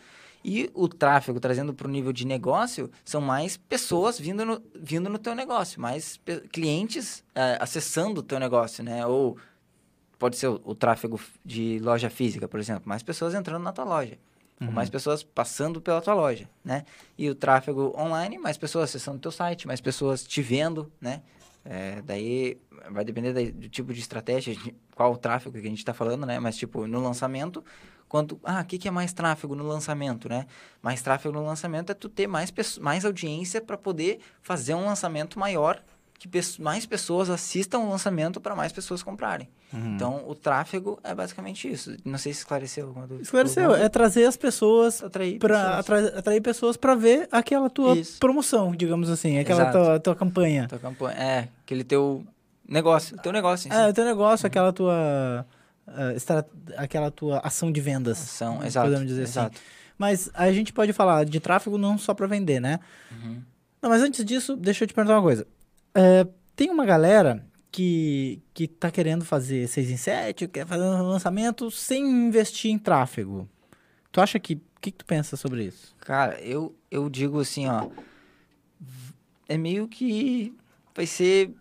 E 0.45 0.69
o 0.75 0.89
tráfego, 0.89 1.39
trazendo 1.39 1.73
para 1.73 1.87
o 1.87 1.91
nível 1.91 2.13
de 2.13 2.27
negócio, 2.27 2.91
são 3.05 3.21
mais 3.21 3.57
pessoas 3.57 4.19
vindo 4.19 4.45
no, 4.45 4.61
vindo 4.75 5.09
no 5.09 5.19
teu 5.19 5.35
negócio, 5.35 5.81
mais 5.81 6.21
clientes 6.51 7.23
é, 7.35 7.57
acessando 7.61 8.21
o 8.21 8.23
teu 8.23 8.41
negócio, 8.41 8.83
né? 8.83 9.07
Ou 9.07 9.37
pode 10.19 10.37
ser 10.37 10.49
o, 10.49 10.61
o 10.65 10.75
tráfego 10.75 11.21
de 11.45 11.79
loja 11.81 12.11
física, 12.11 12.49
por 12.49 12.59
exemplo, 12.59 12.83
mais 12.87 13.03
pessoas 13.03 13.35
entrando 13.35 13.63
na 13.63 13.73
tua 13.73 13.85
loja. 13.85 14.19
Ou 14.61 14.73
mais 14.73 14.89
pessoas 14.89 15.25
passando 15.25 15.81
pela 15.81 16.01
tua 16.01 16.15
loja, 16.15 16.49
né? 16.65 16.85
E 17.19 17.29
o 17.29 17.35
tráfego 17.35 17.93
online, 17.99 18.39
mais 18.39 18.57
pessoas 18.57 18.85
acessando 18.85 19.19
o 19.19 19.21
teu 19.21 19.33
site, 19.33 19.67
mais 19.67 19.81
pessoas 19.81 20.25
te 20.25 20.41
vendo, 20.41 20.91
né? 21.01 21.21
É, 21.65 22.03
daí 22.03 22.59
vai 22.91 23.05
depender 23.05 23.53
do 23.53 23.69
tipo 23.69 23.93
de 23.93 24.01
estratégia, 24.01 24.55
de 24.55 24.75
qual 24.95 25.13
o 25.13 25.17
tráfego 25.17 25.53
que 25.53 25.67
a 25.67 25.71
gente 25.71 25.79
está 25.79 25.95
falando, 25.95 26.27
né? 26.27 26.39
Mas, 26.39 26.57
tipo, 26.57 26.87
no 26.87 27.01
lançamento, 27.01 27.65
quanto... 28.09 28.41
Ah, 28.43 28.61
o 28.61 28.65
que, 28.65 28.79
que 28.79 28.89
é 28.89 28.91
mais 28.91 29.13
tráfego 29.13 29.55
no 29.55 29.65
lançamento, 29.65 30.29
né? 30.29 30.47
Mais 30.83 31.03
tráfego 31.03 31.35
no 31.35 31.45
lançamento 31.45 31.91
é 31.91 31.95
tu 31.95 32.09
ter 32.09 32.27
mais, 32.27 32.53
mais 32.81 33.05
audiência 33.05 33.61
para 33.61 33.79
poder 33.79 34.21
fazer 34.41 34.75
um 34.75 34.85
lançamento 34.85 35.39
maior, 35.39 35.83
que 36.29 36.63
mais 36.63 36.87
pessoas 36.87 37.29
assistam 37.31 37.79
o 37.81 37.91
lançamento 37.91 38.41
para 38.41 38.55
mais 38.55 38.73
pessoas 38.73 39.03
comprarem. 39.03 39.49
Então, 39.73 40.23
o 40.29 40.35
tráfego 40.35 40.99
é 41.03 41.15
basicamente 41.15 41.71
isso. 41.71 41.97
Não 42.05 42.19
sei 42.19 42.33
se 42.35 42.41
esclareceu 42.41 42.87
alguma 42.89 43.07
dúvida. 43.07 43.23
Esclareceu, 43.25 43.75
é 43.75 43.89
trazer 43.89 44.25
as 44.27 44.37
pessoas 44.37 45.03
Atrair 45.03 45.39
para 45.39 45.79
pessoas. 45.83 46.15
atrair, 46.17 46.41
pessoas 46.43 46.77
para 46.77 46.95
ver 46.95 47.27
aquela 47.33 47.71
tua 47.71 47.97
Isso. 47.97 48.19
promoção, 48.21 48.73
digamos 48.77 49.09
assim, 49.09 49.39
aquela 49.39 49.63
Exato. 49.63 49.79
tua, 49.79 50.01
tua 50.01 50.15
campanha. 50.17 50.69
Tua 50.69 50.79
campanha. 50.79 51.17
É, 51.19 51.49
aquele 51.65 51.85
teu 51.85 52.23
negócio. 52.69 53.17
Teu 53.19 53.33
negócio, 53.33 53.69
em 53.69 53.73
si. 53.73 53.77
É, 53.77 53.89
o 53.89 53.93
teu 53.95 54.05
negócio, 54.05 54.47
aquela 54.47 54.73
tua 54.73 55.47
estra- 56.15 56.47
aquela 56.77 57.11
tua 57.11 57.39
ação 57.39 57.73
de 57.73 57.81
vendas. 57.81 58.19
Ação, 58.23 58.63
exato. 58.65 58.87
Podemos 58.89 59.09
dizer 59.09 59.23
exato. 59.23 59.57
assim. 59.57 59.65
Mas 59.99 60.31
a 60.35 60.53
gente 60.53 60.73
pode 60.73 60.93
falar 60.93 61.25
de 61.25 61.41
tráfego 61.41 61.79
não 61.79 61.97
só 61.97 62.13
para 62.13 62.27
vender, 62.27 62.61
né? 62.61 62.79
Uhum. 63.11 63.41
Não, 63.81 63.89
mas 63.91 64.03
antes 64.03 64.25
disso, 64.25 64.55
deixa 64.57 64.85
eu 64.85 64.89
te 64.89 64.95
perguntar 64.95 65.17
uma 65.17 65.23
coisa. 65.23 65.47
É, 65.95 66.27
tem 66.57 66.71
uma 66.71 66.85
galera 66.85 67.45
que, 67.71 68.43
que 68.53 68.67
tá 68.69 68.91
querendo 68.91 69.25
fazer 69.25 69.67
6 69.69 69.91
em 69.91 69.97
7, 69.97 70.49
quer 70.49 70.67
fazer 70.67 70.83
um 70.85 71.03
lançamento 71.09 71.71
sem 71.71 72.05
investir 72.05 72.71
em 72.71 72.79
tráfego. 72.79 73.49
Tu 74.11 74.21
acha 74.21 74.39
que. 74.39 74.55
O 74.55 74.81
que, 74.83 74.91
que 74.91 74.99
tu 74.99 75.07
pensa 75.07 75.37
sobre 75.37 75.65
isso? 75.65 75.95
Cara, 76.01 76.41
eu, 76.41 76.75
eu 76.91 77.09
digo 77.09 77.41
assim, 77.41 77.69
ó. 77.69 77.89
É 79.49 79.57
meio 79.57 79.87
que 79.87 80.55
vai 80.95 81.07
ser. 81.07 81.55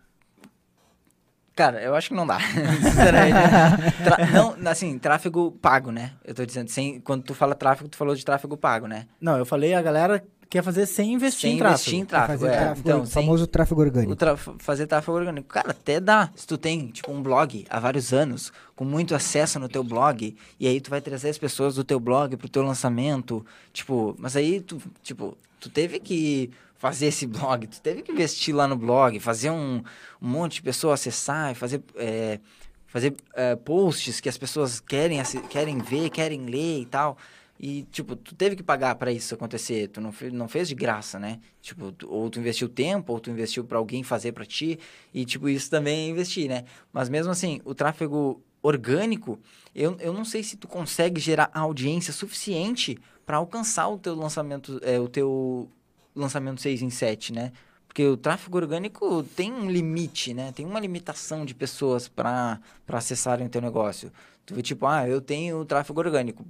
Cara, 1.56 1.82
eu 1.84 1.94
acho 1.94 2.10
que 2.10 2.16
não 2.16 2.26
dá. 2.26 2.40
Tra- 4.04 4.26
não, 4.58 4.72
assim, 4.72 4.98
tráfego 4.98 5.52
pago, 5.52 5.92
né? 5.92 6.14
Eu 6.24 6.34
tô 6.34 6.46
dizendo, 6.46 6.70
sem, 6.70 7.00
quando 7.02 7.24
tu 7.24 7.36
fala 7.36 7.54
tráfego, 7.54 7.90
tu 7.90 7.98
falou 7.98 8.16
de 8.16 8.26
tráfego 8.26 8.58
pago, 8.58 8.88
né? 8.88 9.08
Não, 9.20 9.38
eu 9.38 9.46
falei 9.46 9.74
a 9.76 9.82
galera 9.82 10.24
quer 10.51 10.62
fazer 10.62 10.86
sem 10.86 11.13
investir 11.13 11.41
sem 11.50 11.55
em 11.55 11.58
tráfego. 11.58 11.79
investir 11.79 12.00
em 12.00 12.05
tráfego. 12.05 12.46
é. 12.46 12.51
tráfego, 12.51 12.79
Então, 12.89 13.01
o 13.01 13.05
sem, 13.08 13.24
famoso 13.24 13.48
tráfego 13.48 13.81
orgânico. 13.81 14.15
Tra- 14.15 14.36
fazer 14.38 14.86
tráfego 14.86 15.17
orgânico. 15.17 15.48
Cara, 15.48 15.72
até 15.72 16.00
dá. 16.00 16.29
Se 16.36 16.46
tu 16.46 16.58
tem, 16.58 16.88
tipo, 16.89 17.12
um 17.12 17.24
blog 17.24 17.65
há 17.70 17.79
vários 17.79 18.12
anos, 18.13 18.51
com 18.75 18.84
muito 18.86 19.15
acesso 19.15 19.58
no 19.60 19.70
teu 19.70 19.84
blog, 19.84 20.36
e 20.60 20.67
aí 20.67 20.79
tu 20.81 20.89
vai 20.89 21.00
trazer 21.01 21.29
as 21.29 21.38
pessoas 21.38 21.75
do 21.75 21.84
teu 21.84 22.00
blog 22.00 22.36
pro 22.36 22.50
teu 22.50 22.62
lançamento, 22.63 23.43
tipo, 23.72 24.13
mas 24.20 24.36
aí 24.36 24.60
tu, 24.60 24.79
tipo, 25.01 25.38
tu 25.60 25.70
teve 25.70 26.00
que 26.00 26.51
fazer 26.77 27.05
esse 27.08 27.25
blog, 27.27 27.65
tu 27.67 27.79
teve 27.81 28.01
que 28.01 28.12
investir 28.12 28.53
lá 28.53 28.67
no 28.67 28.75
blog, 28.75 29.20
fazer 29.22 29.50
um, 29.51 29.81
um 30.22 30.27
monte 30.27 30.55
de 30.55 30.63
pessoas 30.63 31.00
acessar 31.00 31.51
e 31.53 31.55
fazer, 31.55 31.81
é, 31.96 32.39
fazer 32.88 33.15
é, 33.36 33.55
posts 33.55 34.20
que 34.20 34.27
as 34.27 34.38
pessoas 34.38 34.81
querem, 34.81 35.22
querem 35.50 35.77
ver, 35.79 36.10
querem 36.10 36.46
ler 36.46 36.81
e 36.81 36.86
tal. 36.86 37.17
E, 37.63 37.84
tipo, 37.91 38.15
tu 38.15 38.34
teve 38.34 38.56
que 38.56 38.63
pagar 38.63 38.96
pra 38.96 39.12
isso 39.12 39.36
acontecer. 39.36 39.88
Tu 39.89 40.01
não, 40.01 40.12
não 40.34 40.48
fez 40.48 40.68
de 40.68 40.74
graça, 40.74 41.20
né? 41.20 41.39
Tipo, 41.62 41.91
tu- 41.91 42.10
ou 42.12 42.27
tu 42.30 42.39
investiu 42.39 42.68
tempo, 42.68 43.13
ou 43.13 43.20
tu 43.20 43.30
investiu 43.30 43.63
pra 43.63 43.77
alguém 43.77 44.01
fazer 44.03 44.32
pra 44.32 44.46
ti. 44.46 44.80
E, 45.13 45.24
tipo, 45.25 45.48
isso 45.48 45.70
também 45.70 46.08
é 46.08 46.10
investir, 46.10 46.50
né? 46.50 46.65
Mas 46.91 47.08
mesmo 47.08 47.32
assim, 47.32 47.62
o 47.63 47.75
tráfego 47.75 48.41
orgânico, 48.63 49.39
eu, 49.75 49.96
eu 50.00 50.12
não 50.12 50.25
sei 50.25 50.41
se 50.44 50.58
tu 50.58 50.68
consegue 50.68 51.22
gerar 51.22 51.51
audiência 51.53 52.12
suficiente 52.12 52.98
pra 53.27 53.38
alcançar 53.38 53.88
o 53.89 53.98
teu 54.00 54.15
lançamento, 54.15 54.80
é, 54.84 55.00
o 55.00 55.08
teu 55.08 55.70
lançamento 56.15 56.62
6 56.62 56.82
em 56.82 56.89
7, 56.89 57.32
né? 57.32 57.51
Porque 57.88 58.06
o 58.06 58.18
tráfego 58.18 58.58
orgânico 58.58 59.22
tem 59.36 59.51
um 59.53 59.70
limite, 59.70 60.34
né? 60.34 60.51
Tem 60.53 60.65
uma 60.65 60.80
limitação 60.80 61.46
de 61.46 61.53
pessoas 61.53 62.08
para 62.08 62.60
acessarem 62.88 63.46
o 63.48 63.50
teu 63.50 63.62
negócio. 63.62 64.12
Tu 64.46 64.62
tipo, 64.62 64.86
ah, 64.88 65.08
eu 65.08 65.22
tenho 65.22 65.63
tráfego 65.65 66.00
orgânico. 66.00 66.44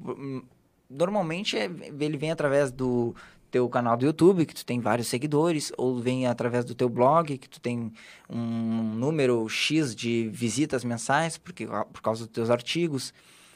Normalmente 0.92 1.58
é- 1.58 1.70
ele 2.00 2.18
vem 2.18 2.32
através 2.32 2.72
do 2.72 3.16
teu 3.50 3.68
canal 3.68 3.98
do 3.98 4.06
YouTube, 4.06 4.46
que 4.46 4.54
tu 4.56 4.66
tem 4.66 4.80
vários 4.80 5.08
seguidores, 5.08 5.74
ou 5.78 6.00
vem 6.00 6.26
através 6.26 6.64
do 6.64 6.74
teu 6.74 6.88
blog, 6.88 7.38
que 7.38 7.50
tu 7.50 7.60
tem 7.60 7.92
um 8.30 8.94
número 8.96 9.48
X 9.50 9.94
de 9.96 10.30
visitas 10.32 10.84
mensais, 10.84 11.38
porque, 11.38 11.68
por 11.68 12.02
causa 12.02 12.26
dos 12.26 12.34
teus 12.34 12.50
artigos. 12.50 13.14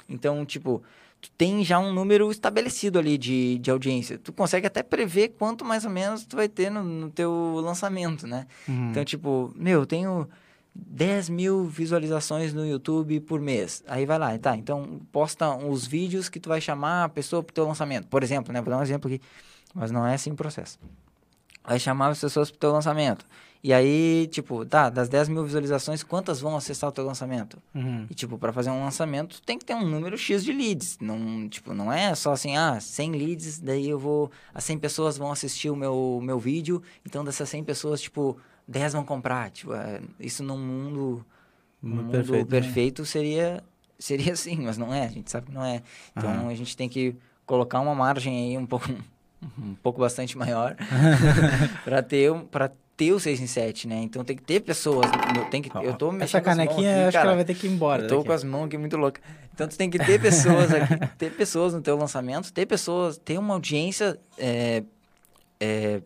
Então, 0.10 0.46
tipo, 0.46 0.84
tu 1.22 1.30
tem 1.38 1.64
já 1.64 1.80
um 1.80 1.94
número 1.94 2.30
estabelecido 2.30 3.00
ali 3.00 3.18
de, 3.18 3.58
de 3.60 3.72
audiência. 3.72 4.18
Tu 4.18 4.34
consegue 4.34 4.68
até 4.68 4.84
prever 4.84 5.30
quanto 5.30 5.64
mais 5.64 5.86
ou 5.86 5.92
menos 5.92 6.26
tu 6.26 6.36
vai 6.36 6.50
ter 6.50 6.70
no, 6.70 6.84
no 6.84 7.10
teu 7.10 7.60
lançamento, 7.64 8.28
né? 8.28 8.46
Uhum. 8.68 8.90
Então, 8.92 9.06
tipo, 9.06 9.54
meu, 9.56 9.80
eu 9.80 9.86
tenho 9.86 10.28
10 10.76 11.30
mil 11.30 11.66
visualizações 11.66 12.54
no 12.54 12.66
YouTube 12.66 13.22
por 13.22 13.40
mês. 13.40 13.82
Aí 13.88 14.06
vai 14.06 14.20
lá, 14.20 14.38
tá, 14.38 14.58
então 14.58 15.00
posta 15.12 15.56
os 15.56 15.88
vídeos 15.88 16.28
que 16.28 16.40
tu 16.40 16.50
vai 16.50 16.60
chamar 16.60 17.06
a 17.06 17.10
pessoa 17.10 17.42
pro 17.42 17.54
teu 17.54 17.66
lançamento. 17.66 18.08
Por 18.08 18.22
exemplo, 18.22 18.52
né, 18.52 18.62
vou 18.62 18.70
dar 18.70 18.80
um 18.80 18.84
exemplo 18.84 19.08
aqui, 19.10 19.22
mas 19.74 19.90
não 19.90 20.06
é 20.06 20.16
assim 20.16 20.32
o 20.32 20.36
processo. 20.36 20.78
Vai 21.64 21.80
chamar 21.80 22.10
as 22.10 22.20
pessoas 22.20 22.52
pro 22.52 22.60
teu 22.60 22.72
lançamento. 22.72 23.26
E 23.64 23.74
aí, 23.74 24.28
tipo, 24.28 24.64
tá, 24.64 24.92
das 24.92 25.10
10 25.10 25.30
mil 25.30 25.44
visualizações, 25.44 26.04
quantas 26.04 26.40
vão 26.40 26.56
acessar 26.56 26.88
o 26.88 26.94
teu 26.94 27.04
lançamento? 27.04 27.58
Uhum. 27.74 28.06
E, 28.08 28.14
tipo, 28.14 28.38
para 28.38 28.54
fazer 28.54 28.70
um 28.70 28.84
lançamento, 28.84 29.42
tem 29.42 29.58
que 29.58 29.66
ter 29.66 29.74
um 29.74 29.84
número 29.84 30.16
X 30.16 30.44
de 30.44 30.54
leads. 30.54 31.00
Não, 31.02 31.50
tipo, 31.50 31.74
não 31.74 31.92
é 31.92 32.14
só 32.14 32.34
assim, 32.34 32.56
ah, 32.56 32.80
100 32.80 33.12
leads, 33.14 33.60
daí 33.60 33.90
eu 33.90 33.98
vou... 33.98 34.30
As 34.54 34.64
100 34.66 34.78
pessoas 34.78 35.18
vão 35.18 35.32
assistir 35.32 35.72
o 35.72 35.76
meu, 35.76 36.20
meu 36.22 36.38
vídeo, 36.38 36.84
então 37.04 37.24
dessas 37.24 37.50
100 37.50 37.64
pessoas, 37.64 38.02
tipo, 38.02 38.38
10 38.68 38.94
vão 38.94 39.04
comprar. 39.04 39.50
Tipo, 39.52 39.74
é, 39.74 40.02
isso 40.20 40.44
num 40.44 40.58
mundo, 40.58 41.26
num 41.82 41.96
Mundo 41.98 42.12
perfeito, 42.12 42.48
perfeito, 42.48 43.02
né? 43.02 43.08
seria, 43.08 43.64
seria 43.98 44.34
assim, 44.34 44.58
mas 44.62 44.78
não 44.78 44.94
é. 44.94 45.06
A 45.06 45.10
gente 45.10 45.30
sabe 45.30 45.48
que 45.48 45.54
não 45.54 45.64
é. 45.64 45.82
Então, 46.16 46.30
Aham. 46.30 46.50
a 46.50 46.56
gente 46.56 46.76
tem 46.76 46.90
que 46.90 47.16
colocar 47.46 47.80
uma 47.80 47.94
margem 47.94 48.38
aí 48.38 48.58
um 48.58 48.66
pouco, 48.66 48.90
um 49.60 49.76
pouco 49.76 50.00
bastante 50.00 50.38
maior 50.38 50.76
para 51.84 52.02
ter, 52.02 52.34
pra 52.46 52.72
ter 52.98 53.12
o 53.12 53.20
6 53.20 53.40
em 53.42 53.48
7, 53.48 53.88
né? 53.88 54.02
Então, 54.02 54.24
tem 54.24 54.36
que 54.36 54.44
ter 54.44 54.62
pessoas... 54.62 55.06
Tem 55.52 55.62
que, 55.62 55.70
eu 55.78 55.94
tô 55.94 56.12
mexendo 56.12 56.24
Essa 56.24 56.42
canequinha, 56.42 56.92
aqui, 56.92 57.00
acho 57.00 57.08
que 57.08 57.14
cara. 57.14 57.28
ela 57.28 57.36
vai 57.36 57.46
ter 57.46 57.54
que 57.54 57.68
ir 57.68 57.72
embora. 57.72 58.04
Eu 58.04 58.08
tô 58.08 58.16
daqui. 58.18 58.28
com 58.28 58.34
as 58.34 58.44
mãos 58.44 58.66
aqui 58.66 58.78
muito 58.78 58.98
loucas. 58.98 59.22
Então 59.54 59.68
tu 59.68 59.78
tem 59.78 59.90
que 59.90 59.98
ter 59.98 60.20
pessoas 60.20 60.74
aqui, 60.74 60.98
ter 61.18 61.32
pessoas 61.32 61.74
no 61.74 61.82
teu 61.82 61.96
lançamento, 61.98 62.52
ter 62.52 62.66
pessoas, 62.66 63.18
ter 63.18 63.38
uma 63.38 63.54
audiência 63.54 64.20
é, 64.38 64.84
é, 65.60 66.02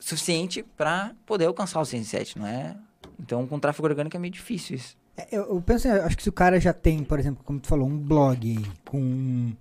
suficiente 0.00 0.64
para 0.76 1.12
poder 1.24 1.44
alcançar 1.46 1.80
o 1.80 1.84
107, 1.84 2.38
não 2.38 2.46
é? 2.46 2.76
Então 3.18 3.46
com 3.46 3.60
tráfego 3.60 3.86
orgânico 3.86 4.16
é 4.16 4.20
meio 4.20 4.32
difícil 4.32 4.74
isso. 4.76 4.96
É, 5.16 5.28
Eu, 5.30 5.42
eu 5.54 5.60
penso, 5.62 5.86
assim, 5.88 6.00
acho 6.00 6.16
que 6.16 6.22
se 6.22 6.28
o 6.28 6.32
cara 6.32 6.58
já 6.58 6.72
tem, 6.72 7.04
por 7.04 7.18
exemplo, 7.20 7.44
como 7.44 7.60
tu 7.60 7.68
falou, 7.68 7.86
um 7.86 7.96
blog 7.98 8.58
com 8.88 9.52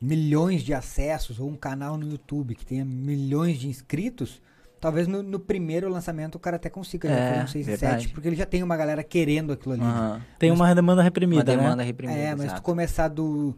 milhões 0.00 0.62
de 0.62 0.74
acessos, 0.74 1.38
ou 1.40 1.48
um 1.48 1.56
canal 1.56 1.96
no 1.96 2.10
YouTube 2.10 2.54
que 2.54 2.66
tenha 2.66 2.84
milhões 2.84 3.58
de 3.58 3.68
inscritos, 3.68 4.42
talvez 4.80 5.06
no, 5.06 5.22
no 5.22 5.38
primeiro 5.40 5.88
lançamento 5.88 6.34
o 6.34 6.38
cara 6.38 6.56
até 6.56 6.68
consiga 6.68 7.08
já 7.08 7.14
É, 7.14 7.28
fazer 7.30 7.44
um 7.44 7.46
6 7.46 7.66
e 7.66 7.70
verdade. 7.70 8.02
7, 8.04 8.12
porque 8.14 8.28
ele 8.28 8.36
já 8.36 8.44
tem 8.44 8.62
uma 8.62 8.76
galera 8.76 9.02
querendo 9.02 9.52
aquilo 9.52 9.74
ali. 9.74 9.82
né? 9.82 9.88
Aham. 9.88 10.22
Tem 10.38 10.50
uma 10.50 10.74
demanda 10.74 10.98
Uma 11.00 11.04
reprimida, 11.04 11.44
demanda 11.44 11.76
né? 11.76 11.84
reprimida. 11.84 12.18
É, 12.18 12.32
mas 12.34 12.46
exato. 12.46 12.60
tu 12.60 12.64
começar 12.64 13.08
do, 13.08 13.56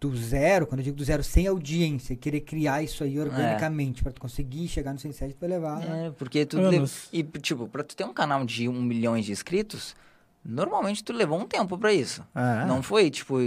do 0.00 0.16
zero, 0.16 0.66
quando 0.66 0.78
eu 0.80 0.84
digo 0.84 0.96
do 0.96 1.02
zero, 1.04 1.24
sem 1.24 1.46
audiência, 1.48 2.14
querer 2.14 2.40
criar 2.42 2.82
isso 2.82 3.02
aí 3.02 3.18
organicamente, 3.18 4.02
pra 4.02 4.12
tu 4.12 4.20
conseguir 4.20 4.68
chegar 4.68 4.92
no 4.92 4.98
6 4.98 5.14
e 5.14 5.18
7, 5.18 5.34
tu 5.34 5.40
vai 5.40 5.48
levar... 5.50 5.82
É, 5.84 6.10
porque 6.12 6.46
tu... 6.46 6.58
Anos. 6.60 7.08
E, 7.12 7.22
tipo, 7.24 7.66
pra 7.66 7.82
tu 7.82 7.96
ter 7.96 8.04
um 8.04 8.12
canal 8.12 8.44
de 8.44 8.68
um 8.68 8.80
milhão 8.80 9.18
de 9.20 9.32
inscritos, 9.32 9.96
normalmente 10.44 11.02
tu 11.02 11.12
levou 11.12 11.38
um 11.40 11.46
tempo 11.46 11.76
pra 11.76 11.92
isso. 11.92 12.24
É. 12.34 12.64
Não 12.66 12.80
foi, 12.82 13.10
tipo, 13.10 13.40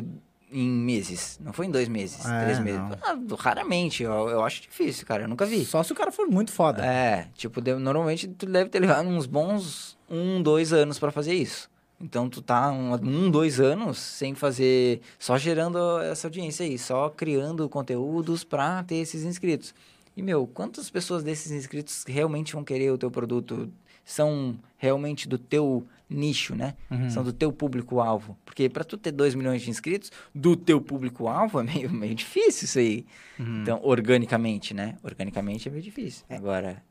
em 0.52 0.70
meses. 0.70 1.40
Não 1.42 1.54
foi 1.54 1.68
em 1.68 1.72
dois 1.72 1.88
meses, 1.88 2.26
É, 2.26 2.44
três 2.44 2.60
meses. 2.60 2.80
não. 2.82 2.92
Ah, 3.02 3.18
raramente. 3.40 4.04
Eu, 4.04 4.28
eu 4.30 4.44
acho 4.44 4.62
difícil, 4.62 5.08
cara. 5.08 5.24
Eu 5.24 5.30
nunca 5.30 5.46
vi. 5.46 5.64
Só 5.64 5.82
se 5.84 5.94
o 5.94 5.96
cara 5.96 6.12
for 6.12 6.28
muito 6.28 6.52
foda. 6.52 6.86
É, 6.86 7.28
tipo, 7.34 7.62
deve- 7.62 7.80
normalmente 7.80 8.28
tu 8.28 8.46
deve 8.46 8.70
ter 8.70 8.80
levado 8.80 9.08
uns 9.08 9.26
bons 9.26 9.98
um, 10.10 10.44
dois 10.44 10.74
anos 10.74 11.00
pra 11.00 11.12
fazer 11.12 11.34
isso. 11.34 11.71
Então 12.02 12.30
tu 12.30 12.42
tá 12.42 12.72
um, 12.72 12.94
um, 12.94 13.30
dois 13.30 13.60
anos 13.60 13.98
sem 13.98 14.34
fazer, 14.34 15.02
só 15.20 15.38
gerando 15.38 16.00
essa 16.02 16.28
audiência 16.28 16.66
aí, 16.66 16.78
só 16.78 17.10
criando 17.10 17.68
conteúdos 17.70 18.44
pra 18.44 18.84
ter 18.84 18.96
esses 18.96 19.24
inscritos. 19.24 19.74
E, 20.16 20.22
meu, 20.22 20.46
quantas 20.46 20.90
pessoas 20.90 21.24
desses 21.24 21.52
inscritos 21.52 22.04
realmente 22.08 22.54
vão 22.54 22.64
querer 22.64 22.92
o 22.92 22.98
teu 22.98 23.10
produto? 23.10 23.72
São 24.04 24.60
realmente 24.78 25.28
do 25.28 25.38
teu 25.38 25.86
nicho, 26.10 26.54
né? 26.54 26.76
Uhum. 26.90 27.10
São 27.10 27.24
do 27.24 27.32
teu 27.32 27.52
público-alvo. 27.52 28.38
Porque 28.44 28.68
pra 28.68 28.84
tu 28.84 28.98
ter 28.98 29.12
2 29.12 29.36
milhões 29.36 29.62
de 29.62 29.70
inscritos, 29.70 30.12
do 30.36 30.56
teu 30.56 30.82
público-alvo 30.82 31.60
é 31.62 31.64
meio, 31.64 31.90
meio 31.90 32.14
difícil 32.14 32.66
isso 32.66 32.80
aí. 32.80 33.06
Uhum. 33.40 33.62
Então, 33.62 33.80
organicamente, 33.84 34.74
né? 34.74 34.98
Organicamente 35.02 35.70
é 35.70 35.72
meio 35.72 35.84
difícil. 35.84 36.26
Agora, 36.30 36.84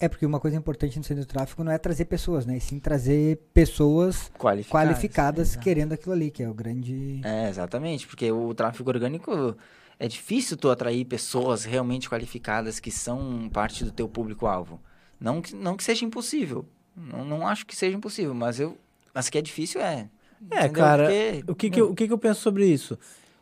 É, 0.00 0.08
porque 0.08 0.24
uma 0.24 0.40
coisa 0.40 0.56
importante 0.56 0.98
no 0.98 1.04
centro 1.04 1.24
do 1.24 1.28
tráfego 1.28 1.62
não 1.62 1.70
é 1.70 1.76
trazer 1.76 2.06
pessoas, 2.06 2.46
né? 2.46 2.56
E 2.56 2.60
sim 2.60 2.78
trazer 2.78 3.38
pessoas 3.52 4.30
qualificadas. 4.38 4.88
qualificadas 4.88 5.56
querendo 5.56 5.92
aquilo 5.92 6.14
ali, 6.14 6.30
que 6.30 6.42
é 6.42 6.48
o 6.48 6.54
grande. 6.54 7.20
É, 7.22 7.50
exatamente, 7.50 8.06
porque 8.06 8.32
o 8.32 8.54
tráfego 8.54 8.88
orgânico 8.88 9.54
é 9.98 10.08
difícil 10.08 10.56
tu 10.56 10.70
atrair 10.70 11.04
pessoas 11.04 11.64
realmente 11.64 12.08
qualificadas 12.08 12.80
que 12.80 12.90
são 12.90 13.50
parte 13.52 13.84
do 13.84 13.92
teu 13.92 14.08
público-alvo. 14.08 14.80
Não 15.20 15.42
que, 15.42 15.54
não 15.54 15.76
que 15.76 15.84
seja 15.84 16.02
impossível. 16.06 16.64
Não, 16.96 17.22
não 17.22 17.46
acho 17.46 17.66
que 17.66 17.76
seja 17.76 17.94
impossível, 17.94 18.32
mas 18.34 18.58
eu. 18.58 18.78
Mas 19.12 19.28
que 19.28 19.36
é 19.36 19.42
difícil 19.42 19.82
é. 19.82 20.08
É, 20.50 20.60
Entendeu? 20.60 20.72
cara, 20.72 21.04
Porque, 21.04 21.44
O 21.46 21.54
que 21.54 21.70
que, 21.70 21.80
eu, 21.80 21.90
o 21.90 21.94
que 21.94 22.06
que 22.06 22.12
eu 22.12 22.18
penso 22.18 22.40
sobre 22.40 22.66
isso? 22.66 22.98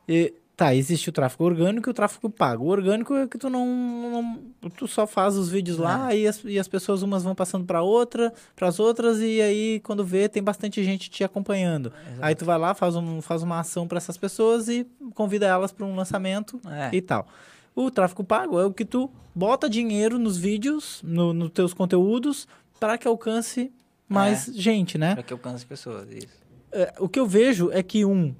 E, 0.08 0.34
tá, 0.58 0.74
existe 0.74 1.08
o 1.08 1.12
tráfego 1.12 1.44
orgânico 1.44 1.88
e 1.88 1.92
o 1.92 1.94
tráfego 1.94 2.28
pago. 2.28 2.64
O 2.64 2.68
orgânico 2.68 3.14
é 3.14 3.28
que 3.28 3.38
tu 3.38 3.48
não, 3.48 3.64
não- 4.10 4.70
tu 4.76 4.88
só 4.88 5.06
faz 5.06 5.36
os 5.36 5.48
vídeos 5.48 5.78
lá 5.78 6.12
e, 6.12 6.26
as, 6.26 6.42
e 6.44 6.58
as 6.58 6.66
pessoas 6.66 7.00
umas 7.02 7.22
vão 7.22 7.32
passando 7.32 7.64
para 7.64 7.80
outra, 7.80 8.32
para 8.56 8.66
as 8.66 8.80
outras 8.80 9.20
e 9.20 9.40
aí 9.40 9.80
quando 9.84 10.04
vê 10.04 10.28
tem 10.28 10.42
bastante 10.42 10.82
gente 10.82 11.08
te 11.08 11.22
acompanhando. 11.22 11.92
Exato. 12.08 12.18
Aí 12.24 12.34
tu 12.34 12.44
vai 12.44 12.58
lá, 12.58 12.74
faz, 12.74 12.96
um, 12.96 13.22
faz 13.22 13.42
uma 13.44 13.60
ação 13.60 13.86
para 13.86 13.98
essas 13.98 14.16
pessoas 14.16 14.68
e 14.68 14.84
convida 15.14 15.46
elas 15.46 15.70
para 15.70 15.86
um 15.86 15.94
lançamento 15.94 16.60
É. 16.68 16.90
e 16.92 17.00
tal. 17.00 17.28
O 17.72 17.88
tráfego 17.88 18.24
pago 18.24 18.58
é 18.58 18.66
o 18.66 18.72
que 18.72 18.84
tu 18.84 19.08
bota 19.32 19.70
dinheiro 19.70 20.18
nos 20.18 20.36
vídeos, 20.36 21.00
no, 21.04 21.32
nos 21.32 21.50
teus 21.50 21.72
conteúdos 21.72 22.48
para 22.80 22.98
que 22.98 23.06
alcance 23.06 23.70
mais 24.08 24.46
gente, 24.52 24.98
né? 24.98 25.14
Pra 25.14 25.22
que 25.22 25.32
alcance 25.32 25.64
pessoas, 25.64 26.08
isso. 26.10 26.26
É, 26.72 26.94
o 26.98 27.08
que 27.08 27.20
eu 27.20 27.26
vejo 27.26 27.70
é 27.70 27.80
que 27.80 28.04
um, 28.04 28.34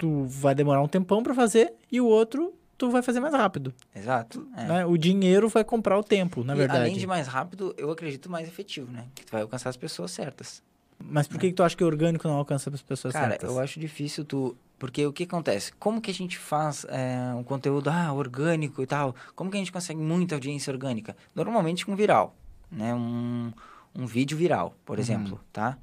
tu 0.00 0.24
vai 0.24 0.54
demorar 0.54 0.80
um 0.82 0.88
tempão 0.88 1.22
pra 1.22 1.34
fazer, 1.34 1.74
e 1.92 2.00
o 2.00 2.06
outro, 2.06 2.54
tu 2.78 2.88
vai 2.90 3.02
fazer 3.02 3.20
mais 3.20 3.34
rápido. 3.34 3.74
Exato. 3.94 4.46
é. 4.56 4.64
né? 4.64 4.86
O 4.86 4.96
dinheiro 4.96 5.48
vai 5.48 5.62
comprar 5.62 5.98
o 5.98 6.02
tempo, 6.02 6.42
na 6.42 6.54
E 6.54 6.58
verdade. 6.58 6.80
além 6.80 6.96
de 6.96 7.06
mais 7.06 7.26
rápido, 7.28 7.74
eu 7.76 7.90
acredito 7.90 8.30
mais 8.30 8.48
efetivo, 8.48 8.90
né? 8.90 9.04
Que 9.14 9.24
tu 9.26 9.32
vai 9.32 9.42
alcançar 9.42 9.68
as 9.68 9.76
pessoas 9.76 10.10
certas. 10.10 10.62
Mas 11.02 11.26
por 11.28 11.38
que, 11.38 11.48
que 11.48 11.54
tu 11.54 11.62
acha 11.62 11.76
que 11.76 11.84
o 11.84 11.86
orgânico 11.86 12.26
não 12.26 12.36
alcança 12.36 12.70
as 12.72 12.82
pessoas 12.82 13.12
Cara, 13.12 13.30
certas? 13.30 13.50
eu 13.50 13.58
acho 13.58 13.78
difícil 13.80 14.24
tu. 14.24 14.56
Porque 14.78 15.04
o 15.06 15.12
que 15.12 15.24
acontece? 15.24 15.72
Como 15.78 16.00
que 16.00 16.10
a 16.10 16.14
gente 16.14 16.38
faz 16.38 16.86
é, 16.88 17.34
um 17.34 17.42
conteúdo 17.42 17.88
ah, 17.90 18.12
orgânico 18.12 18.82
e 18.82 18.86
tal? 18.86 19.14
Como 19.34 19.50
que 19.50 19.56
a 19.56 19.60
gente 19.60 19.70
consegue 19.72 20.00
muita 20.00 20.34
audiência 20.34 20.70
orgânica? 20.72 21.14
Normalmente 21.34 21.84
com 21.86 21.94
viral, 21.94 22.34
né? 22.72 22.94
Um, 22.94 23.52
um 23.94 24.06
vídeo 24.06 24.36
viral, 24.38 24.74
por 24.84 24.96
Uhum. 24.96 25.00
exemplo, 25.02 25.40
tá? 25.52 25.76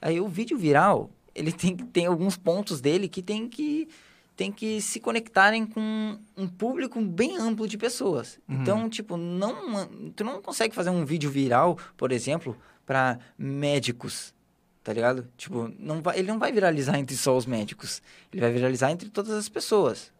Aí 0.00 0.18
o 0.20 0.28
vídeo 0.28 0.56
viral, 0.58 1.10
ele 1.34 1.52
tem, 1.52 1.76
tem 1.76 2.06
alguns 2.06 2.36
pontos 2.36 2.80
dele 2.80 3.08
que 3.08 3.22
tem 3.22 3.48
que 3.48 3.88
tem 4.34 4.50
que 4.50 4.80
se 4.80 4.98
conectarem 4.98 5.66
com 5.66 6.18
um 6.36 6.48
público 6.48 7.00
bem 7.02 7.36
amplo 7.36 7.68
de 7.68 7.76
pessoas. 7.76 8.40
Uhum. 8.48 8.62
Então, 8.62 8.88
tipo, 8.88 9.16
não 9.16 9.86
tu 10.16 10.24
não 10.24 10.40
consegue 10.40 10.74
fazer 10.74 10.90
um 10.90 11.04
vídeo 11.04 11.30
viral, 11.30 11.78
por 11.96 12.10
exemplo, 12.12 12.56
para 12.86 13.18
médicos, 13.36 14.34
tá 14.82 14.92
ligado? 14.92 15.28
Tipo, 15.36 15.70
não 15.78 16.00
vai, 16.02 16.18
ele 16.18 16.28
não 16.28 16.38
vai 16.38 16.50
viralizar 16.50 16.98
entre 16.98 17.14
só 17.16 17.36
os 17.36 17.44
médicos. 17.46 18.02
Ele 18.32 18.40
vai 18.40 18.50
viralizar 18.50 18.90
entre 18.90 19.10
todas 19.10 19.32
as 19.32 19.48
pessoas. 19.48 20.10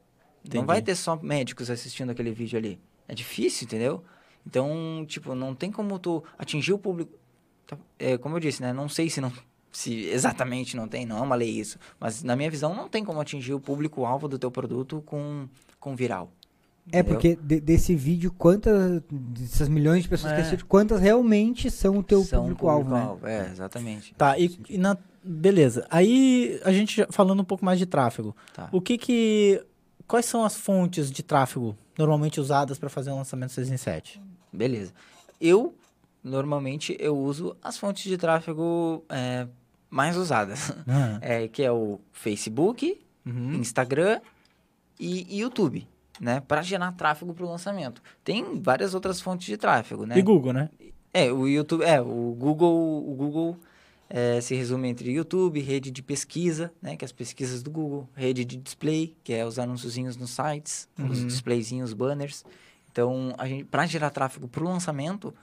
Entendi. 0.45 0.59
Não 0.59 0.67
vai 0.67 0.83
ter 0.83 0.95
só 0.95 1.17
médicos 1.17 1.71
assistindo 1.71 2.11
aquele 2.11 2.33
vídeo 2.33 2.59
ali. 2.59 2.79
É 3.09 3.15
difícil, 3.15 3.65
entendeu? 3.65 4.05
Então, 4.47 5.05
tipo, 5.09 5.35
não 5.35 5.55
tem 5.55 5.71
como 5.73 5.99
tu 5.99 6.23
atingir 6.39 6.73
o 6.75 6.79
público. 6.79 7.13
Tá- 7.67 7.79
É, 7.99 8.19
como 8.19 8.37
eu 8.37 8.41
disse, 8.41 8.61
né? 8.61 8.73
Não 8.73 8.89
sei 8.89 9.09
se 9.09 9.21
não 9.21 9.33
se 9.73 10.05
exatamente 10.11 10.77
não 10.77 10.87
tem, 10.87 11.05
não 11.07 11.17
é 11.19 11.21
uma 11.23 11.35
lei 11.35 11.49
isso, 11.51 11.79
mas 11.99 12.23
na 12.23 12.37
minha 12.37 12.51
visão 12.51 12.75
não 12.75 12.89
tem 12.89 13.03
como 13.05 13.21
atingir 13.21 13.55
o 13.55 13.61
público 13.61 14.05
alvo 14.05 14.29
do 14.29 14.39
teu 14.39 14.51
produto 14.51 15.03
com 15.07 15.49
com 15.81 15.97
viral. 15.97 16.31
É 16.93 16.99
entendeu? 16.99 17.05
porque 17.15 17.37
de- 17.37 17.61
desse 17.61 17.95
vídeo, 17.95 18.33
quantas 18.37 19.01
dessas 19.11 19.69
milhões 19.69 20.03
de 20.03 20.09
pessoas 20.09 20.33
que 20.33 20.39
É. 20.41 20.43
assistem, 20.43 20.67
quantas 20.69 21.01
realmente 21.01 21.71
são 21.71 21.99
o 21.99 22.03
teu 22.03 22.25
público-alvo, 22.25 22.91
né? 22.91 23.01
público-alvo, 23.01 23.27
É, 23.27 23.51
exatamente. 23.51 24.15
Tá, 24.15 24.37
e, 24.39 24.59
e 24.69 24.77
na... 24.79 24.97
beleza. 25.25 25.87
Aí, 25.89 26.61
a 26.65 26.73
gente 26.73 26.97
já- 26.97 27.07
falando 27.11 27.41
um 27.41 27.45
pouco 27.45 27.65
mais 27.65 27.79
de 27.79 27.87
tráfego. 27.87 28.35
Tá. 28.53 28.69
O 28.73 28.81
que 28.81 28.99
que... 28.99 29.65
Quais 30.09 30.27
são 30.27 30.45
as 30.45 30.57
fontes 30.57 31.11
de 31.11 31.23
tráfego 31.23 31.77
normalmente 31.97 32.41
usadas 32.41 32.79
para 32.79 32.89
fazer 32.91 33.11
um 33.13 33.17
lançamento 33.17 33.53
6 33.53 33.71
em 33.71 33.77
7? 33.77 34.21
Beleza. 34.53 34.93
Eu, 35.41 35.75
normalmente, 36.23 36.97
eu 37.01 37.17
uso 37.17 37.57
as 37.63 37.77
fontes 37.79 38.05
de 38.05 38.17
tráfego 38.19 39.05
é, 39.09 39.47
mais 39.93 40.17
usadas. 40.17 40.73
Ah, 40.89 41.19
É, 41.23 41.47
que 41.47 41.63
é 41.63 41.71
o 41.71 42.01
Facebook, 42.13 42.99
uhum. 43.27 43.55
Instagram 43.55 44.21
e, 44.99 45.27
e 45.37 45.41
YouTube, 45.41 45.87
né? 46.19 46.41
Para 46.41 46.63
gerar 46.63 46.93
tráfego 46.93 47.35
para 47.35 47.45
o 47.45 47.49
lançamento. 47.49 48.03
Tem 48.25 48.61
várias 48.61 48.95
outras 48.95 49.21
fontes 49.21 49.47
de 49.47 49.57
tráfego, 49.57 50.07
né? 50.07 50.19
E 50.19 50.23
Google, 50.23 50.53
né? 50.53 50.71
É, 51.13 51.31
o 51.31 51.47
YouTube, 51.47 51.85
é, 51.85 52.01
o 52.01 52.35
Google, 52.39 53.07
o 53.07 53.15
Google 53.15 53.57
é, 54.09 54.41
se 54.41 54.55
resume 54.55 54.89
entre 54.89 55.11
YouTube, 55.11 55.61
rede 55.61 55.91
de 55.91 56.03
pesquisa, 56.03 56.73
né, 56.81 56.97
que 56.97 57.05
é 57.05 57.07
as 57.07 57.13
pesquisas 57.13 57.63
do 57.63 57.71
Google, 57.71 58.09
rede 58.15 58.45
de 58.47 58.57
display, 58.57 59.15
que 59.23 59.33
é 59.35 59.45
os 59.45 59.59
anúnciozinhos 59.59 60.17
nos 60.17 60.31
sites, 60.31 60.89
os 60.99 61.21
Uhum. 61.21 61.27
displayzinhos, 61.27 61.91
os 61.91 61.95
banners. 61.95 62.45
Então, 62.91 63.35
a 63.39 63.47
gente, 63.47 63.65
para 63.65 63.85
gerar 63.87 64.09
tráfego 64.11 64.49
para 64.49 64.63
o 64.63 64.69
lançamento, 64.69 65.35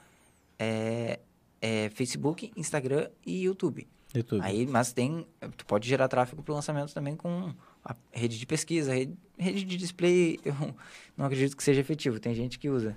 é, 0.57 1.19
é 1.62 1.89
Facebook, 1.93 2.51
Instagram 2.55 3.09
e 3.25 3.43
YouTube. 3.43 3.88
YouTube. 4.17 4.41
Aí, 4.43 4.65
mas 4.65 4.91
tem, 4.91 5.28
tu 5.58 5.65
pode 5.65 5.88
gerar 5.88 6.08
tráfego 6.08 6.41
para 6.41 6.52
o 6.52 6.56
lançamento 6.56 6.93
também 6.93 7.15
com 7.15 7.54
a 7.86 7.95
rede 8.12 8.39
de 8.39 8.45
pesquisa, 8.45 8.93
rede, 8.93 9.13
rede 9.38 9.63
de 9.63 9.78
display, 9.78 10.39
eu 10.43 10.56
não 11.17 11.26
acredito 11.26 11.56
que 11.56 11.63
seja 11.63 11.82
efetivo, 11.82 12.19
tem 12.19 12.34
gente 12.34 12.58
que 12.58 12.69
usa. 12.69 12.95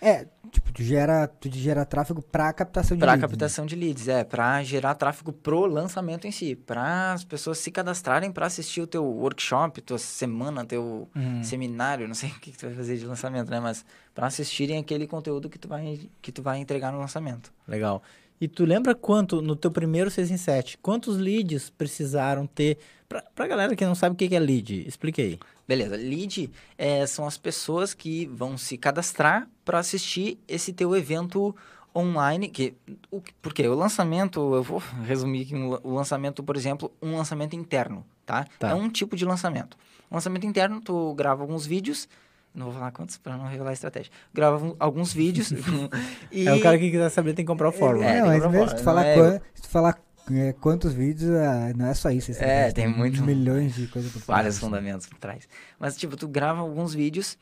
É, 0.00 0.26
tipo, 0.50 0.70
tu 0.70 0.82
gera, 0.82 1.26
tu 1.26 1.48
gera 1.50 1.82
tráfego 1.86 2.20
pra 2.20 2.52
captação 2.52 2.94
de 2.94 3.00
Para 3.00 3.12
leads, 3.12 3.22
né? 3.22 3.28
captação 3.28 3.64
de 3.64 3.74
leads, 3.74 4.06
é, 4.06 4.22
para 4.22 4.62
gerar 4.62 4.94
tráfego 4.96 5.32
pro 5.32 5.64
lançamento 5.64 6.26
em 6.26 6.30
si, 6.30 6.54
para 6.54 7.14
as 7.14 7.24
pessoas 7.24 7.56
se 7.58 7.70
cadastrarem 7.70 8.30
para 8.30 8.44
assistir 8.44 8.82
o 8.82 8.86
teu 8.86 9.02
workshop, 9.02 9.80
tua 9.80 9.96
semana, 9.96 10.62
teu 10.64 11.08
Uhum. 11.16 11.42
seminário, 11.42 12.06
não 12.06 12.14
sei 12.14 12.28
o 12.36 12.38
que, 12.38 12.52
que 12.52 12.58
tu 12.58 12.66
vai 12.66 12.74
fazer 12.74 12.98
de 12.98 13.06
lançamento, 13.06 13.50
né, 13.50 13.60
mas 13.60 13.82
para 14.14 14.26
assistirem 14.26 14.76
aquele 14.78 15.06
conteúdo 15.06 15.48
que 15.48 15.58
tu 15.58 15.68
vai 15.68 15.98
que 16.20 16.30
tu 16.30 16.42
vai 16.42 16.58
entregar 16.58 16.92
no 16.92 16.98
lançamento. 16.98 17.50
Legal. 17.66 18.02
E 18.44 18.48
tu 18.48 18.66
lembra 18.66 18.94
quanto, 18.94 19.40
no 19.40 19.56
teu 19.56 19.70
primeiro 19.70 20.10
6 20.10 20.30
em 20.30 20.36
7, 20.36 20.76
quantos 20.82 21.16
leads 21.16 21.70
precisaram 21.70 22.46
ter? 22.46 22.76
Pra, 23.08 23.22
pra 23.34 23.46
galera 23.46 23.74
que 23.74 23.82
não 23.86 23.94
sabe 23.94 24.12
o 24.12 24.16
que 24.18 24.36
é 24.36 24.38
lead, 24.38 24.86
explique 24.86 25.22
aí. 25.22 25.38
Beleza, 25.66 25.96
lead 25.96 26.50
é, 26.76 27.06
são 27.06 27.26
as 27.26 27.38
pessoas 27.38 27.94
que 27.94 28.26
vão 28.26 28.58
se 28.58 28.76
cadastrar 28.76 29.48
para 29.64 29.78
assistir 29.78 30.38
esse 30.46 30.74
teu 30.74 30.94
evento 30.94 31.56
online, 31.96 32.50
que, 32.50 32.74
o, 33.10 33.18
que- 33.22 33.32
porque 33.40 33.66
o 33.66 33.74
lançamento, 33.74 34.54
eu 34.54 34.62
vou 34.62 34.82
resumir 35.08 35.44
aqui, 35.46 35.54
um 35.54 35.78
o 35.82 35.94
lançamento, 35.94 36.42
por 36.42 36.54
exemplo, 36.54 36.92
um 37.00 37.16
lançamento 37.16 37.56
interno, 37.56 38.04
tá? 38.26 38.46
Tá. 38.58 38.68
É 38.68 38.74
um 38.74 38.90
tipo 38.90 39.16
de 39.16 39.24
lançamento. 39.24 39.74
Lançamento 40.10 40.44
interno, 40.46 40.82
tu 40.82 41.14
grava 41.14 41.40
alguns 41.42 41.64
vídeos, 41.64 42.06
não 42.54 42.66
vou 42.66 42.74
falar 42.74 42.92
quantos 42.92 43.16
para 43.18 43.36
não 43.36 43.46
revelar 43.46 43.70
a 43.70 43.72
estratégia, 43.72 44.12
grava 44.32 44.76
alguns 44.78 45.12
vídeos 45.12 45.52
e... 46.30 46.46
É 46.46 46.52
o 46.54 46.60
cara 46.60 46.78
que 46.78 46.90
quiser 46.90 47.10
saber 47.10 47.34
tem 47.34 47.44
que 47.44 47.50
comprar 47.50 47.68
o 47.68 47.72
fórum. 47.72 48.02
É, 48.02 48.20
não, 48.20 48.30
tem 48.30 48.40
mas 48.40 48.50
mesmo 48.52 48.68
se 48.68 48.76
tu 48.76 48.82
falar, 48.82 49.04
é- 49.06 49.40
se 49.54 49.62
tu 49.62 49.68
falar 49.68 49.98
é, 50.32 50.52
quantos 50.54 50.94
vídeos, 50.94 51.30
ah, 51.36 51.72
não 51.76 51.86
é 51.86 51.92
só 51.94 52.10
isso. 52.10 52.32
É, 52.42 52.72
tem 52.72 52.88
muito- 52.88 53.22
Milhões 53.22 53.74
de 53.74 53.86
coisas 53.88 54.10
por 54.10 54.22
trás, 54.22 54.26
vários 54.38 54.54
né? 54.54 54.60
fundamentos 54.60 55.06
por 55.06 55.18
trás. 55.18 55.46
Mas, 55.78 55.96
tipo, 55.98 56.16
tu 56.16 56.26
grava 56.26 56.60
alguns 56.60 56.94
vídeos. 56.94 57.36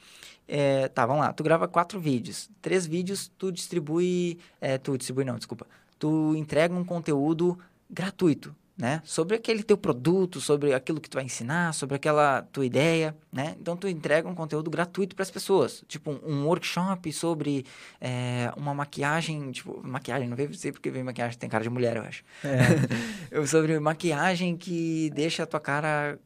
é, 0.48 0.88
tá, 0.88 1.06
vamos 1.06 1.22
lá. 1.22 1.32
Tu 1.32 1.44
grava 1.44 1.68
quatro 1.68 2.00
vídeos. 2.00 2.50
Três 2.60 2.84
vídeos 2.84 3.30
tu 3.38 3.52
distribui. 3.52 4.38
é, 4.60 4.78
tu 4.78 4.98
distribui, 4.98 5.24
não, 5.24 5.36
desculpa. 5.36 5.64
Tu 5.96 6.34
entrega 6.34 6.74
um 6.74 6.82
conteúdo 6.84 7.56
gratuito, 7.88 8.52
né? 8.76 9.02
Sobre 9.04 9.36
aquele 9.36 9.62
teu 9.62 9.76
produto, 9.76 10.40
sobre 10.40 10.72
aquilo 10.72 11.00
que 11.00 11.08
tu 11.08 11.14
vai 11.14 11.24
ensinar, 11.24 11.74
sobre 11.74 11.96
aquela 11.96 12.42
tua 12.42 12.64
ideia, 12.64 13.14
né? 13.32 13.54
Então, 13.60 13.76
tu 13.76 13.86
entrega 13.86 14.28
um 14.28 14.34
conteúdo 14.34 14.70
gratuito 14.70 15.14
para 15.14 15.22
as 15.22 15.30
pessoas. 15.30 15.84
Tipo, 15.86 16.10
um, 16.10 16.20
um 16.24 16.46
workshop 16.46 17.12
sobre 17.12 17.66
é, 18.00 18.50
uma 18.56 18.74
maquiagem. 18.74 19.52
Tipo, 19.52 19.80
maquiagem, 19.86 20.28
não 20.28 20.36
veio 20.36 20.52
sei 20.54 20.72
porque 20.72 20.90
veio 20.90 21.04
maquiagem, 21.04 21.38
tem 21.38 21.50
cara 21.50 21.62
de 21.62 21.70
mulher, 21.70 21.96
eu 21.96 22.02
acho. 22.02 22.24
É. 22.44 23.46
Sobre 23.46 23.78
maquiagem 23.78 24.56
que 24.56 25.10
deixa 25.14 25.42
a 25.42 25.46
tua 25.46 25.60
cara. 25.60 26.18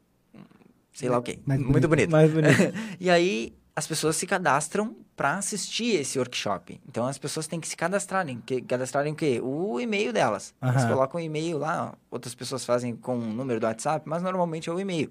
Sei 0.92 1.08
lá 1.08 1.18
o 1.18 1.22
quê. 1.22 1.38
Mais 1.44 1.60
Muito 1.60 1.88
bonito. 1.88 2.10
Mais 2.10 2.32
bonito. 2.32 2.56
E 2.98 3.10
aí 3.10 3.54
as 3.76 3.86
pessoas 3.86 4.16
se 4.16 4.26
cadastram 4.26 4.96
para 5.14 5.34
assistir 5.34 6.00
esse 6.00 6.18
workshop. 6.18 6.80
Então 6.88 7.06
as 7.06 7.18
pessoas 7.18 7.46
têm 7.46 7.60
que 7.60 7.68
se 7.68 7.76
cadastrarem. 7.76 8.42
Que, 8.44 8.62
cadastrarem 8.62 9.12
o 9.12 9.16
quê? 9.16 9.38
O 9.42 9.78
e-mail 9.78 10.14
delas. 10.14 10.54
Elas 10.62 10.84
Aham. 10.84 10.94
colocam 10.94 11.20
o 11.20 11.22
e-mail 11.22 11.58
lá, 11.58 11.92
outras 12.10 12.34
pessoas 12.34 12.64
fazem 12.64 12.96
com 12.96 13.18
o 13.18 13.20
número 13.20 13.60
do 13.60 13.66
WhatsApp, 13.66 14.08
mas 14.08 14.22
normalmente 14.22 14.70
é 14.70 14.72
o 14.72 14.80
e-mail. 14.80 15.10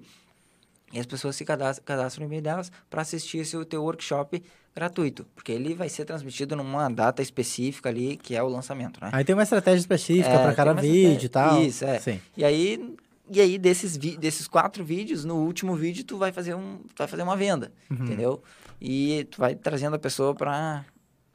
E 0.92 0.98
as 0.98 1.06
pessoas 1.06 1.36
se 1.36 1.44
cadastram, 1.44 1.84
cadastram 1.84 2.24
o 2.24 2.28
e-mail 2.28 2.42
delas 2.42 2.72
para 2.90 3.02
assistir 3.02 3.38
esse 3.38 3.64
teu 3.66 3.84
workshop 3.84 4.42
gratuito. 4.74 5.26
Porque 5.34 5.52
ele 5.52 5.74
vai 5.74 5.88
ser 5.88 6.04
transmitido 6.04 6.56
numa 6.56 6.88
data 6.88 7.22
específica 7.22 7.88
ali, 7.88 8.16
que 8.16 8.34
é 8.34 8.42
o 8.42 8.48
lançamento, 8.48 9.00
né? 9.00 9.10
Aí 9.12 9.24
tem 9.24 9.34
uma 9.34 9.42
estratégia 9.44 9.78
específica 9.78 10.28
É, 10.28 10.46
tem 10.46 10.54
cada 10.54 10.74
vídeo 10.74 11.26
e 11.26 11.28
tal. 11.28 11.62
Isso, 11.62 11.84
é. 11.84 12.00
Sim. 12.00 12.20
E 12.36 12.44
aí, 12.44 12.96
e 13.30 13.40
aí 13.40 13.58
desses, 13.58 13.96
desses 13.96 14.46
quatro 14.48 14.84
vídeos, 14.84 15.24
no 15.24 15.36
último 15.36 15.74
vídeo 15.76 16.04
tu 16.04 16.16
vai 16.18 16.32
fazer, 16.32 16.54
um, 16.54 16.78
tu 16.78 16.98
vai 16.98 17.06
fazer 17.08 17.22
uma 17.22 17.36
venda, 17.36 17.72
Uhum. 17.90 18.04
entendeu? 18.04 18.42
E 18.80 19.24
tu 19.30 19.38
vai 19.38 19.54
trazendo 19.54 19.96
a 19.96 19.98
pessoa 19.98 20.34
pra... 20.34 20.84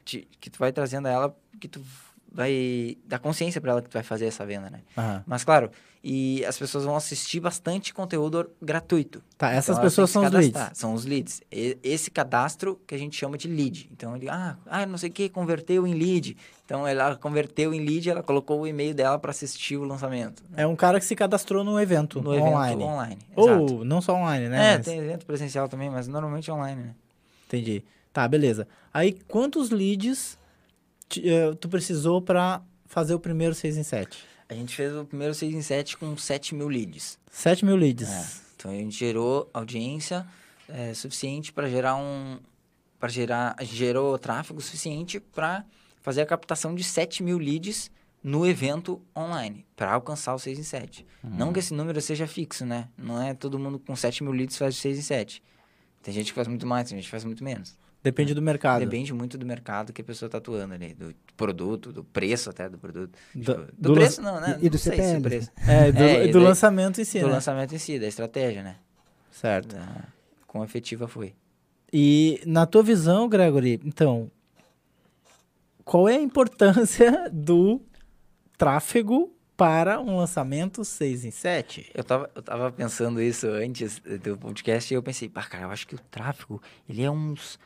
que 0.05 0.49
tu 0.49 0.59
vai 0.59 0.71
trazendo 0.71 1.07
ela, 1.07 1.35
que 1.59 1.67
tu 1.67 1.81
vai 2.31 2.97
dar 3.05 3.19
consciência 3.19 3.59
pra 3.59 3.71
ela 3.71 3.81
que 3.81 3.89
tu 3.89 3.93
vai 3.93 4.03
fazer 4.03 4.25
essa 4.25 4.45
venda, 4.45 4.69
né? 4.69 4.79
Aham. 4.97 5.23
Mas 5.27 5.43
claro, 5.43 5.69
e 6.03 6.43
as 6.45 6.57
pessoas 6.57 6.85
vão 6.85 6.95
assistir 6.95 7.39
bastante 7.39 7.93
conteúdo 7.93 8.49
gratuito. 8.61 9.21
Tá, 9.37 9.51
essas 9.51 9.75
Então, 9.75 9.83
pessoas 9.83 10.09
são 10.09 10.23
os 10.25 10.31
leads. 10.31 10.69
São 10.73 10.93
os 10.93 11.05
leads. 11.05 11.41
E- 11.51 11.77
esse 11.83 12.09
cadastro 12.09 12.79
que 12.87 12.95
a 12.95 12.97
gente 12.97 13.15
chama 13.17 13.37
de 13.37 13.47
lead. 13.47 13.89
Então, 13.91 14.15
ele, 14.15 14.29
ah, 14.29 14.57
ah, 14.65 14.85
não 14.85 14.97
sei 14.97 15.09
o 15.09 15.13
que, 15.13 15.27
converteu 15.29 15.85
em 15.85 15.93
lead. 15.93 16.35
Então, 16.65 16.87
ela 16.87 17.15
converteu 17.17 17.73
em 17.73 17.85
lead, 17.85 18.09
ela 18.09 18.23
colocou 18.23 18.61
o 18.61 18.67
e-mail 18.67 18.93
dela 18.95 19.19
para 19.19 19.31
assistir 19.31 19.75
o 19.77 19.83
lançamento. 19.83 20.41
É 20.55 20.65
um 20.65 20.75
cara 20.75 20.99
que 20.99 21.05
se 21.05 21.15
cadastrou 21.15 21.63
no 21.63 21.79
evento, 21.79 22.21
No 22.21 22.33
evento 22.33 22.47
online. 22.47 22.83
online. 22.83 23.17
Ou 23.35 23.83
não 23.85 24.01
só 24.01 24.15
online, 24.15 24.47
né? 24.47 24.73
É, 24.73 24.77
Mas- 24.77 24.85
tem 24.85 24.97
evento 24.99 25.25
presencial 25.25 25.67
também, 25.67 25.89
mas 25.89 26.07
normalmente 26.07 26.49
online, 26.49 26.81
né? 26.81 26.95
Entendi. 27.47 27.83
Tá, 28.13 28.27
beleza. 28.27 28.67
Aí, 28.93 29.13
quantos 29.27 29.69
leads 29.69 30.37
tu 31.59 31.67
precisou 31.67 32.21
pra 32.21 32.61
fazer 32.85 33.13
o 33.13 33.19
primeiro 33.19 33.55
6 33.55 33.77
em 33.77 33.83
7? 33.83 34.17
A 34.47 34.53
gente 34.53 34.75
fez 34.75 34.93
o 34.93 35.05
primeiro 35.05 35.33
6 35.33 35.53
em 35.53 35.61
7 35.61 35.97
com 35.97 36.15
7 36.15 36.53
mil 36.55 36.67
leads. 36.67 37.17
7 37.31 37.65
mil 37.65 37.75
leads. 37.75 38.09
É. 38.09 38.27
Então 38.55 38.71
a 38.71 38.73
gente 38.75 38.97
gerou 38.97 39.49
audiência 39.53 40.27
é, 40.67 40.93
suficiente 40.93 41.51
para 41.51 41.69
gerar 41.69 41.95
um. 41.95 42.37
para 42.99 43.09
gerar. 43.09 43.55
Gerou 43.61 44.19
tráfego 44.19 44.61
suficiente 44.61 45.19
para 45.19 45.65
fazer 46.01 46.21
a 46.21 46.25
captação 46.25 46.75
de 46.75 46.83
7 46.83 47.23
mil 47.23 47.37
leads 47.37 47.89
no 48.23 48.45
evento 48.45 49.01
online, 49.17 49.65
para 49.75 49.93
alcançar 49.93 50.35
o 50.35 50.39
6 50.39 50.59
em 50.59 50.63
7. 50.63 51.05
Não 51.23 51.51
que 51.51 51.59
esse 51.59 51.73
número 51.73 51.99
seja 52.01 52.27
fixo, 52.27 52.65
né? 52.65 52.87
Não 52.97 53.21
é 53.21 53.33
todo 53.33 53.57
mundo 53.57 53.79
com 53.79 53.95
7 53.95 54.23
mil 54.23 54.31
leads 54.31 54.57
faz 54.57 54.75
6 54.75 54.99
em 54.99 55.01
7. 55.01 55.43
Tem 56.03 56.13
gente 56.13 56.27
que 56.27 56.33
faz 56.35 56.47
muito 56.47 56.67
mais, 56.67 56.89
tem 56.89 56.97
gente 56.97 57.05
que 57.05 57.11
faz 57.11 57.23
muito 57.23 57.43
menos. 57.43 57.75
Depende 58.03 58.33
do 58.33 58.41
mercado. 58.41 58.79
Depende 58.79 59.13
muito 59.13 59.37
do 59.37 59.45
mercado 59.45 59.93
que 59.93 60.01
a 60.01 60.03
pessoa 60.03 60.27
está 60.27 60.39
atuando 60.39 60.73
ali, 60.73 60.93
do 60.95 61.13
produto, 61.37 61.91
do 61.93 62.03
preço 62.03 62.49
até 62.49 62.67
do 62.67 62.77
produto. 62.77 63.11
Do- 63.35 63.39
Tipo, 63.53 63.71
do 63.77 63.89
do, 63.89 63.93
preço 63.93 64.21
não, 64.21 64.41
né? 64.41 64.57
e- 64.61 64.65
e 64.65 64.69
do 64.69 64.77
sei 64.79 64.93
CPL. 64.95 65.21
preço. 65.21 65.51
É, 65.67 65.91
do, 65.91 66.01
É, 66.03 66.23
e 66.25 66.31
do 66.31 66.39
daí- 66.39 66.47
lançamento 66.47 66.99
em 66.99 67.03
si, 67.05 67.19
do 67.19 67.27
né? 67.27 67.33
lançamento 67.33 67.75
em 67.75 67.77
si, 67.77 67.99
da 67.99 68.07
estratégia, 68.07 68.63
né? 68.63 68.77
Certo. 69.31 69.75
Da, 69.75 70.05
quão 70.47 70.63
efetiva 70.63 71.07
foi. 71.07 71.35
E 71.93 72.41
na 72.45 72.65
tua 72.65 72.81
visão, 72.81 73.29
Gregory, 73.29 73.79
então, 73.85 74.31
qual 75.83 76.07
é 76.09 76.15
a 76.15 76.21
importância 76.21 77.29
do 77.31 77.81
tráfego 78.57 79.31
para 79.57 79.99
um 79.99 80.17
lançamento 80.17 80.83
6 80.83 81.25
em 81.25 81.31
7? 81.31 81.91
Eu 81.93 82.03
tava, 82.03 82.29
eu 82.33 82.41
tava 82.41 82.71
pensando 82.71 83.21
isso 83.21 83.47
antes 83.47 83.99
do 84.23 84.37
podcast 84.37 84.91
e 84.91 84.95
eu 84.97 85.03
pensei, 85.03 85.29
pá, 85.29 85.43
cara, 85.43 85.65
eu 85.65 85.71
acho 85.71 85.87
que 85.87 85.95
o 85.95 85.99
tráfego, 86.09 86.61
ele 86.89 87.03
é 87.03 87.11
uns. 87.11 87.59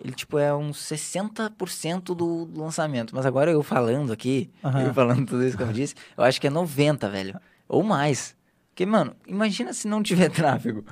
Ele, 0.00 0.12
tipo, 0.12 0.38
é 0.38 0.54
uns 0.54 0.78
60% 0.78 2.14
do 2.14 2.44
do 2.46 2.60
lançamento. 2.60 3.14
Mas 3.14 3.24
agora 3.26 3.50
eu 3.50 3.62
falando 3.62 4.12
aqui, 4.12 4.50
Aham. 4.64 4.82
eu 4.86 4.94
falando 4.94 5.26
tudo 5.26 5.44
isso 5.44 5.56
que 5.56 5.62
eu 5.62 5.72
disse, 5.72 5.94
eu 6.16 6.24
acho 6.24 6.40
que 6.40 6.46
é 6.46 6.50
90, 6.50 7.08
velho. 7.08 7.38
Ou 7.68 7.82
mais. 7.82 8.34
Porque, 8.70 8.86
mano, 8.86 9.14
imagina 9.26 9.72
se 9.72 9.86
não 9.86 10.02
tiver 10.02 10.30
tráfego. 10.32 10.84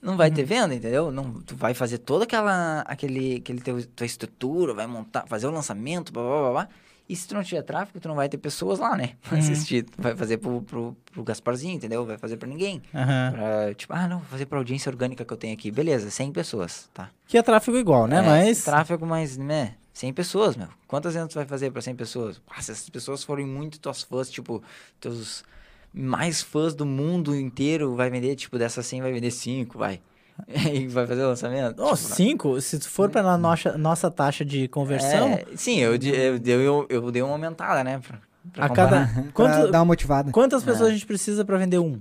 Não 0.00 0.16
vai 0.18 0.30
ter 0.30 0.44
venda, 0.44 0.74
entendeu? 0.74 1.10
Não, 1.10 1.40
tu 1.40 1.56
vai 1.56 1.72
fazer 1.72 1.96
toda 1.98 2.24
aquela 2.24 2.80
aquele, 2.82 3.36
aquele 3.36 3.60
teu, 3.60 3.82
tua 3.86 4.04
estrutura, 4.04 4.74
vai 4.74 4.86
montar, 4.86 5.26
fazer 5.26 5.46
o 5.46 5.50
lançamento, 5.50 6.12
blá, 6.12 6.22
blá, 6.22 6.40
blá, 6.40 6.50
blá. 6.50 6.68
E 7.08 7.14
se 7.14 7.28
tu 7.28 7.34
não 7.34 7.42
tiver 7.42 7.62
tráfego, 7.62 8.00
tu 8.00 8.08
não 8.08 8.14
vai 8.14 8.28
ter 8.28 8.38
pessoas 8.38 8.78
lá, 8.78 8.96
né? 8.96 9.10
Pra 9.28 9.36
assistir. 9.38 9.82
Tu 9.84 10.00
vai 10.00 10.16
fazer 10.16 10.38
pro, 10.38 10.62
pro, 10.62 10.96
pro 11.12 11.22
Gasparzinho, 11.22 11.74
entendeu? 11.74 12.04
Vai 12.06 12.16
fazer 12.16 12.36
pra 12.38 12.48
ninguém. 12.48 12.82
Aham. 12.94 13.32
Pra, 13.32 13.74
tipo, 13.74 13.92
ah, 13.92 14.08
não, 14.08 14.18
vou 14.20 14.28
fazer 14.28 14.46
pra 14.46 14.58
audiência 14.58 14.88
orgânica 14.90 15.24
que 15.24 15.32
eu 15.32 15.36
tenho 15.36 15.52
aqui. 15.52 15.70
Beleza, 15.70 16.10
100 16.10 16.32
pessoas, 16.32 16.88
tá? 16.94 17.10
Que 17.26 17.36
é 17.36 17.42
tráfego 17.42 17.76
igual, 17.76 18.06
né? 18.06 18.18
É, 18.18 18.22
Mas. 18.22 18.64
Tráfego, 18.64 19.06
mas, 19.06 19.36
né? 19.36 19.74
100 19.92 20.12
pessoas, 20.12 20.56
meu. 20.56 20.68
Quantas 20.88 21.14
vendas 21.14 21.28
tu 21.32 21.34
vai 21.36 21.44
fazer 21.46 21.70
pra 21.70 21.80
100 21.82 21.94
pessoas? 21.94 22.40
Ah, 22.50 22.60
se 22.60 22.72
essas 22.72 22.88
pessoas 22.88 23.22
forem 23.22 23.46
muito 23.46 23.78
tuas 23.78 24.02
fãs, 24.02 24.30
tipo, 24.30 24.62
teus 24.98 25.44
mais 25.92 26.42
fãs 26.42 26.74
do 26.74 26.84
mundo 26.84 27.36
inteiro, 27.36 27.94
vai 27.94 28.10
vender, 28.10 28.34
tipo, 28.34 28.58
dessas 28.58 28.84
100 28.86 29.02
vai 29.02 29.12
vender 29.12 29.30
5, 29.30 29.78
vai. 29.78 30.00
E 30.72 30.88
vai 30.88 31.06
fazer 31.06 31.22
o 31.22 31.28
lançamento. 31.28 31.80
Oh, 31.82 31.94
5? 31.94 32.60
Se 32.60 32.80
for 32.80 33.08
pela 33.10 33.38
nossa, 33.38 33.78
nossa 33.78 34.10
taxa 34.10 34.44
de 34.44 34.66
conversão, 34.68 35.28
é, 35.28 35.44
sim, 35.56 35.78
eu, 35.78 35.94
eu, 35.94 36.36
eu, 36.60 36.86
eu, 36.88 37.10
dei 37.10 37.22
uma 37.22 37.32
aumentada, 37.32 37.84
né? 37.84 37.98
Pra, 38.00 38.18
pra 38.52 38.64
a 38.64 38.68
comparar. 38.68 39.14
cada. 39.14 39.22
Quanto- 39.32 39.70
dar 39.70 39.78
uma 39.78 39.84
motivada. 39.84 40.32
quantas 40.32 40.62
É. 40.62 40.66
pessoas 40.66 40.88
a 40.88 40.92
gente 40.92 41.06
precisa 41.06 41.44
para 41.44 41.56
vender 41.56 41.78
um? 41.78 42.00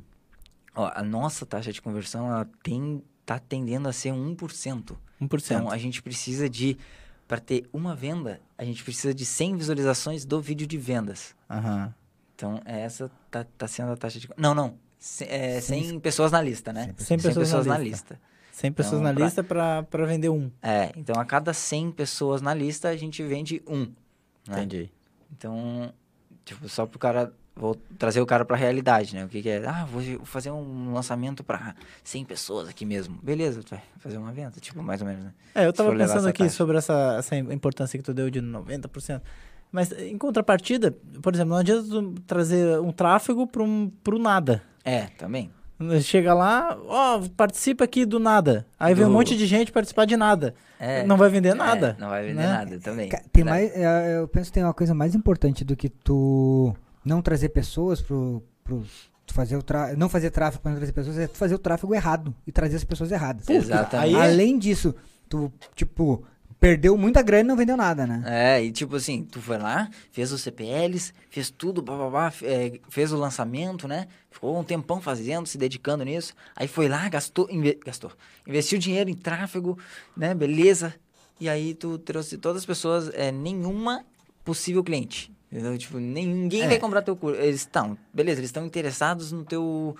Ó, 0.75 0.91
a 0.93 1.03
nossa 1.03 1.45
taxa 1.45 1.71
de 1.71 1.81
conversão, 1.81 2.27
ela 2.27 2.49
tem, 2.63 3.03
tá 3.25 3.37
tendendo 3.37 3.87
a 3.87 3.93
ser 3.93 4.11
1%. 4.11 4.35
1%. 5.21 5.41
Então, 5.45 5.69
a 5.71 5.77
gente 5.77 6.01
precisa 6.01 6.49
de, 6.49 6.75
para 7.27 7.39
ter 7.39 7.69
uma 7.71 7.95
venda, 7.95 8.41
a 8.57 8.63
gente 8.65 8.83
precisa 8.83 9.13
de 9.13 9.25
100 9.25 9.57
visualizações 9.57 10.25
do 10.25 10.41
vídeo 10.41 10.65
de 10.65 10.77
vendas. 10.77 11.35
Aham. 11.49 11.93
Então, 12.35 12.59
é 12.65 12.81
essa 12.81 13.11
tá, 13.29 13.45
tá 13.57 13.67
sendo 13.67 13.91
a 13.91 13.95
taxa 13.95 14.19
de... 14.19 14.27
Não, 14.35 14.55
não. 14.55 14.73
É, 15.21 15.59
100 15.59 15.99
pessoas 15.99 16.31
na 16.31 16.41
lista, 16.41 16.71
né? 16.71 16.93
100 16.97 17.17
pessoas 17.19 17.65
na 17.65 17.73
na 17.73 17.77
lista. 17.79 18.13
lista. 18.13 18.19
100 18.53 18.71
pessoas 18.71 18.93
Então, 19.01 19.03
na 19.03 19.13
pra- 19.13 19.25
lista 19.25 19.43
pra, 19.43 19.83
pra 19.83 20.05
vender 20.05 20.29
um. 20.29 20.49
É, 20.61 20.91
então 20.95 21.19
a 21.19 21.25
cada 21.25 21.53
100 21.53 21.91
pessoas 21.91 22.41
na 22.41 22.53
lista, 22.53 22.87
a 22.89 22.95
gente 22.95 23.21
vende 23.23 23.61
um. 23.67 23.81
Né? 24.47 24.59
Entendi. 24.63 24.89
Então, 25.35 25.91
tipo, 26.45 26.67
só 26.69 26.85
pro 26.85 26.99
cara... 26.99 27.33
Vou 27.55 27.75
trazer 27.99 28.19
o 28.19 28.25
cara 28.25 28.43
pra 28.43 28.57
realidade, 28.57 29.13
né? 29.13 29.25
O 29.25 29.27
que, 29.27 29.39
que 29.43 29.47
é? 29.49 29.63
Ah, 29.67 29.85
vou 29.85 30.01
fazer 30.25 30.49
um 30.49 30.91
lançamento 30.91 31.43
pra 31.43 31.75
100 32.03 32.25
pessoas 32.25 32.67
aqui 32.67 32.83
mesmo. 32.83 33.19
Beleza, 33.21 33.61
tu 33.61 33.69
vai 33.75 33.83
fazer 33.99 34.17
uma 34.17 34.31
venda, 34.31 34.53
tipo, 34.59 34.81
mais 34.81 35.01
ou 35.01 35.07
menos, 35.07 35.23
né? 35.25 35.33
É, 35.53 35.67
eu 35.67 35.71
tava 35.71 35.95
pensando 35.95 36.27
aqui 36.27 36.45
taxa. 36.45 36.55
sobre 36.55 36.77
essa, 36.79 37.15
essa 37.19 37.35
importância 37.35 37.95
que 37.95 38.03
tu 38.03 38.11
deu 38.11 38.31
de 38.31 38.41
90%. 38.41 39.21
Mas 39.71 39.91
em 39.91 40.17
contrapartida, 40.17 40.95
por 41.21 41.31
exemplo, 41.35 41.51
não 41.51 41.57
adianta 41.59 41.87
tu 41.87 42.13
trazer 42.25 42.79
um 42.79 42.91
tráfego 42.91 43.47
um, 43.59 43.87
pro 44.03 44.17
nada. 44.17 44.63
É, 44.83 45.07
também. 45.17 45.51
Chega 46.01 46.33
lá, 46.33 46.77
ó, 46.87 47.21
participa 47.35 47.83
aqui 47.83 48.05
do 48.05 48.19
nada. 48.19 48.65
Aí 48.79 48.93
vem 48.93 49.05
um 49.05 49.09
Do- 49.09 49.13
monte 49.13 49.35
de 49.35 49.45
gente 49.45 49.71
participar 49.71 50.05
de 50.05 50.15
nada. 50.15 50.53
É, 50.79 51.03
Não 51.03 51.17
vai 51.17 51.29
vender 51.29 51.49
é, 51.49 51.53
nada. 51.53 51.97
não 51.99 52.09
vai 52.09 52.21
vender 52.23 52.35
né? 52.41 52.47
nada 52.47 52.79
também. 52.79 53.09
Tem 53.31 53.43
mais, 53.43 53.71
é, 53.75 54.17
eu 54.17 54.27
penso 54.27 54.49
que 54.49 54.53
tem 54.53 54.63
uma 54.63 54.73
coisa 54.73 54.93
mais 54.93 55.13
importante 55.15 55.65
do 55.65 55.75
que 55.75 55.89
tu 55.89 56.73
não 57.03 57.21
trazer 57.21 57.49
pessoas 57.49 58.01
pro, 58.01 58.41
pro 58.63 58.83
tu 59.25 59.33
fazer 59.33 59.57
o 59.57 59.63
tra... 59.63 59.93
não 59.95 60.07
fazer 60.07 60.29
tráfego 60.29 60.61
para 60.61 60.71
não 60.71 60.77
trazer 60.77 60.93
pessoas, 60.93 61.17
é 61.17 61.27
tu 61.27 61.37
fazer 61.37 61.55
o 61.55 61.59
tráfego 61.59 61.93
errado 61.95 62.33
e 62.45 62.51
trazer 62.51 62.75
as 62.77 62.83
pessoas 62.83 63.11
erradas. 63.11 63.49
Exatamente. 63.49 64.15
Aí 64.15 64.15
é- 64.15 64.25
Além 64.31 64.57
disso, 64.57 64.95
tu, 65.27 65.51
tipo, 65.75 66.23
perdeu 66.63 66.97
muita 66.97 67.21
grana 67.21 67.41
e 67.41 67.47
não 67.47 67.57
vendeu 67.57 67.75
nada, 67.75 68.07
né? 68.07 68.23
É, 68.25 68.63
e 68.63 68.71
tipo 68.71 68.95
assim, 68.95 69.25
tu 69.25 69.41
foi 69.41 69.57
lá, 69.57 69.89
fez 70.11 70.31
os 70.31 70.41
CPLs, 70.41 71.11
fez 71.29 71.49
tudo, 71.49 71.81
bababá, 71.81 72.31
é, 72.41 72.79
fez 72.89 73.11
o 73.11 73.17
lançamento, 73.17 73.85
né? 73.87 74.07
Ficou 74.31 74.57
um 74.57 74.63
tempão 74.63 75.01
fazendo, 75.01 75.45
se 75.45 75.57
dedicando 75.57 76.05
nisso. 76.05 76.33
Aí 76.55 76.67
foi 76.67 76.87
lá, 76.87 77.09
gastou, 77.09 77.47
inve- 77.51 77.77
gastou. 77.85 78.11
Investiu 78.47 78.79
dinheiro 78.79 79.09
em 79.09 79.13
tráfego, 79.13 79.77
né? 80.15 80.33
Beleza. 80.33 80.93
E 81.39 81.49
aí 81.49 81.73
tu 81.73 81.97
trouxe 81.97 82.37
todas 82.37 82.61
as 82.61 82.65
pessoas, 82.65 83.09
é, 83.13 83.29
nenhuma 83.31 84.05
possível 84.45 84.83
cliente. 84.83 85.31
Entendeu? 85.51 85.77
Tipo, 85.77 85.97
ninguém 85.99 86.63
É. 86.63 86.67
vai 86.67 86.79
comprar 86.79 87.01
teu 87.01 87.15
curso. 87.15 87.39
Eles 87.41 87.59
estão, 87.59 87.97
beleza, 88.13 88.39
eles 88.39 88.49
estão 88.49 88.65
interessados 88.65 89.31
no 89.31 89.43
teu, 89.43 89.95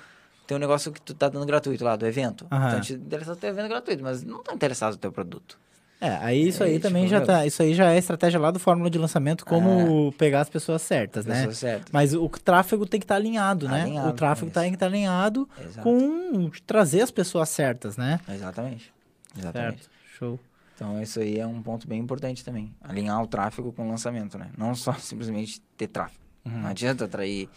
teu 0.48 0.58
negócio 0.58 0.92
que 0.92 1.02
tu 1.02 1.14
tá 1.14 1.28
dando 1.30 1.46
gratuito 1.46 1.84
lá, 1.84 1.96
do 1.96 2.08
evento. 2.08 2.48
Aham. 2.50 2.80
Estão 2.80 2.96
interessados 2.98 3.36
no 3.36 3.42
teu 3.42 3.50
evento 3.50 3.68
gratuito, 3.68 4.02
mas 4.02 4.24
não 4.24 4.38
estão 4.40 4.56
interessados 4.56 4.96
no 4.96 5.02
teu 5.02 5.12
produto. 5.12 5.60
É, 6.06 6.18
aí 6.22 6.48
isso 6.50 6.64
aí 6.64 6.76
É, 6.76 6.80
também 6.80 7.04
tipo, 7.04 7.12
já 7.12 7.18
meu- 7.20 7.26
tá. 7.28 7.46
Isso 7.46 7.62
aí 7.62 7.74
já 7.74 7.92
é 7.94 7.98
estratégia 7.98 8.40
lá 8.40 8.52
do 8.52 8.60
fórmula 8.60 8.90
de 8.90 8.98
lançamento, 8.98 9.46
como 9.46 10.12
pegar 10.18 10.42
as 10.42 10.50
pessoas 10.50 10.82
certas, 10.82 11.26
né? 11.26 11.36
Pessoas 11.40 11.58
certas. 11.58 11.90
Mas 11.92 12.14
o 12.14 12.28
tráfego 12.30 12.86
tem 12.86 13.00
que 13.00 13.06
estar 13.06 13.16
alinhado, 13.16 13.68
né? 13.70 13.84
Alinhado, 13.84 14.10
o 14.10 14.14
tráfego 14.14 14.48
isso. 14.52 14.60
tem 14.60 14.70
que 14.72 14.76
estar 14.76 14.88
alinhado 14.88 15.48
Exato. 15.60 15.82
com 15.82 16.50
trazer 16.68 17.02
as 17.02 17.12
pessoas 17.12 17.48
certas, 17.50 17.96
né? 17.98 18.20
Exatamente. 18.30 18.92
Exatamente. 19.38 19.78
Certo. 19.84 19.90
Show. 20.20 20.40
Então, 20.76 21.02
isso 21.02 21.20
aí 21.20 21.40
é 21.40 21.48
um 21.48 21.62
ponto 21.62 21.88
bem 21.88 22.00
importante 22.00 22.44
também. 22.44 22.74
Alinhar 22.82 23.22
o 23.22 23.28
tráfego 23.28 23.72
com 23.72 23.86
o 23.88 23.90
lançamento, 23.90 24.38
né? 24.38 24.50
Não 24.58 24.76
só 24.76 24.92
simplesmente 25.00 25.62
ter 25.78 25.88
tráfego. 25.88 26.20
Uhum. 26.46 26.62
Não 26.62 26.70
adianta 26.70 27.06
atrair 27.06 27.48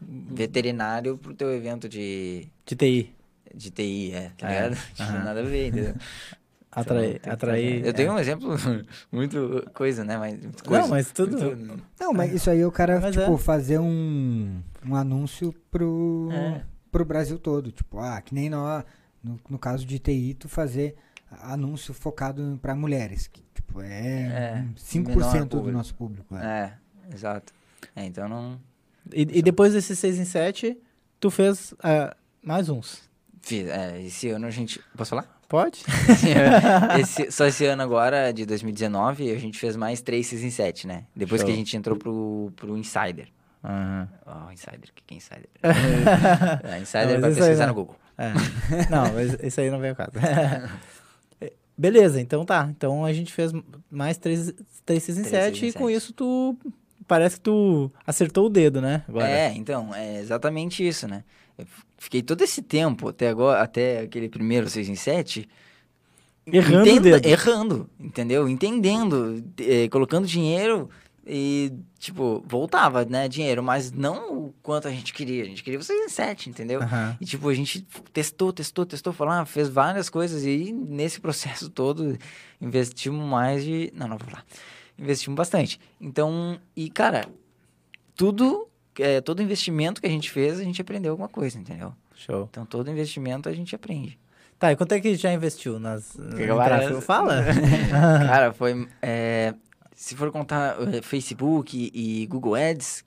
veterinário 0.00 1.16
pro 1.18 1.34
teu 1.34 1.52
evento 1.54 1.88
de, 1.88 2.48
De 2.66 2.74
TI. 2.74 3.12
de 3.54 3.70
TI, 3.70 4.12
é, 4.12 4.30
tá 4.36 4.48
É, 4.50 4.54
ligado? 4.68 4.80
Tipo, 4.94 5.02
aham. 5.02 5.24
nada 5.24 5.40
a 5.40 5.44
ver, 5.44 5.68
entendeu? 5.68 5.94
Atrair. 6.80 7.08
Então, 7.16 7.20
que 7.22 7.28
atrair 7.30 7.62
trazer. 7.70 7.84
Eu 7.84 7.90
é. 7.90 7.92
tenho 7.92 8.12
um 8.12 8.18
exemplo 8.18 8.50
muito 9.12 9.70
coisa, 9.74 10.04
né? 10.04 10.16
Mas, 10.18 10.32
muito 10.40 10.64
coisa, 10.64 10.82
Não, 10.82 10.88
mas 10.88 11.12
tudo. 11.12 11.38
muito- 11.38 11.82
Não, 12.00 12.12
mas 12.12 12.32
isso 12.32 12.50
aí 12.50 12.64
o 12.64 12.72
cara, 12.72 13.00
Mas 13.00 13.14
tipo, 13.14 13.34
é. 13.34 13.38
fazer 13.38 13.78
um, 13.78 14.60
um 14.86 14.94
anúncio 14.96 15.54
pro, 15.70 16.28
É. 16.32 16.62
pro 16.90 17.04
Brasil 17.04 17.38
todo. 17.38 17.70
Tipo, 17.72 17.98
ah, 18.00 18.20
que 18.20 18.34
nem 18.34 18.48
nós, 18.50 18.84
no, 19.22 19.38
no 19.48 19.58
caso 19.58 19.84
de 19.86 19.98
TI, 19.98 20.34
tu 20.34 20.48
fazer 20.48 20.94
anúncio 21.42 21.92
focado 21.94 22.58
pra 22.62 22.74
mulheres. 22.74 23.26
Que, 23.26 23.42
tipo, 23.54 23.80
é, 23.80 24.56
É, 24.56 24.64
um 24.68 24.74
5% 24.74 25.06
menor 25.32 25.46
do 25.64 25.72
nosso 25.72 25.94
público. 25.94 26.36
é. 26.36 26.74
É, 27.10 27.14
exato. 27.14 27.52
É, 27.94 28.04
então 28.04 28.28
não... 28.28 28.58
E, 29.12 29.22
e 29.38 29.42
depois 29.42 29.74
desses 29.74 29.98
6 29.98 30.18
em 30.18 30.24
7, 30.24 30.78
tu 31.20 31.30
fez 31.30 31.74
ah, 31.82 32.16
mais 32.42 32.68
uns. 32.70 33.02
Fiz, 33.44 33.68
é, 33.68 34.02
esse 34.02 34.28
ano 34.30 34.46
a 34.46 34.50
gente... 34.50 34.80
Posso 34.96 35.10
falar? 35.10 35.28
Pode? 35.48 35.84
Esse- 36.98 37.30
só 37.32 37.46
esse 37.46 37.64
ano 37.66 37.82
agora, 37.82 38.32
de 38.32 38.46
2019, 38.46 39.30
a 39.30 39.38
gente 39.38 39.58
fez 39.58 39.76
mais 39.76 40.00
3 40.00 40.26
6 40.26 40.42
em 40.44 40.50
7, 40.50 40.86
né? 40.86 41.04
Depois 41.14 41.40
Show. 41.42 41.46
que 41.46 41.52
a 41.52 41.56
gente 41.56 41.76
entrou 41.76 41.96
pro, 41.96 42.50
pro 42.56 42.76
Insider. 42.76 43.28
Aham. 43.62 44.08
Ó, 44.26 44.50
Insider, 44.50 44.88
o 44.90 44.92
que 44.94 45.02
que 45.06 45.14
é 45.14 45.16
Insider? 45.18 45.48
é, 46.64 46.78
Insider 46.80 47.06
Não, 47.06 47.20
mas 47.20 47.20
vai 47.20 47.34
pesquisar 47.34 47.66
não. 47.66 47.74
no 47.74 47.80
Google. 47.80 47.96
É. 48.16 48.32
Não, 48.90 49.12
mas 49.12 49.36
isso 49.42 49.60
aí 49.60 49.70
não 49.70 49.78
veio 49.78 49.92
ao 49.92 49.96
caso. 49.96 50.12
Beleza, 51.76 52.20
então 52.20 52.44
tá. 52.44 52.68
Então 52.70 53.04
a 53.04 53.12
gente 53.12 53.32
fez 53.32 53.52
mais 53.90 54.16
3, 54.16 54.54
3 54.86 55.02
6 55.02 55.18
em 55.18 55.22
Três, 55.22 55.44
7 55.44 55.60
seis 55.60 55.74
e 55.74 55.78
com 55.78 55.90
isso 55.90 56.12
tu. 56.12 56.56
Parece 57.06 57.36
que 57.36 57.42
tu 57.42 57.90
acertou 58.06 58.46
o 58.46 58.48
dedo, 58.48 58.80
né? 58.80 59.02
Agora. 59.08 59.28
É, 59.28 59.52
então, 59.52 59.94
é 59.94 60.20
exatamente 60.20 60.86
isso, 60.86 61.06
né? 61.06 61.22
Fiquei 62.04 62.22
todo 62.22 62.42
esse 62.42 62.60
tempo, 62.60 63.08
até 63.08 63.28
agora, 63.28 63.62
até 63.62 64.00
aquele 64.00 64.28
primeiro 64.28 64.68
6 64.68 64.90
em 64.90 64.94
7... 64.94 65.48
Errando 66.46 66.86
entenda-. 66.90 67.26
Errando, 67.26 67.90
entendeu? 67.98 68.46
Entendendo, 68.46 69.42
eh, 69.58 69.88
colocando 69.88 70.26
dinheiro 70.26 70.90
e, 71.26 71.72
tipo, 71.98 72.44
voltava, 72.46 73.06
né, 73.06 73.26
dinheiro, 73.26 73.62
mas 73.62 73.90
não 73.90 74.48
o 74.48 74.54
quanto 74.62 74.86
a 74.86 74.90
gente 74.90 75.14
queria. 75.14 75.44
A 75.44 75.46
gente 75.46 75.64
queria 75.64 75.78
o 75.78 75.82
6 75.82 76.04
em 76.04 76.08
7, 76.10 76.50
entendeu? 76.50 76.82
Aham. 76.82 77.16
E, 77.18 77.24
tipo, 77.24 77.48
a 77.48 77.54
gente 77.54 77.80
testou, 78.12 78.52
testou, 78.52 78.84
testou, 78.84 79.14
falou, 79.14 79.32
ah, 79.32 79.46
fez 79.46 79.70
várias 79.70 80.10
coisas 80.10 80.44
e 80.44 80.70
nesse 80.70 81.18
processo 81.18 81.70
todo 81.70 82.18
investimos 82.60 83.26
mais 83.26 83.64
de... 83.64 83.90
Não, 83.94 84.06
não 84.06 84.18
vou 84.18 84.28
falar. 84.28 84.44
Investimos 84.98 85.38
bastante. 85.38 85.80
Então, 85.98 86.60
e, 86.76 86.90
cara, 86.90 87.26
tudo, 88.14 88.68
é, 88.98 89.20
todo 89.20 89.42
investimento 89.42 90.00
que 90.00 90.06
a 90.06 90.10
gente 90.10 90.30
fez, 90.30 90.58
a 90.60 90.64
gente 90.64 90.80
aprendeu 90.80 91.12
alguma 91.12 91.28
coisa, 91.28 91.58
entendeu? 91.58 91.92
Show. 92.14 92.48
Então, 92.50 92.64
todo 92.64 92.90
investimento 92.90 93.48
a 93.48 93.52
gente 93.52 93.74
aprende. 93.74 94.18
Tá, 94.58 94.72
e 94.72 94.76
quanto 94.76 94.92
é 94.92 95.00
que 95.00 95.14
já 95.16 95.32
investiu 95.32 95.78
nas. 95.78 96.18
agora- 96.18 96.78
tráfego? 96.78 97.00
Fala! 97.00 97.44
Cara, 97.90 98.52
foi... 98.52 98.88
é, 99.02 99.54
se 99.94 100.14
for 100.16 100.30
contar 100.30 100.76
eh, 100.94 101.02
Facebook 101.02 101.90
e, 101.94 102.26
Google 102.26 102.54
Ads, 102.54 103.04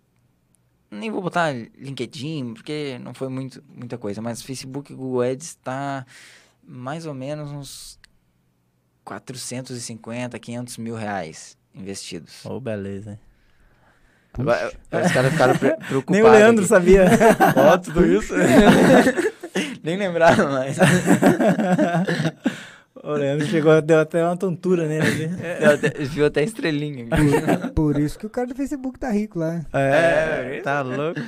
nem 0.90 1.12
vou 1.12 1.22
botar 1.22 1.52
LinkedIn, 1.78 2.54
porque 2.54 2.98
não 3.04 3.14
foi 3.14 3.28
muito, 3.28 3.64
muita 3.68 3.98
coisa, 3.98 4.22
mas 4.22 4.42
Facebook 4.42 4.92
e 4.92 4.96
Google 4.96 5.22
Ads 5.22 5.56
tá 5.56 6.06
mais 6.64 7.06
ou 7.06 7.14
menos 7.14 7.52
uns 7.52 8.00
450, 9.04 10.40
500 10.40 10.78
mil 10.78 10.96
reais 10.96 11.58
investidos. 11.74 12.46
Ô, 12.46 12.60
beleza. 12.60 13.20
Agora, 14.38 14.72
os 15.06 15.12
caras 15.12 15.32
ficaram 15.32 15.56
pre- 15.58 15.76
preocupados. 15.78 16.04
Nem 16.10 16.22
o 16.24 16.30
Leandro 16.32 16.62
aqui. 16.64 16.70
sabia. 16.70 17.06
Ó, 17.56 17.78
tudo 17.78 18.06
isso? 18.06 18.34
Nem 19.84 19.98
lembraram 19.98 20.52
mais. 20.52 20.78
o 23.04 23.12
Leandro 23.14 23.48
chegou, 23.48 23.82
deu 23.82 24.00
até 24.00 24.24
uma 24.24 24.38
tontura 24.38 24.86
nele. 24.88 25.06
ali. 25.08 25.28
Deu 25.28 25.72
até- 25.74 25.90
viu 26.04 26.26
até 26.26 26.44
estrelinha. 26.44 27.06
aqui. 27.12 27.70
Por 27.74 27.98
isso 28.00 28.20
que 28.20 28.26
o 28.26 28.30
cara 28.30 28.48
do 28.48 28.56
Facebook 28.56 29.00
tá 29.00 29.10
rico 29.10 29.40
lá. 29.40 29.62
É, 29.74 30.58
É, 30.58 30.62
tá 30.62 30.82
louco. 30.82 31.20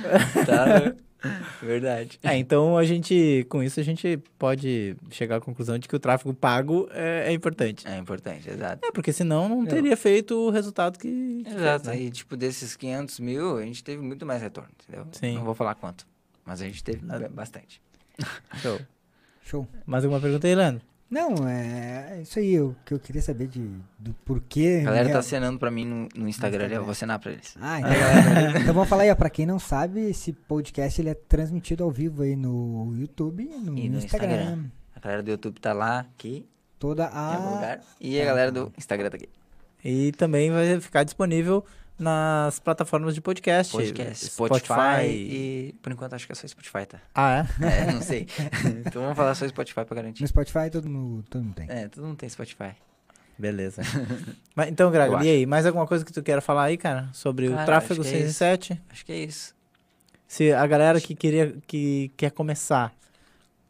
Tá? 0.46 0.92
Verdade. 1.62 2.18
É, 2.22 2.36
então 2.36 2.76
a 2.76 2.84
gente, 2.84 3.44
com 3.48 3.62
isso, 3.62 3.78
a 3.78 3.82
gente 3.82 4.18
pode 4.38 4.96
chegar 5.10 5.36
à 5.36 5.40
conclusão 5.40 5.78
de 5.78 5.86
que 5.88 5.94
o 5.94 5.98
tráfego 5.98 6.32
pago 6.32 6.88
é, 6.92 7.24
é 7.28 7.32
importante. 7.32 7.86
É 7.86 7.96
importante, 7.98 8.48
exato. 8.48 8.84
É, 8.86 8.90
porque 8.90 9.12
senão 9.12 9.48
não 9.48 9.66
teria 9.66 9.96
feito 9.96 10.34
o 10.36 10.50
resultado 10.50 10.98
que. 10.98 11.42
Exato. 11.46 11.84
fez, 11.86 11.96
né? 11.98 12.02
E, 12.04 12.10
tipo, 12.10 12.36
desses 12.36 12.74
500 12.76 13.20
mil, 13.20 13.58
a 13.58 13.62
gente 13.62 13.84
teve 13.84 14.02
muito 14.02 14.24
mais 14.24 14.40
retorno, 14.40 14.70
entendeu? 14.82 15.06
Sim. 15.12 15.34
Não 15.34 15.44
vou 15.44 15.54
falar 15.54 15.74
quanto, 15.74 16.06
mas 16.44 16.62
a 16.62 16.64
gente 16.64 16.82
teve 16.82 17.04
Ah. 17.08 17.18
ba- 17.18 17.28
bastante. 17.28 17.80
Show. 18.62 18.80
Show. 19.44 19.68
Mais 19.86 20.04
alguma 20.04 20.20
pergunta 20.20 20.46
aí, 20.46 20.54
Leandro? 20.54 20.82
Não, 21.10 21.48
é 21.48 22.20
isso 22.22 22.38
aí, 22.38 22.60
o 22.60 22.76
que 22.84 22.94
eu 22.94 23.00
queria 23.00 23.20
saber 23.20 23.48
de, 23.48 23.68
do 23.98 24.14
porquê. 24.24 24.78
A 24.82 24.84
galera 24.84 25.10
tá 25.10 25.18
acenando 25.18 25.58
pra 25.58 25.68
mim 25.68 25.84
no, 25.84 26.08
no 26.14 26.28
Instagram, 26.28 26.66
ali, 26.66 26.74
eu 26.74 26.84
vou 26.84 26.92
acenar 26.92 27.18
pra 27.18 27.32
eles. 27.32 27.56
Ah, 27.60 27.80
então, 27.80 27.90
galera, 27.90 28.58
então 28.60 28.74
vamos 28.74 28.88
falar 28.88 29.02
aí, 29.02 29.10
ó, 29.10 29.16
pra 29.16 29.28
quem 29.28 29.44
não 29.44 29.58
sabe, 29.58 30.08
esse 30.08 30.32
podcast 30.32 31.00
ele 31.00 31.08
é 31.08 31.14
transmitido 31.14 31.82
ao 31.82 31.90
vivo 31.90 32.22
aí 32.22 32.36
no 32.36 32.94
YouTube 32.96 33.42
e 33.42 33.58
no, 33.58 33.76
E 33.76 33.88
no 33.88 33.98
Instagram. 33.98 34.30
Instagram. 34.30 34.64
A 34.94 35.00
galera 35.00 35.22
do 35.24 35.30
YouTube 35.32 35.60
tá 35.60 35.72
lá, 35.72 36.00
aqui, 36.00 36.46
Toda 36.78 37.04
em 37.04 37.06
algum 37.06 37.48
a... 37.48 37.54
lugar. 37.56 37.80
E 38.00 38.20
a 38.20 38.24
galera 38.24 38.52
do 38.52 38.72
Instagram 38.78 39.10
tá 39.10 39.16
aqui. 39.16 39.28
E 39.84 40.12
também 40.12 40.50
vai 40.50 40.80
ficar 40.80 41.02
disponível 41.02 41.64
nas 42.00 42.58
plataformas 42.58 43.14
de 43.14 43.20
podcast. 43.20 43.72
Podcast, 43.72 44.26
Spotify, 44.26 45.04
e... 45.06 45.74
Por 45.82 45.92
enquanto 45.92 46.14
acho 46.14 46.26
que 46.26 46.32
é 46.32 46.34
só 46.34 46.46
Spotify, 46.46 46.86
tá? 46.86 46.98
Ah, 47.14 47.46
é? 47.60 47.64
É, 47.88 47.92
não 47.92 48.00
sei. 48.00 48.26
então 48.86 49.02
vamos 49.02 49.16
falar 49.16 49.34
só 49.34 49.46
Spotify 49.46 49.84
pra 49.84 49.94
garantir. 49.96 50.22
No 50.22 50.28
Spotify 50.28 50.70
todo 50.70 50.88
mundo, 50.88 51.24
todo 51.28 51.42
mundo 51.42 51.54
tem. 51.54 51.66
É, 51.68 51.88
todo 51.88 52.06
mundo 52.06 52.16
tem 52.16 52.28
Spotify. 52.28 52.74
Beleza. 53.38 53.82
Mas, 54.56 54.68
então, 54.68 54.90
Grago, 54.90 55.14
Eu 55.14 55.22
e 55.22 55.28
aí? 55.28 55.46
Mais 55.46 55.66
alguma 55.66 55.86
coisa 55.86 56.04
que 56.04 56.12
tu 56.12 56.22
queira 56.22 56.40
falar 56.40 56.64
aí, 56.64 56.76
cara? 56.76 57.08
Sobre 57.12 57.48
o 57.48 57.52
Cara, 57.52 57.66
tráfego 57.66 58.00
acho 58.00 58.10
que 58.10 58.16
é 58.16 58.18
6 58.18 58.24
e 58.24 58.30
isso. 58.30 58.38
7? 58.38 58.82
Acho 58.90 59.04
que 59.04 59.12
é 59.12 59.18
isso. 59.18 59.54
Se 60.26 60.52
a 60.52 60.66
galera 60.66 61.00
que 61.00 61.14
queria, 61.14 61.56
que 61.66 62.10
quer 62.16 62.30
começar, 62.30 62.94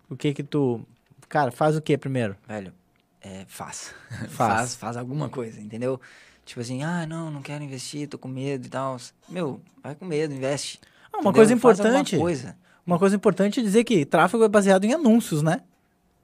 o 0.09 0.16
que 0.16 0.35
que 0.35 0.43
tu... 0.43 0.81
Cara, 1.29 1.51
faz 1.51 1.77
o 1.77 1.81
que 1.81 1.97
primeiro? 1.97 2.37
Velho, 2.47 2.73
é, 3.21 3.45
faz. 3.47 3.95
Faz. 4.09 4.31
faz. 4.31 4.75
Faz 4.77 4.97
alguma 4.97 5.29
coisa, 5.29 5.61
entendeu? 5.61 6.01
Tipo 6.44 6.61
assim, 6.61 6.83
ah, 6.83 7.07
não, 7.07 7.31
não 7.31 7.42
quero 7.42 7.62
investir, 7.62 8.09
tô 8.09 8.18
com 8.18 8.29
medo 8.29 8.66
e 8.66 8.68
tal. 8.70 8.96
Meu, 9.29 9.61
vai 9.83 9.94
com 9.94 10.05
medo, 10.05 10.35
investe. 10.35 10.81
Ah, 11.12 11.18
uma 11.18 11.20
entendeu? 11.20 11.33
coisa 11.35 11.53
importante, 11.55 12.16
coisa. 12.16 12.57
uma 12.87 12.98
coisa 12.98 13.16
importante 13.16 13.61
é 13.61 13.62
dizer 13.62 13.85
que 13.85 14.05
tráfego 14.05 14.44
é 14.44 14.48
baseado 14.48 14.85
em 14.85 14.92
anúncios, 14.92 15.42
né? 15.42 15.61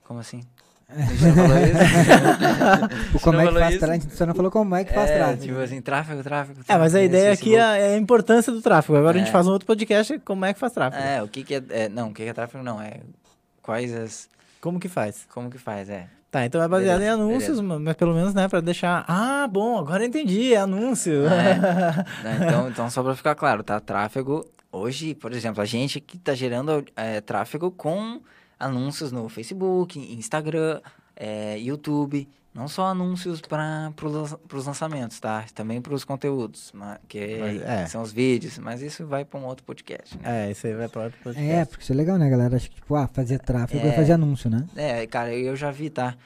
Como 0.04 0.18
assim? 0.20 0.42
A 0.88 1.00
gente 1.02 1.16
já 1.16 1.32
falou 1.34 1.56
isso? 1.58 1.76
O 3.16 3.20
como 3.20 3.38
não 3.38 3.40
é 3.40 3.44
que 3.46 3.48
falou 3.52 3.60
faz 3.62 3.74
isso? 3.74 3.84
tráfego? 3.84 4.10
Você 4.16 4.26
não 4.26 4.34
falou 4.34 4.50
como 4.52 4.74
é 4.76 4.84
que 4.84 4.92
faz 4.94 5.10
é, 5.10 5.16
tráfego. 5.18 5.42
tipo 5.42 5.58
assim, 5.60 5.80
tráfego, 5.80 6.22
tráfego, 6.22 6.60
É, 6.60 6.62
tráfego. 6.64 6.78
mas 6.84 6.94
a 6.94 7.02
ideia 7.02 7.32
aqui 7.32 7.56
é, 7.56 7.58
é 7.58 7.94
a 7.94 7.96
importância 7.98 8.52
do 8.52 8.62
tráfego. 8.62 8.96
Agora 8.96 9.16
a 9.16 9.18
gente 9.18 9.28
É. 9.28 9.32
faz 9.32 9.46
um 9.48 9.50
outro 9.50 9.66
podcast, 9.66 10.18
como 10.20 10.44
é 10.44 10.52
que 10.54 10.60
faz 10.60 10.72
tráfego. 10.72 11.02
É, 11.02 11.22
o 11.22 11.28
que 11.28 11.42
que 11.42 11.54
é, 11.56 11.62
é... 11.70 11.88
Não, 11.88 12.08
o 12.10 12.14
que 12.14 12.22
que 12.22 12.28
é 12.28 12.32
tráfego 12.32 12.62
não, 12.62 12.80
é... 12.80 13.00
Quais 13.62 13.92
as... 13.92 14.28
Como 14.60 14.78
que 14.78 14.88
faz? 14.88 15.26
Como 15.32 15.50
que 15.50 15.58
faz, 15.58 15.88
é. 15.88 16.06
Tá, 16.36 16.44
então 16.44 16.62
é 16.62 16.68
baseado 16.68 16.98
Beleza, 16.98 17.16
em 17.16 17.22
anúncios, 17.22 17.60
mas 17.62 17.96
pelo 17.96 18.12
menos, 18.12 18.34
né, 18.34 18.46
pra 18.46 18.60
deixar... 18.60 19.06
Ah, 19.08 19.48
bom, 19.50 19.78
agora 19.78 20.02
eu 20.02 20.06
entendi, 20.06 20.52
é 20.52 20.58
anúncio. 20.58 21.22
Né, 22.22 22.38
Então, 22.46 22.68
então, 22.68 22.90
só 22.90 23.02
pra 23.02 23.16
ficar 23.16 23.34
claro, 23.34 23.62
tá? 23.62 23.80
Tráfego, 23.80 24.46
hoje, 24.70 25.14
por 25.14 25.32
exemplo, 25.32 25.62
a 25.62 25.64
gente 25.64 25.98
que 25.98 26.18
tá 26.18 26.34
gerando 26.34 26.84
é, 26.94 27.22
tráfego 27.22 27.70
com 27.70 28.20
anúncios 28.60 29.10
no 29.10 29.30
Facebook, 29.30 29.98
Instagram, 29.98 30.82
é, 31.16 31.58
YouTube, 31.58 32.28
não 32.56 32.66
só 32.68 32.86
anúncios 32.86 33.40
para 33.42 33.92
os 34.52 34.66
lançamentos, 34.66 35.20
tá? 35.20 35.44
Também 35.54 35.80
para 35.80 35.92
os 35.94 36.04
conteúdos, 36.04 36.72
que 37.06 37.36
Mas, 37.38 37.62
é. 37.62 37.86
são 37.86 38.00
os 38.00 38.10
vídeos, 38.12 38.58
mas 38.58 38.80
isso 38.80 39.06
vai 39.06 39.24
para 39.24 39.38
um 39.38 39.44
outro 39.44 39.62
podcast, 39.64 40.16
né? 40.18 40.48
é, 40.48 40.50
isso 40.50 40.66
aí 40.66 40.74
vai 40.74 40.88
pra 40.88 41.04
outro 41.04 41.18
podcast. 41.22 41.50
É, 41.50 41.64
porque 41.66 41.82
isso 41.84 41.92
é 41.92 41.96
legal, 41.96 42.16
né, 42.16 42.28
galera? 42.30 42.56
Acho 42.56 42.70
que, 42.70 42.76
tipo, 42.76 42.94
ah, 42.96 43.06
fazer 43.06 43.38
tráfego 43.40 43.86
é, 43.86 43.90
É. 43.90 43.92
fazer 43.92 44.12
anúncio, 44.12 44.48
né? 44.48 44.66
É, 44.74 45.06
cara, 45.06 45.34
eu 45.34 45.54
já 45.54 45.70
vi, 45.70 45.90
tá? 45.90 46.16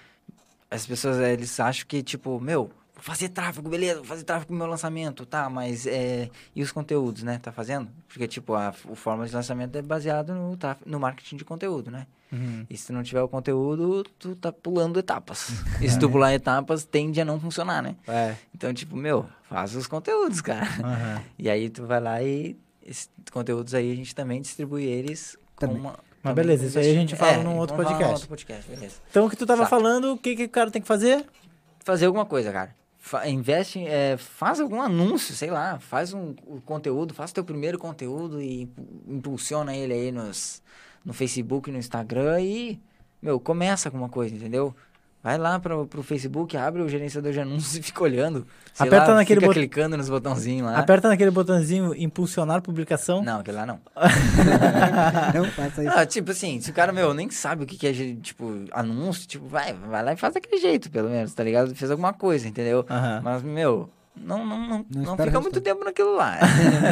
As 0.71 0.87
pessoas, 0.87 1.19
eles 1.19 1.59
acham 1.59 1.85
que, 1.89 2.01
tipo, 2.01 2.39
meu, 2.41 2.71
fazer 3.03 3.29
tráfego, 3.31 3.69
beleza, 3.69 3.97
vou 3.97 4.05
fazer 4.05 4.25
tráfego 4.25 4.53
no 4.53 4.59
meu 4.59 4.67
lançamento, 4.67 5.25
tá? 5.27 5.49
Mas, 5.49 5.87
é... 5.87 6.29
E 6.55 6.63
os 6.63 6.73
conteúdos, 6.73 7.23
né? 7.23 7.39
Tá 7.43 7.51
fazendo? 7.53 7.89
Porque, 8.09 8.27
tipo, 8.29 8.55
a, 8.55 8.75
o 8.89 8.95
forma 8.95 9.27
de 9.27 9.35
lançamento 9.35 9.77
é 9.77 9.83
baseado 9.83 10.35
no, 10.35 10.57
tráfego, 10.57 10.91
no 10.91 10.99
marketing 11.01 11.37
de 11.37 11.45
conteúdo, 11.45 11.91
né? 11.91 12.07
Uhum. 12.33 12.65
E 12.69 12.77
se 12.77 12.87
tu 12.89 12.93
não 12.93 13.03
tiver 13.03 13.23
o 13.23 13.29
conteúdo, 13.29 14.05
tu 14.19 14.37
tá 14.37 14.53
pulando 14.53 14.99
etapas. 14.99 15.51
E 15.81 15.89
se 15.89 15.99
tu 15.99 16.09
pular 16.11 16.33
etapas, 16.35 16.85
tende 16.85 17.21
a 17.21 17.25
não 17.25 17.41
funcionar, 17.41 17.83
né? 17.83 17.97
É. 18.07 18.35
Então, 18.55 18.73
tipo, 18.73 18.97
meu, 18.97 19.27
faz 19.49 19.75
os 19.75 19.87
conteúdos, 19.87 20.41
cara. 20.41 20.67
aham. 20.83 21.23
E 21.39 21.49
aí 21.49 21.71
tu 21.71 21.87
vai 21.87 22.01
lá 22.01 22.23
e... 22.23 22.57
Esses 22.83 23.09
conteúdos 23.31 23.75
aí, 23.75 23.93
a 23.93 23.95
gente 23.95 24.15
também 24.15 24.41
distribui 24.41 24.85
eles 24.85 25.37
com 25.55 25.67
uma... 25.67 25.91
Mas 26.23 26.35
também 26.35 26.45
beleza, 26.45 26.67
isso 26.67 26.79
aí 26.79 26.91
a 26.91 26.95
gente 26.95 27.17
fala 27.17 27.43
num 27.43 27.53
É, 27.53 27.61
outro 27.61 27.77
falar 27.77 27.89
num 27.91 27.97
podcast. 27.97 28.13
outro 28.15 28.29
podcast, 28.29 28.71
beleza. 28.71 28.97
Então, 29.11 29.27
o 29.27 29.31
que 29.31 29.37
tu 29.37 29.47
tava 29.47 29.67
falando, 29.67 30.13
o 30.13 30.19
que, 30.19 30.37
que 30.37 30.45
o 30.45 30.49
cara 30.49 30.71
tem 30.71 30.83
que 30.83 30.89
fazer? 30.89 31.25
fazer 31.85 32.07
alguma 32.07 32.27
coisa, 32.27 32.53
cara. 32.53 32.75
Investe, 33.27 33.85
é, 33.87 34.17
faz 34.19 34.61
algum 34.61 34.81
anúncio, 34.81 35.35
sei 35.35 35.51
lá, 35.51 35.79
faz 35.81 36.13
um, 36.13 36.35
o 36.47 36.61
conteúdo, 36.61 37.15
faz 37.15 37.33
teu 37.33 37.43
primeiro 37.43 37.79
conteúdo 37.79 38.41
e 38.43 38.63
impu- 38.63 38.89
impulsiona 39.09 39.75
ele 39.75 39.95
aí 39.95 40.13
nos, 40.13 40.63
no 41.05 41.13
Facebook, 41.15 41.71
no 41.71 41.79
Instagram 41.79 42.41
e, 42.43 42.81
meu, 43.23 43.41
começa 43.41 43.89
alguma 43.89 44.09
coisa, 44.09 44.35
entendeu? 44.35 44.75
Vai 45.23 45.37
lá 45.37 45.61
pro, 45.61 45.87
pro 45.87 46.03
Facebook, 46.03 46.57
abre 46.57 46.81
o 46.81 46.89
gerenciador 46.89 47.31
de 47.33 47.41
anúncios 47.41 47.77
e 47.79 47.83
fica 47.83 48.03
olhando. 48.03 48.47
Sei 48.73 48.87
Aperta 48.87 49.09
lá, 49.11 49.17
naquele 49.17 49.41
fica 49.41 49.49
bot- 49.53 49.59
clicando 49.61 49.97
nos 49.97 50.09
botãozinhos 50.09 50.67
lá. 50.67 50.79
Aperta 50.79 51.09
naquele 51.09 51.31
botãozinho 51.31 51.95
impulsionar 51.95 52.63
publicação. 52.63 53.23
Não, 53.23 53.41
aquele 53.41 53.57
lá 53.59 53.67
não. 53.67 53.81
Não 55.35 55.45
faça 55.47 55.85
isso. 55.85 55.93
Ah, 55.95 56.07
tipo 56.07 56.31
assim, 56.31 56.61
se 56.61 56.71
o 56.71 56.75
cara, 56.75 56.93
meu, 56.93 57.13
nem 57.13 57.31
sabe 57.31 57.65
o 57.65 57.67
que, 57.67 57.77
que 57.77 57.87
é, 57.87 57.93
tipo, 58.21 58.65
anúncio, 58.73 59.27
tipo, 59.29 59.47
vai, 59.47 59.73
vai 59.75 60.03
lá 60.03 60.13
e 60.13 60.17
faz 60.17 60.35
daquele 60.35 60.61
jeito, 60.61 60.91
pelo 60.91 61.09
menos, 61.11 61.35
tá 61.35 61.43
ligado? 61.45 61.75
Fez 61.75 61.91
alguma 61.91 62.13
coisa, 62.13 62.49
entendeu? 62.49 62.85
Mas, 63.23 63.43
meu, 63.43 63.91
não, 64.17 64.45
não, 64.45 64.59
não, 64.59 64.87
Não 64.91 65.03
não, 65.03 65.17
fica 65.17 65.41
muito 65.41 65.61
tempo 65.61 65.85
naquilo 65.85 66.15
lá. 66.17 66.39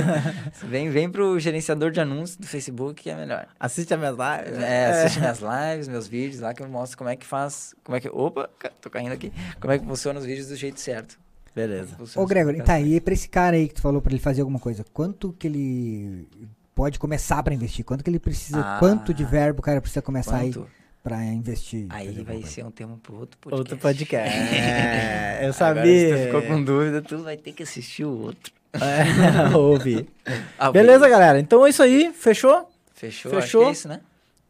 vem, 0.64 0.88
vem 0.90 1.10
pro 1.10 1.38
gerenciador 1.38 1.90
de 1.90 2.00
anúncios 2.00 2.36
do 2.36 2.46
Facebook 2.46 3.02
que 3.02 3.10
é 3.10 3.16
melhor. 3.16 3.46
Assiste 3.58 3.92
a 3.92 3.96
minhas 3.96 4.16
lives. 4.16 4.58
É, 4.62 4.90
assiste 4.90 5.20
minhas 5.20 5.40
lives, 5.40 5.88
meus 5.88 6.06
vídeos 6.06 6.40
lá 6.40 6.54
que 6.54 6.62
eu 6.62 6.68
mostro 6.68 6.96
como 6.96 7.10
é 7.10 7.16
que 7.16 7.26
faz, 7.26 7.74
como 7.84 7.96
é 7.96 8.00
que... 8.00 8.08
Opa, 8.08 8.48
tô 8.80 8.88
caindo 8.88 9.12
aqui. 9.12 9.32
Como 9.60 9.72
é 9.72 9.78
que 9.78 9.84
funciona 9.84 10.18
os 10.18 10.24
vídeos 10.24 10.48
do 10.48 10.56
jeito 10.56 10.80
certo. 10.80 11.18
Beleza. 11.54 11.96
Funciona 11.96 12.22
Ô, 12.22 12.24
as 12.24 12.28
Gregory, 12.28 12.62
tá, 12.62 12.80
e 12.80 13.00
pra 13.00 13.12
esse 13.12 13.28
cara 13.28 13.56
aí 13.56 13.68
que 13.68 13.74
tu 13.74 13.82
falou 13.82 14.00
pra 14.00 14.12
ele 14.12 14.20
fazer 14.20 14.40
alguma 14.42 14.60
coisa, 14.60 14.84
quanto 14.92 15.32
que 15.32 15.46
ele 15.48 16.28
pode 16.74 16.98
começar 16.98 17.42
pra 17.42 17.52
investir? 17.52 17.84
Quanto 17.84 18.04
que 18.04 18.10
ele 18.10 18.20
precisa, 18.20 18.60
Ah. 18.60 18.76
quanto 18.78 19.12
de 19.12 19.24
verbo 19.24 19.58
o 19.58 19.62
cara 19.62 19.80
precisa 19.80 20.00
começar 20.00 20.36
aí 20.36 20.54
Pra 21.02 21.24
investir? 21.24 21.86
Aí 21.90 22.22
vai 22.22 22.42
ser 22.42 22.64
um 22.64 22.70
tema 22.70 22.98
pro 23.02 23.20
outro 23.20 23.38
podcast. 23.38 23.58
Outro 23.60 23.78
podcast. 23.78 24.36
É, 25.38 25.46
eu 25.46 25.50
Agora, 25.50 25.52
sabia. 25.52 26.16
se 26.16 26.22
tu 26.22 26.26
ficou 26.26 26.42
com 26.42 26.62
dúvida, 26.64 27.00
tu 27.02 27.18
vai 27.18 27.36
ter 27.36 27.52
que 27.52 27.62
assistir 27.62 28.04
o 28.04 28.20
outro. 28.24 28.52
É, 28.72 29.54
ouvi. 29.56 30.08
Ah, 30.58 30.70
Beleza, 30.72 31.08
galera? 31.08 31.38
Então 31.38 31.64
é 31.66 31.70
isso 31.70 31.82
aí. 31.82 32.12
Fechou? 32.12 32.68
Fechou? 32.92 33.30
Fechou? 33.30 33.38
Acho 33.38 33.58
que 33.58 33.64
é 33.64 33.70
isso, 33.72 33.88
né? 33.88 34.00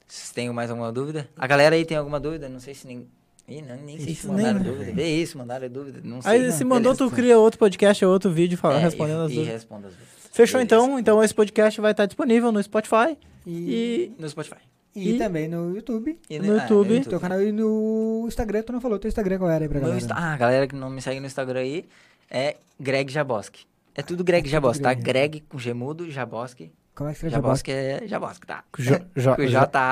Vocês 0.07 0.31
têm 0.31 0.51
mais 0.51 0.71
alguma 0.71 0.91
dúvida? 0.91 1.29
A 1.37 1.47
galera 1.47 1.77
aí 1.77 1.85
tem 1.85 1.97
alguma 1.97 2.19
dúvida? 2.19 2.49
Não 2.49 2.59
sei 2.61 2.73
se 2.75 2.87
nem... 2.87 3.07
Ih, 3.47 3.63
não, 3.63 3.77
nem 3.77 3.97
sei 3.99 4.07
se 4.07 4.13
Isso 4.13 4.29
mandaram 4.29 4.59
nem- 4.61 4.73
dúvida. 4.73 4.93
Vê 4.93 5.17
isso, 5.17 5.39
mandaram 5.39 5.69
dúvida. 5.69 6.01
Não 6.03 6.21
sei. 6.23 6.33
Aí 6.33 6.43
Não, 6.47 6.53
se 6.53 6.65
mandou, 6.65 6.95
beleza. 6.95 7.11
tu 7.11 7.15
cria 7.15 7.39
outro 7.39 7.59
podcast, 7.59 8.05
outro 8.05 8.31
vídeo 8.31 8.57
fala, 8.59 8.77
É, 8.77 8.79
respondendo 8.81 9.21
e, 9.21 9.25
as 9.27 9.31
e 9.31 9.35
dúvidas. 9.35 9.55
responda 9.55 9.87
as 9.89 9.93
dúvidas. 9.95 10.15
Fechou 10.33 10.59
Beleza. 10.61 10.65
então? 10.87 10.99
Então 10.99 11.23
esse 11.23 11.35
podcast 11.35 11.81
vai 11.81 11.91
estar 11.93 12.07
disponível 12.07 12.51
no 12.51 12.63
Spotify 12.63 13.17
E, 13.47 13.51
e 13.51 14.13
No 14.19 14.29
Spotify. 14.29 14.57
E 14.99 15.15
e- 15.15 15.19
também 15.19 15.49
no 15.49 15.75
YouTube. 15.75 16.19
E 16.29 16.39
No 16.39 16.47
YouTube. 16.59 17.05
Teu 17.05 17.21
canal 17.21 17.43
e 17.43 17.51
no 17.53 18.25
Instagram, 18.29 18.63
tu 18.63 18.73
não 18.73 18.81
falou 18.81 18.99
teu 18.99 19.09
Instagram 19.09 19.39
qual 19.39 19.51
era 19.51 19.65
aí 19.65 19.69
pra 19.69 19.81
galera? 19.81 19.99
Insta- 19.99 20.15
Ah, 20.15 20.35
a 20.35 20.37
galera 20.37 20.67
que 20.67 20.75
não 20.77 20.91
me 20.91 21.01
segue 21.03 21.21
no 21.21 21.27
Instagram 21.27 21.61
aí 21.61 21.85
é 22.31 22.57
Greg 22.79 23.11
Jaboski. 23.13 23.67
É 23.95 24.03
tudo 24.03 24.23
Greg 24.25 24.49
Jaboski, 24.49 24.83
tá? 24.83 24.95
Greg. 24.95 25.41
Com 25.49 25.59
Gemudo, 25.59 26.11
Jaboski. 26.11 26.73
Como 26.95 27.09
é 27.09 27.13
que 27.13 27.17
escreve 27.17 27.35
Jaboski 27.37 27.71
é 27.73 28.03
Jaboski, 28.07 28.47
tá? 28.47 28.65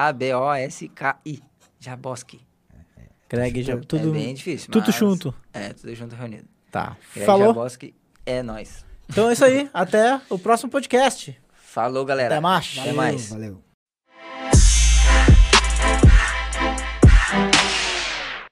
J-A-B-O-S-K-I. 0.05 1.43
Jaboski. 1.79 2.41
Greg 3.29 3.63
já 3.63 3.73
É 3.75 3.77
tudo 3.77 4.13
bem 4.13 4.35
difícil. 4.35 4.71
tudo 4.71 4.87
mas- 4.87 4.95
junto. 4.95 5.35
É, 5.53 5.73
tudo 5.73 5.95
junto 5.95 6.15
reunido. 6.15 6.45
Tá. 6.71 6.97
Greg 7.13 7.27
Falou? 7.27 7.49
Jaboski 7.49 7.95
é 8.25 8.43
nóis. 8.43 8.85
Então 9.09 9.29
é 9.29 9.33
isso 9.33 9.45
aí. 9.45 9.69
Até 9.75 10.21
o 10.29 10.39
próximo 10.39 10.71
podcast. 10.71 11.37
Falou, 11.55 12.05
galera. 12.05 12.35
Até 12.35 12.41
mais. 12.41 12.77
Até 12.81 12.93
mais. 12.93 13.29
Valeu. 13.31 13.66